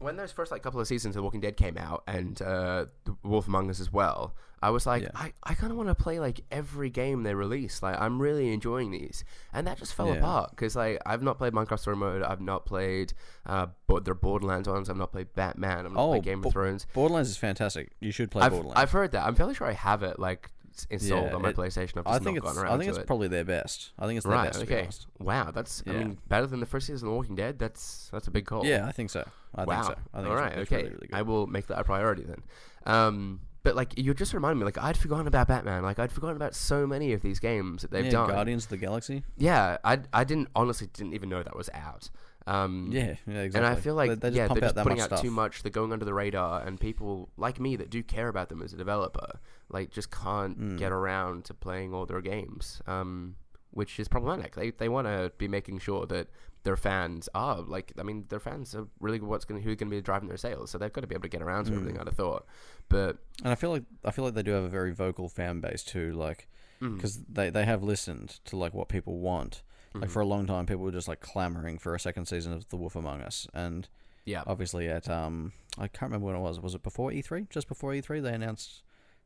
When 0.00 0.16
those 0.16 0.32
first 0.32 0.50
like 0.50 0.62
couple 0.62 0.80
of 0.80 0.86
seasons 0.88 1.14
of 1.14 1.20
The 1.20 1.22
Walking 1.22 1.40
Dead 1.40 1.56
came 1.56 1.78
out 1.78 2.02
and 2.08 2.40
uh, 2.42 2.86
The 3.04 3.14
Wolf 3.22 3.46
Among 3.46 3.70
Us 3.70 3.78
as 3.80 3.92
well, 3.92 4.34
I 4.62 4.70
was 4.70 4.84
like, 4.86 5.02
Yeah. 5.04 5.10
I, 5.14 5.32
I 5.44 5.54
kind 5.54 5.70
of 5.70 5.76
want 5.78 5.88
to 5.88 5.94
play 5.94 6.18
like 6.18 6.40
every 6.50 6.90
game 6.90 7.22
they 7.22 7.34
release. 7.34 7.82
Like 7.82 7.98
I'm 8.00 8.20
really 8.20 8.52
enjoying 8.52 8.90
these, 8.90 9.24
and 9.52 9.66
that 9.66 9.78
just 9.78 9.94
fell 9.94 10.08
Yeah. 10.08 10.14
apart 10.16 10.50
because 10.50 10.74
like 10.76 11.00
I've 11.06 11.22
not 11.22 11.38
played 11.38 11.52
Minecraft 11.52 11.78
Story 11.78 11.96
Mode, 11.96 12.22
I've 12.22 12.40
not 12.40 12.66
played 12.66 13.12
uh, 13.46 13.66
but 13.86 14.04
the 14.04 14.14
Borderlands 14.14 14.68
ones, 14.68 14.90
I've 14.90 14.96
not 14.96 15.12
played 15.12 15.34
Batman, 15.34 15.86
I've 15.86 15.92
not 15.92 16.02
Oh, 16.02 16.08
played 16.10 16.24
Game 16.24 16.40
Bo- 16.40 16.48
of 16.48 16.52
Thrones. 16.54 16.86
Borderlands 16.92 17.30
is 17.30 17.36
fantastic. 17.36 17.92
You 18.00 18.10
should 18.10 18.30
play 18.30 18.42
I've, 18.42 18.52
Borderlands. 18.52 18.80
I've 18.80 18.90
heard 18.90 19.12
that. 19.12 19.24
I'm 19.26 19.34
fairly 19.34 19.54
sure 19.54 19.66
I 19.66 19.72
have 19.72 20.02
it 20.02 20.18
like 20.18 20.50
installed 20.90 21.26
Yeah, 21.26 21.34
on 21.34 21.42
my 21.42 21.50
it- 21.50 21.56
PlayStation. 21.56 21.98
I've 21.98 22.04
just 22.04 22.08
I 22.08 22.18
think 22.18 22.24
not 22.24 22.36
it's. 22.36 22.44
gotten 22.44 22.62
around 22.62 22.74
I 22.74 22.78
think 22.78 22.88
it's 22.90 22.98
it. 22.98 23.06
probably 23.06 23.28
their 23.28 23.44
best. 23.44 23.92
I 23.98 24.06
think 24.06 24.16
it's 24.16 24.26
their 24.26 24.34
right. 24.34 24.46
best. 24.46 24.60
To 24.60 24.66
be 24.66 24.74
okay. 24.74 24.88
Wow, 25.18 25.50
that's 25.50 25.82
I 25.86 25.92
mean 25.92 26.18
better 26.28 26.46
than 26.46 26.60
the 26.60 26.66
first 26.66 26.86
season 26.86 27.08
of 27.08 27.12
The 27.12 27.16
Walking 27.16 27.36
Dead. 27.36 27.58
That's 27.58 28.08
that's 28.12 28.28
a 28.28 28.30
big 28.30 28.46
call. 28.46 28.64
Yeah, 28.64 28.86
I 28.86 28.92
think 28.92 29.10
so. 29.10 29.28
I 29.54 29.64
wow. 29.64 29.82
think 29.82 29.84
so. 29.84 30.02
I 30.14 30.22
think 30.22 30.30
All 30.30 30.38
it's, 30.38 30.56
okay. 30.56 30.76
really, 30.76 30.88
really 30.90 31.06
good. 31.08 31.16
I 31.16 31.22
will 31.22 31.46
make 31.46 31.66
that 31.66 31.78
a 31.78 31.84
priority 31.84 32.22
then. 32.22 32.42
Um, 32.86 33.40
but 33.62 33.76
like 33.76 33.98
you 33.98 34.14
just 34.14 34.32
reminded 34.32 34.58
me, 34.58 34.64
like 34.64 34.78
I'd 34.78 34.96
forgotten 34.96 35.26
about 35.26 35.48
Batman. 35.48 35.82
Like 35.82 35.98
I'd 35.98 36.12
forgotten 36.12 36.36
about 36.36 36.54
so 36.54 36.86
many 36.86 37.12
of 37.12 37.20
these 37.20 37.38
games 37.38 37.82
that 37.82 37.90
they've 37.90 38.06
yeah, 38.06 38.10
done. 38.12 38.30
Guardians 38.30 38.64
of 38.64 38.70
the 38.70 38.78
Galaxy. 38.78 39.22
Yeah, 39.36 39.76
I 39.84 39.98
I 40.12 40.24
didn't 40.24 40.48
honestly 40.54 40.88
didn't 40.92 41.12
even 41.14 41.28
know 41.28 41.42
that 41.42 41.56
was 41.56 41.68
out. 41.74 42.10
Um, 42.46 42.88
Yeah, 42.90 43.16
yeah, 43.26 43.40
exactly. 43.42 43.58
And 43.58 43.66
I 43.66 43.80
feel 43.80 43.94
like 43.94 44.08
they, 44.20 44.30
they 44.30 44.36
yeah, 44.36 44.48
they're 44.48 44.60
just 44.62 44.76
putting 44.76 45.00
out 45.00 45.06
stuff. 45.08 45.20
too 45.22 45.30
much. 45.30 45.62
They're 45.62 45.70
going 45.70 45.92
under 45.92 46.04
the 46.04 46.14
radar, 46.14 46.62
and 46.62 46.80
people 46.80 47.30
like 47.36 47.60
me 47.60 47.76
that 47.76 47.90
do 47.90 48.02
care 48.02 48.28
about 48.28 48.48
them 48.48 48.62
as 48.62 48.72
a 48.72 48.76
developer, 48.76 49.38
like 49.68 49.90
just 49.90 50.10
can't 50.10 50.58
Mm. 50.58 50.78
get 50.78 50.92
around 50.92 51.44
to 51.46 51.54
playing 51.54 51.92
all 51.94 52.06
their 52.06 52.20
games, 52.20 52.80
um, 52.86 53.36
which 53.72 54.00
is 54.00 54.08
problematic. 54.08 54.54
They 54.56 54.70
they 54.70 54.88
want 54.88 55.06
to 55.06 55.32
be 55.38 55.48
making 55.48 55.78
sure 55.80 56.06
that 56.06 56.28
their 56.62 56.76
fans 56.76 57.28
are 57.34 57.60
like, 57.62 57.92
I 57.98 58.02
mean, 58.02 58.26
their 58.28 58.40
fans 58.40 58.74
are 58.74 58.86
really 59.00 59.20
what's 59.20 59.44
going 59.44 59.62
who's 59.62 59.76
going 59.76 59.90
to 59.90 59.96
be 59.96 60.00
driving 60.02 60.28
their 60.28 60.36
sales, 60.36 60.70
so 60.70 60.78
they've 60.78 60.92
got 60.92 61.00
to 61.02 61.06
be 61.06 61.14
able 61.14 61.22
to 61.22 61.28
get 61.28 61.42
around 61.42 61.64
to 61.66 61.70
Mm. 61.72 61.76
everything. 61.76 61.98
I'd 62.00 62.06
have 62.06 62.16
thought, 62.16 62.46
but 62.88 63.18
And 63.42 63.52
I 63.52 63.54
feel 63.54 63.70
like 63.70 63.84
I 64.04 64.10
feel 64.10 64.24
like 64.24 64.34
they 64.34 64.42
do 64.42 64.52
have 64.52 64.64
a 64.64 64.68
very 64.68 64.92
vocal 64.92 65.28
fan 65.28 65.60
base 65.60 65.82
too, 65.82 66.12
like 66.12 66.48
mm, 66.82 66.96
because 66.96 67.18
they 67.24 67.50
they 67.50 67.64
have 67.64 67.82
listened 67.82 68.40
to 68.46 68.56
like 68.56 68.72
what 68.74 68.88
people 68.88 69.18
want. 69.20 69.62
Like 69.94 70.08
mhm. 70.08 70.12
for 70.12 70.20
a 70.20 70.26
long 70.26 70.46
time, 70.46 70.66
people 70.66 70.84
were 70.84 70.92
just 70.92 71.08
like 71.08 71.20
clamoring 71.20 71.78
for 71.78 71.94
a 71.94 72.00
second 72.00 72.26
season 72.26 72.52
of 72.52 72.68
The 72.68 72.76
Wolf 72.76 72.94
Among 72.94 73.22
Us, 73.22 73.46
and 73.52 73.88
yeah, 74.24 74.42
obviously 74.46 74.88
at 74.88 75.08
um 75.08 75.52
I 75.78 75.88
can't 75.88 76.10
remember 76.12 76.26
when 76.26 76.36
it 76.36 76.40
was. 76.40 76.60
Was 76.60 76.74
it 76.74 76.82
before 76.82 77.10
E3? 77.10 77.48
Just 77.50 77.66
before 77.68 77.90
E3, 77.92 78.22
they 78.22 78.32
announced 78.32 78.82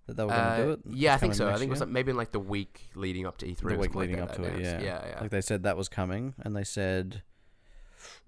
that 0.07 0.17
they 0.17 0.23
were 0.25 0.31
going 0.31 0.41
to 0.43 0.47
Uh, 0.47 0.57
do 0.65 0.71
it. 0.73 0.81
yeah, 0.91 1.15
I 1.15 1.19
think 1.19 1.35
so. 1.35 1.49
I 1.49 1.55
think 1.57 1.69
it 1.69 1.71
was 1.71 1.81
like 1.81 1.89
maybe 1.89 2.11
in 2.11 2.17
like 2.17 2.33
the 2.33 2.41
week 2.41 2.89
leading 2.95 3.27
up 3.27 3.37
to 3.39 3.47
E3. 3.47 3.57
The 3.59 3.67
week 3.77 3.79
like 3.79 3.95
leading 3.95 4.17
that, 4.17 4.31
up 4.31 4.37
to 4.37 4.45
it, 4.45 4.61
yeah. 4.61 4.81
yeah, 4.81 5.07
yeah. 5.07 5.21
Like 5.21 5.31
they 5.31 5.41
said 5.41 5.63
that 5.65 5.77
was 5.77 5.89
coming, 5.89 6.35
and 6.43 6.55
they 6.57 6.65
said, 6.65 7.23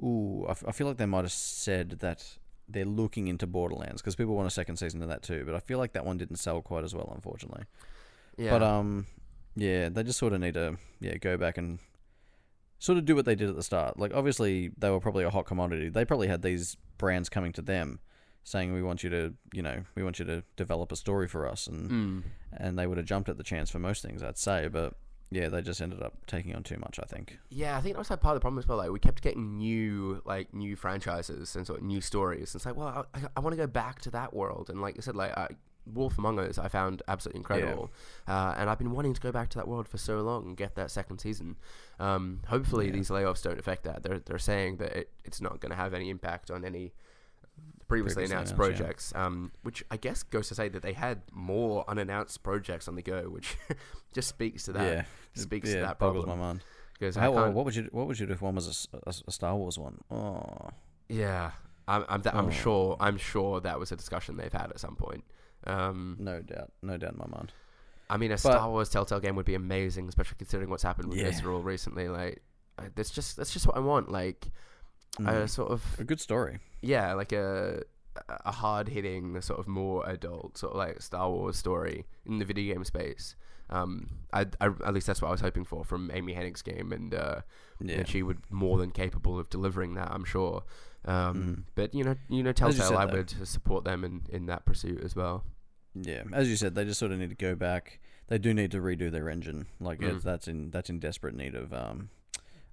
"Ooh, 0.03 0.45
I, 0.49 0.51
f- 0.53 0.65
I 0.67 0.73
feel 0.73 0.87
like 0.87 0.97
they 0.97 1.07
might 1.07 1.25
have 1.25 1.33
said 1.33 1.91
that 2.01 2.39
they're 2.69 2.85
looking 2.85 3.29
into 3.29 3.47
Borderlands 3.47 4.03
because 4.03 4.17
people 4.17 4.35
want 4.35 4.47
a 4.47 4.51
second 4.51 4.77
season 4.77 5.03
of 5.03 5.09
that 5.09 5.23
too." 5.23 5.45
But 5.47 5.55
I 5.55 5.61
feel 5.61 5.79
like 5.79 5.93
that 5.93 6.05
one 6.05 6.19
didn't 6.19 6.37
sell 6.37 6.61
quite 6.63 6.85
as 6.85 6.95
well, 6.95 7.11
unfortunately. 7.15 7.65
yeah. 8.37 8.51
But 8.51 8.63
um, 8.63 9.07
yeah, 9.55 9.89
they 9.89 10.03
just 10.03 10.19
sort 10.19 10.33
of 10.33 10.41
need 10.41 10.55
to 10.55 10.77
yeah 11.01 11.17
go 11.19 11.37
back 11.37 11.59
and 11.59 11.79
sort 12.79 12.99
of 12.99 13.05
do 13.05 13.15
what 13.15 13.25
they 13.25 13.35
did 13.35 13.49
at 13.49 13.57
the 13.57 13.63
start. 13.63 13.99
Like 13.99 14.13
obviously 14.15 14.71
they 14.79 14.91
were 14.91 15.01
probably 15.01 15.25
a 15.25 15.31
hot 15.31 15.47
commodity. 15.47 15.89
They 15.89 16.05
probably 16.05 16.29
had 16.29 16.43
these 16.43 16.77
brands 16.99 17.29
coming 17.29 17.53
to 17.53 17.63
them 17.63 18.01
saying 18.45 18.73
we 18.73 18.83
want 18.83 19.03
you 19.03 19.11
to 19.11 19.35
you 19.53 19.61
know 19.63 19.83
we 19.97 20.05
want 20.05 20.19
you 20.21 20.25
to 20.25 20.43
develop 20.57 20.93
a 20.93 20.97
story 20.97 21.27
for 21.27 21.49
us 21.49 21.67
and 21.67 21.91
Mm. 21.91 22.23
and 22.53 22.79
they 22.79 22.87
would 22.87 22.97
have 22.97 23.07
jumped 23.07 23.29
at 23.29 23.37
the 23.39 23.43
chance 23.43 23.71
for 23.71 23.79
most 23.79 24.03
things 24.03 24.23
I'd 24.23 24.39
say. 24.39 24.69
But 24.69 24.95
yeah, 25.33 25.49
they 25.49 25.61
just 25.61 25.83
ended 25.83 26.01
up 26.03 26.15
taking 26.27 26.55
on 26.55 26.63
too 26.63 26.77
much. 26.79 27.01
I 27.03 27.07
think. 27.07 27.39
Yeah, 27.49 27.77
I 27.77 27.81
think 27.81 27.95
that 27.97 27.99
was 27.99 28.11
like 28.11 28.21
part 28.21 28.37
of 28.37 28.41
the 28.41 28.45
problem 28.45 28.61
as 28.61 28.69
well. 28.69 28.79
Like 28.79 28.91
we 28.91 29.01
kept 29.01 29.23
getting 29.23 29.57
new, 29.59 30.23
like 30.25 30.55
new 30.55 30.77
franchises 30.77 31.57
and 31.57 31.67
sort 31.67 31.81
of 31.81 31.85
new 31.85 32.01
stories. 32.01 32.55
And 32.55 32.61
It's 32.61 32.67
like, 32.67 32.77
well, 32.77 33.09
I, 33.13 33.21
I 33.37 33.41
want 33.41 33.53
to 33.55 33.57
go 33.57 33.67
back 33.67 34.01
to 34.03 34.11
that 34.13 34.33
world. 34.33 34.71
And 34.71 34.81
like 34.81 34.95
I 34.97 35.01
said, 35.01 35.17
like 35.17 35.37
I, 35.37 35.49
Wolf 35.93 36.19
Among 36.19 36.39
Us, 36.39 36.59
I 36.59 36.69
found 36.69 37.03
absolutely 37.09 37.39
incredible, 37.41 37.91
uh, 38.27 38.55
and 38.57 38.69
I've 38.69 38.79
been 38.79 38.91
wanting 38.93 39.15
to 39.15 39.21
go 39.21 39.31
back 39.33 39.49
to 39.51 39.59
that 39.59 39.69
world 39.69 39.87
for 39.89 39.99
so 39.99 40.21
long 40.21 40.47
and 40.47 40.57
get 40.57 40.75
that 40.75 40.91
second 40.91 41.19
season. 41.21 41.57
Um, 42.01 42.41
hopefully, 42.49 42.87
Yeah. 42.87 42.93
these 42.93 43.09
layoffs 43.11 43.43
don't 43.43 43.59
affect 43.59 43.85
that. 43.85 44.03
They're 44.03 44.19
they're 44.19 44.39
saying 44.39 44.77
that 44.79 44.93
it, 44.97 45.11
it's 45.25 45.41
not 45.41 45.61
going 45.61 45.71
to 45.71 45.77
have 45.77 45.95
any 45.95 46.11
impact 46.11 46.51
on 46.51 46.65
any 46.65 46.93
previously, 47.89 48.25
Previously 48.25 48.25
announced, 48.25 48.53
announced, 48.53 48.53
yeah. 48.53 48.57
projects. 48.79 49.13
Um, 49.15 49.53
which 49.63 49.85
I 49.91 49.97
guess 49.97 50.23
goes 50.25 50.49
to 50.49 50.55
say 50.55 50.69
that 50.69 50.83
they 50.83 50.93
had 50.93 51.23
more 51.33 51.85
unannounced 51.89 52.43
projects 52.43 52.89
on 52.89 52.97
the 52.97 53.03
go, 53.03 53.29
which 53.31 53.57
just 54.13 54.29
speaks 54.29 54.65
to 54.65 54.73
that. 54.73 54.85
yeah, 54.93 55.05
speaks 55.35 55.69
yeah, 55.69 55.77
to 55.77 55.81
that 55.83 55.99
boggles 55.99 56.25
problem. 56.25 56.39
my 56.41 56.47
mind. 56.49 56.61
Because 56.99 57.15
How, 57.15 57.51
what 57.51 57.65
would 57.67 57.77
you 57.77 57.89
what 57.93 58.07
would 58.07 58.19
you 58.19 58.27
do 58.27 58.33
if 58.33 58.41
one 58.43 58.55
was 58.57 58.89
a 59.07 59.13
Star 59.31 59.55
Wars 59.55 59.79
one? 59.79 59.99
Oh, 60.11 60.71
Yeah, 61.09 61.51
I'm. 61.87 62.05
I'm, 62.09 62.23
th- 62.23 62.35
I'm 62.35 62.47
Oh. 62.47 62.51
sure. 62.51 62.97
I'm 62.99 63.19
sure 63.19 63.61
that 63.61 63.79
was 63.79 63.93
a 63.93 63.97
discussion 63.97 64.37
they've 64.39 64.53
had 64.53 64.71
at 64.71 64.81
some 64.81 64.97
point. 64.97 65.23
Um, 65.67 66.17
no 66.21 66.41
doubt, 66.43 66.73
no 66.83 66.97
doubt 66.97 67.13
in 67.13 67.19
my 67.19 67.27
mind. 67.27 67.53
I 68.09 68.17
mean, 68.19 68.31
a 68.31 68.39
Star 68.39 68.71
Wars 68.71 68.89
Telltale 68.89 69.19
game 69.21 69.35
would 69.37 69.47
be 69.47 69.55
amazing, 69.57 70.09
especially 70.09 70.37
considering 70.39 70.71
what's 70.71 70.83
happened 70.85 71.09
with 71.09 71.19
Yeah. 71.19 71.25
Visceral 71.25 71.63
recently. 71.63 72.09
Like, 72.09 72.41
that's 72.95 73.11
just 73.11 73.37
that's 73.37 73.53
just 73.53 73.67
what 73.67 73.77
I 73.77 73.81
want. 73.81 74.11
Like, 74.13 74.49
a 75.19 75.23
Mm. 75.23 75.51
sort 75.51 75.71
of 75.73 75.83
a 75.99 76.05
good 76.05 76.21
story. 76.21 76.61
yeah, 76.83 77.15
like 77.15 77.33
a 77.33 77.83
a 78.45 78.53
hard 78.53 78.89
hitting, 78.89 79.39
sort 79.43 79.59
of 79.59 79.67
more 79.69 80.09
adult, 80.09 80.57
sort 80.57 80.73
of 80.73 80.79
like 80.79 81.03
Star 81.03 81.29
Wars 81.31 81.57
story 81.59 82.07
in 82.25 82.39
the 82.39 82.45
video 82.45 82.75
game 82.75 82.85
space. 82.85 83.35
Um, 83.69 84.09
I, 84.33 84.47
I 84.61 84.67
at 84.67 84.95
least 84.95 85.07
that's 85.09 85.21
what 85.21 85.29
I 85.29 85.33
was 85.33 85.41
hoping 85.41 85.65
for 85.65 85.85
from 85.85 86.11
Amy 86.15 86.35
Hennig's 86.35 86.63
game, 86.63 86.93
and 86.93 87.13
uh, 87.13 87.41
Yeah, 87.81 87.97
and 87.97 88.09
she 88.09 88.23
would 88.23 88.39
more 88.51 88.79
than 88.79 88.91
capable 88.93 89.39
of 89.39 89.51
delivering 89.51 89.95
that. 89.95 90.11
I'm 90.13 90.25
sure. 90.25 90.63
Um, 91.05 91.35
Mm. 91.37 91.63
But 91.75 91.93
you 91.95 92.05
know, 92.05 92.15
you 92.29 92.43
know, 92.43 92.53
Telltale, 92.53 92.87
said, 92.89 92.97
I 92.97 93.07
would 93.07 93.31
support 93.49 93.85
them 93.85 94.05
in, 94.05 94.23
in 94.31 94.47
that 94.47 94.65
pursuit 94.65 95.03
as 95.03 95.15
well. 95.17 95.45
Yeah. 96.03 96.23
As 96.33 96.49
you 96.49 96.57
said, 96.57 96.75
they 96.75 96.85
just 96.85 96.99
sort 97.01 97.13
of 97.13 97.19
need 97.19 97.31
to 97.31 97.35
go 97.37 97.55
back. 97.55 98.01
They 98.29 98.39
do 98.39 98.53
need 98.53 98.71
to 98.73 98.79
redo 98.79 99.11
their 99.11 99.29
engine. 99.29 99.67
Like 99.81 100.01
Mm. 100.01 100.23
that's 100.23 100.49
in 100.49 100.71
that's 100.71 100.91
in 100.91 100.99
desperate 100.99 101.35
need 101.35 101.55
of 101.55 101.73
um 101.73 102.11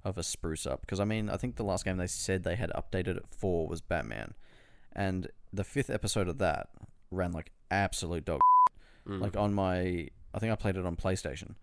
of 0.04 0.18
a 0.18 0.24
spruce 0.24 0.66
up. 0.66 0.82
Because 0.82 1.00
I 1.00 1.06
mean, 1.06 1.30
I 1.30 1.38
think 1.38 1.56
the 1.56 1.64
last 1.64 1.86
game 1.86 1.98
they 1.98 2.08
said 2.08 2.44
they 2.44 2.56
had 2.56 2.72
updated 2.72 3.18
it 3.18 3.26
for 3.30 3.68
was 3.68 3.82
Batman, 3.82 4.34
and 4.94 5.30
the 5.52 5.64
fifth 5.64 5.90
episode 5.90 6.28
of 6.28 6.38
that 6.40 6.70
ran 7.12 7.32
like 7.32 7.52
absolute 7.72 8.26
dog. 8.26 8.40
Mm. 9.08 9.20
like 9.22 9.36
on 9.38 9.54
my 9.54 10.08
I 10.34 10.40
think 10.40 10.52
I 10.52 10.56
played 10.56 10.78
it 10.78 10.86
on 10.86 10.96
PlayStation. 10.96 11.56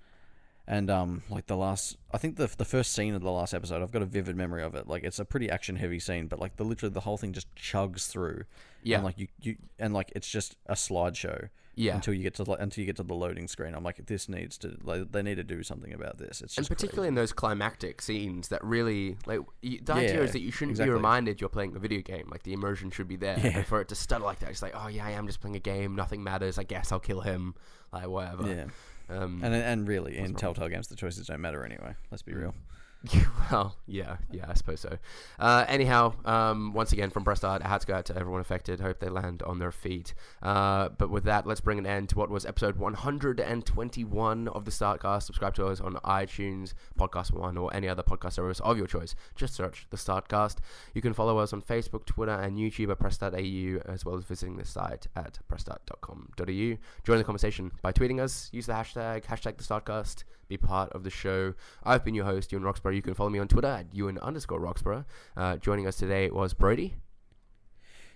And 0.73 0.89
um 0.89 1.23
like 1.29 1.47
the 1.47 1.57
last 1.57 1.97
I 2.13 2.19
think 2.19 2.37
the 2.37 2.47
the 2.57 2.65
first 2.65 2.93
scene 2.93 3.15
of 3.17 3.23
the 3.23 3.31
last 3.33 3.53
episode 3.55 3.83
I've 3.83 3.91
got 3.91 4.03
a 4.03 4.07
vivid 4.07 4.37
memory 4.37 4.63
of 4.63 4.77
it. 4.77 4.87
Like 4.87 5.03
it's 5.03 5.19
a 5.19 5.25
pretty 5.25 5.51
action 5.51 5.75
heavy 5.75 5.99
scene, 5.99 6.29
but 6.29 6.39
like 6.39 6.57
the 6.59 6.65
literally 6.65 6.93
the 6.93 7.01
whole 7.01 7.17
thing 7.17 7.33
just 7.33 7.53
chugs 7.57 8.09
through. 8.09 8.45
yeah, 8.85 8.99
And 8.99 9.05
like 9.05 9.19
you, 9.19 9.27
you 9.43 9.57
and 9.81 9.93
like 9.93 10.13
it's 10.15 10.31
just 10.31 10.55
a 10.67 10.75
slideshow 10.75 11.49
yeah. 11.75 11.97
until 11.97 12.15
you 12.15 12.23
get 12.23 12.35
to 12.35 12.45
like, 12.45 12.61
until 12.61 12.83
you 12.83 12.87
get 12.87 12.95
to 12.99 13.03
the 13.03 13.15
loading 13.15 13.49
screen. 13.49 13.75
I'm 13.75 13.83
like 13.83 14.07
this 14.07 14.29
needs 14.29 14.57
to 14.59 14.77
like 14.85 15.11
they 15.11 15.23
need 15.23 15.37
to 15.37 15.43
do 15.43 15.65
something 15.65 15.93
about 15.93 16.19
this. 16.19 16.41
It's 16.41 16.57
and 16.57 16.69
particularly 16.69 17.09
in 17.09 17.17
those 17.17 17.33
climactic 17.33 18.01
scenes 18.01 18.47
that 18.49 18.63
really 18.63 19.17
like 19.27 19.41
y- 19.65 19.81
the 19.83 19.95
idea 19.95 20.23
is 20.23 20.31
that 20.35 20.41
you 20.41 20.53
shouldn't 20.53 20.73
exactly. 20.77 20.91
be 20.91 20.95
reminded 20.95 21.41
you're 21.41 21.51
playing 21.51 21.75
a 21.75 21.81
video 21.81 22.01
game 22.01 22.29
like 22.31 22.45
the 22.45 22.53
immersion 22.53 22.93
should 22.93 23.09
be 23.09 23.17
there 23.17 23.37
Yeah. 23.41 23.57
and 23.59 23.67
for 23.67 23.81
it 23.81 23.89
to 23.89 23.97
stutter 23.97 24.23
like 24.25 24.39
that 24.39 24.51
it's 24.51 24.63
like 24.63 24.75
oh 24.77 24.87
yeah 24.87 25.05
i 25.05 25.11
am 25.11 25.27
just 25.27 25.41
playing 25.41 25.57
a 25.57 25.61
game 25.61 25.97
nothing 25.97 26.23
matters 26.23 26.59
i 26.59 26.63
guess 26.63 26.93
i'll 26.93 27.01
kill 27.01 27.23
him 27.23 27.55
like 27.93 28.07
whatever 28.07 28.47
yeah. 28.49 28.65
Um 29.11 29.41
And 29.43 29.55
and 29.55 29.89
really 29.89 30.17
in? 30.19 30.35
Telltale 30.35 30.69
games 30.69 30.89
the 30.89 30.97
choices 30.97 31.27
don't 31.27 31.41
matter 31.41 31.65
anyway. 31.65 31.95
Let's 32.11 32.23
be 32.23 32.33
Mm. 32.33 32.41
real. 32.41 32.55
well, 33.51 33.77
yeah, 33.87 34.17
yeah, 34.31 34.45
I 34.47 34.55
suppose 34.55 34.81
so. 34.81 34.99
Uh, 35.39 35.65
anyhow, 35.69 36.13
um, 36.27 36.75
once 36.75 36.93
again, 36.93 37.09
from 37.09 37.25
Press 37.25 37.39
Start, 37.39 37.63
hats 37.63 37.87
go 37.87 37.95
out 37.95 38.05
to 38.07 38.17
everyone 38.17 38.43
affected. 38.43 38.81
Hope 38.81 39.01
they 39.01 39.09
land 39.09 39.43
on 39.43 39.59
their 39.59 39.73
feet. 39.73 40.13
Uh, 40.43 40.91
but 40.91 41.09
with 41.09 41.25
that, 41.25 41.47
let's 41.47 41.63
bring 41.63 41.79
an 41.79 41.87
end 41.87 42.11
to 42.11 42.19
what 42.19 42.29
was 42.29 42.45
episode 42.45 42.77
121 42.77 44.49
of 44.49 44.65
the 44.67 44.71
Startcast. 44.71 45.23
Subscribe 45.23 45.55
to 45.55 45.67
us 45.67 45.81
on 45.81 45.95
iTunes, 46.05 46.75
Podcast 46.99 47.33
One, 47.33 47.57
or 47.57 47.75
any 47.75 47.89
other 47.89 48.03
podcast 48.03 48.35
service 48.35 48.61
of 48.61 48.77
your 48.77 48.87
choice. 48.87 49.15
Just 49.35 49.55
search 49.55 49.87
the 49.89 49.97
Startcast. 49.97 50.57
You 50.93 51.01
can 51.01 51.15
follow 51.15 51.39
us 51.39 51.55
on 51.55 51.63
Facebook, 51.63 52.05
Twitter, 52.05 52.33
and 52.35 52.59
YouTube 52.59 52.91
at 52.91 52.99
Pressstart.au, 52.99 53.91
as 53.91 54.05
well 54.05 54.17
as 54.17 54.25
visiting 54.25 54.59
the 54.59 54.67
site 54.67 55.07
at 55.17 55.39
pressstart.com.au. 55.51 56.79
Join 57.05 57.19
the 57.19 57.25
conversation 57.25 57.73
by 57.81 57.93
tweeting 57.93 58.21
us. 58.21 58.51
Use 58.53 58.67
the 58.67 58.75
hashtag, 58.75 59.25
hashtag 59.25 59.57
the 59.57 59.65
Startcast. 59.65 60.25
Be 60.51 60.57
part 60.57 60.93
of 60.95 61.05
the 61.05 61.11
show. 61.11 61.55
I've 61.85 62.05
been 62.05 62.17
your 62.17 62.25
host, 62.25 62.51
Ewan 62.51 62.65
Roxburgh. 62.91 62.97
You 62.97 63.03
can 63.03 63.15
follow 63.15 63.31
me 63.31 63.39
on 63.39 63.49
Twitter 63.49 63.69
at 63.69 63.95
Ewan 63.95 64.19
underscore 64.19 64.61
Roxburgh. 64.61 65.05
Uh, 65.37 65.57
joining 65.57 65.87
us 65.87 65.97
today 65.97 66.31
was 66.31 66.55
Brodie. 66.55 66.95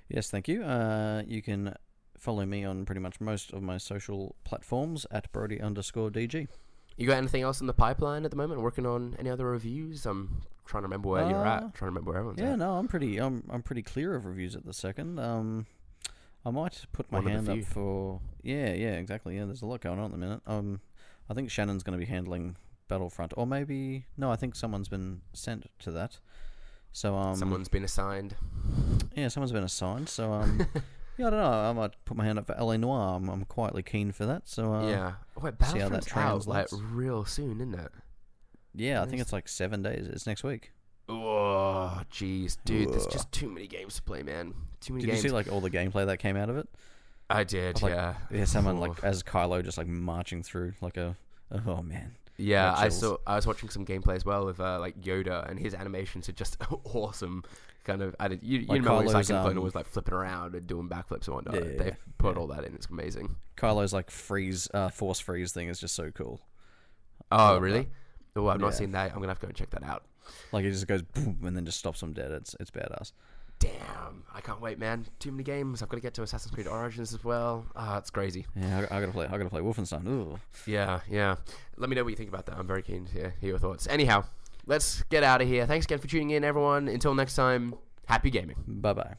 Yes, 0.08 0.30
thank 0.30 0.48
you. 0.48 0.62
Uh, 0.62 1.22
you 1.26 1.42
can 1.42 1.74
follow 2.18 2.44
me 2.44 2.64
on 2.64 2.84
pretty 2.84 3.00
much 3.00 3.20
most 3.20 3.52
of 3.52 3.62
my 3.62 3.78
social 3.78 4.34
platforms 4.44 5.06
at 5.10 5.30
Brodie 5.32 5.60
underscore 5.60 6.10
DG. 6.10 6.48
You 6.96 7.06
got 7.06 7.16
anything 7.18 7.42
else 7.42 7.60
in 7.60 7.66
the 7.66 7.72
pipeline 7.74 8.24
at 8.24 8.30
the 8.30 8.36
moment? 8.36 8.60
Working 8.60 8.86
on 8.86 9.16
any 9.18 9.30
other 9.30 9.46
reviews? 9.46 10.06
I'm 10.06 10.42
trying 10.64 10.82
to 10.82 10.86
remember 10.86 11.08
where 11.08 11.28
you're 11.28 11.46
Uh, 11.46 11.56
at. 11.56 11.60
Trying 11.60 11.72
to 11.72 11.84
remember 11.86 12.10
where 12.10 12.18
everyone's 12.18 12.40
Yeah, 12.40 12.52
at. 12.52 12.58
no, 12.58 12.74
I'm 12.74 12.86
pretty 12.88 13.18
I'm 13.18 13.42
I'm 13.50 13.62
pretty 13.62 13.82
clear 13.82 14.14
of 14.14 14.26
reviews 14.26 14.54
at 14.54 14.64
the 14.64 14.72
second. 14.72 15.18
Um, 15.18 15.66
I 16.46 16.50
might 16.50 16.84
put 16.92 17.10
my 17.10 17.18
One 17.20 17.26
hand 17.30 17.48
up 17.48 17.62
for 17.64 18.20
yeah, 18.42 18.72
yeah, 18.74 18.92
exactly. 18.92 19.36
Yeah, 19.36 19.46
there's 19.46 19.62
a 19.62 19.66
lot 19.66 19.80
going 19.80 19.98
on 19.98 20.06
at 20.06 20.10
the 20.12 20.18
minute. 20.18 20.40
Um, 20.46 20.80
I 21.28 21.34
think 21.34 21.50
Shannon's 21.50 21.82
going 21.82 21.98
to 21.98 22.04
be 22.04 22.10
handling 22.10 22.56
Battlefront, 22.88 23.32
or 23.36 23.46
maybe 23.46 24.06
no, 24.16 24.30
I 24.30 24.36
think 24.36 24.54
someone's 24.54 24.88
been 24.88 25.20
sent 25.32 25.66
to 25.80 25.90
that. 25.92 26.18
So 26.92 27.16
um, 27.16 27.34
Someone's 27.34 27.68
been 27.68 27.82
assigned. 27.84 28.36
yeah, 29.16 29.28
someone's 29.28 29.52
been 29.52 29.64
assigned. 29.64 30.08
So 30.08 30.32
um, 30.32 30.66
yeah, 31.18 31.26
I 31.26 31.30
don't 31.30 31.40
know. 31.40 31.50
I 31.50 31.72
might 31.72 31.92
put 32.04 32.16
my 32.16 32.24
hand 32.24 32.38
up 32.38 32.46
for 32.46 32.54
LA 32.58 32.76
Noire. 32.76 33.16
I'm, 33.16 33.28
I'm 33.28 33.44
quietly 33.46 33.82
keen 33.82 34.12
for 34.12 34.26
that. 34.26 34.48
So 34.48 34.72
uh, 34.74 34.88
yeah. 34.88 35.12
Wait, 35.40 35.54
see 35.64 35.78
how 35.80 35.88
that 35.88 36.04
Battlefront's 36.04 36.16
out 36.16 36.46
like 36.46 36.68
real 36.92 37.24
soon, 37.24 37.60
isn't 37.60 37.74
it? 37.74 37.92
yeah, 38.74 39.02
I 39.02 39.06
think 39.06 39.20
it's 39.22 39.32
like 39.32 39.48
seven 39.48 39.82
days. 39.82 40.06
It's 40.06 40.26
next 40.26 40.44
week. 40.44 40.72
Oh, 41.08 42.00
jeez, 42.10 42.56
dude, 42.64 42.90
there's 42.92 43.06
just 43.06 43.30
too 43.30 43.50
many 43.50 43.66
games 43.66 43.96
to 43.96 44.02
play, 44.02 44.22
man. 44.22 44.54
Too 44.80 44.94
many 44.94 45.02
Did 45.04 45.10
games. 45.12 45.22
you 45.24 45.28
see 45.30 45.34
like 45.34 45.50
all 45.52 45.60
the 45.60 45.70
gameplay 45.70 46.06
that 46.06 46.18
came 46.18 46.36
out 46.36 46.48
of 46.48 46.56
it? 46.56 46.66
I 47.28 47.44
did, 47.44 47.82
like, 47.82 47.92
yeah. 47.92 48.14
Yeah, 48.30 48.44
someone 48.44 48.76
Oh. 48.76 48.80
like 48.80 49.02
as 49.04 49.22
Kylo 49.22 49.62
just 49.64 49.76
like 49.78 49.86
marching 49.86 50.42
through 50.42 50.72
like 50.80 50.96
a. 50.96 51.16
Oh 51.66 51.82
man. 51.82 52.14
Yeah, 52.36 52.74
I 52.76 52.88
saw. 52.88 53.16
I 53.26 53.36
was 53.36 53.46
watching 53.46 53.68
some 53.68 53.86
gameplay 53.86 54.16
as 54.16 54.24
well 54.24 54.44
with 54.46 54.58
uh, 54.60 54.78
like 54.80 55.00
Yoda, 55.00 55.48
and 55.48 55.58
his 55.58 55.72
animations 55.74 56.28
are 56.28 56.32
just 56.32 56.56
awesome. 56.84 57.44
Kind 57.84 58.00
of, 58.02 58.16
I 58.18 58.28
did. 58.28 58.42
You, 58.42 58.60
you 58.60 58.66
Like 58.66 58.78
remember 58.82 59.02
Kylo's, 59.04 59.26
Second 59.26 59.42
Clone 59.42 59.58
um, 59.58 59.62
was 59.62 59.74
like 59.74 59.86
flipping 59.86 60.14
around 60.14 60.54
and 60.54 60.66
doing 60.66 60.88
backflips 60.88 61.26
and 61.26 61.34
whatnot. 61.36 61.54
Yeah, 61.54 61.60
yeah, 61.60 61.76
They've 61.76 61.86
yeah. 61.88 62.12
put 62.18 62.34
Yeah. 62.34 62.40
all 62.40 62.46
that 62.48 62.64
in. 62.64 62.74
It's 62.74 62.86
amazing. 62.86 63.36
Kylo's 63.56 63.92
like 63.92 64.10
freeze, 64.10 64.68
uh, 64.72 64.88
force 64.88 65.20
freeze 65.20 65.52
thing 65.52 65.68
is 65.68 65.78
just 65.78 65.94
so 65.94 66.10
cool. 66.10 66.40
Oh, 67.30 67.58
really? 67.58 67.88
Oh, 68.36 68.48
I've 68.48 68.60
not 68.60 68.74
seen 68.74 68.92
that. 68.92 69.10
I'm 69.12 69.16
gonna 69.18 69.28
have 69.28 69.38
to 69.40 69.46
go 69.46 69.48
and 69.48 69.56
check 69.56 69.70
that 69.70 69.82
out. 69.84 70.04
Like 70.50 70.64
it 70.64 70.70
just 70.70 70.86
goes 70.86 71.02
boom 71.02 71.40
and 71.44 71.54
then 71.56 71.66
just 71.66 71.78
stops 71.78 72.02
him 72.02 72.14
dead. 72.14 72.30
It's 72.32 72.56
it's 72.58 72.70
badass. 72.70 73.12
Damn, 73.64 74.24
I 74.34 74.40
can't 74.40 74.60
wait, 74.60 74.78
man. 74.78 75.06
Too 75.18 75.32
many 75.32 75.42
games. 75.42 75.82
I've 75.82 75.88
got 75.88 75.96
to 75.96 76.02
get 76.02 76.14
to 76.14 76.22
Assassin's 76.22 76.54
Creed 76.54 76.66
Origins 76.66 77.12
as 77.14 77.24
well. 77.24 77.66
Ah, 77.74 77.98
it's 77.98 78.10
crazy. 78.10 78.46
Yeah, 78.56 78.86
I, 78.90 78.96
I 78.96 79.00
gotta 79.00 79.12
play. 79.12 79.26
I 79.26 79.30
gotta 79.30 79.48
play 79.48 79.60
Wolfenstein. 79.60 80.06
Ooh. 80.06 80.38
Yeah, 80.66 81.00
yeah. 81.10 81.36
Let 81.76 81.88
me 81.88 81.96
know 81.96 82.04
what 82.04 82.10
you 82.10 82.16
think 82.16 82.28
about 82.28 82.46
that. 82.46 82.56
I'm 82.58 82.66
very 82.66 82.82
keen 82.82 83.06
to 83.06 83.12
hear, 83.12 83.34
hear 83.40 83.50
your 83.50 83.58
thoughts. 83.58 83.86
Anyhow, 83.86 84.24
let's 84.66 85.02
get 85.04 85.22
out 85.22 85.40
of 85.40 85.48
here. 85.48 85.66
Thanks 85.66 85.86
again 85.86 85.98
for 85.98 86.06
tuning 86.06 86.30
in, 86.30 86.44
everyone. 86.44 86.88
Until 86.88 87.14
next 87.14 87.34
time, 87.34 87.74
happy 88.06 88.30
gaming. 88.30 88.56
Bye 88.66 88.92
bye. 88.92 89.14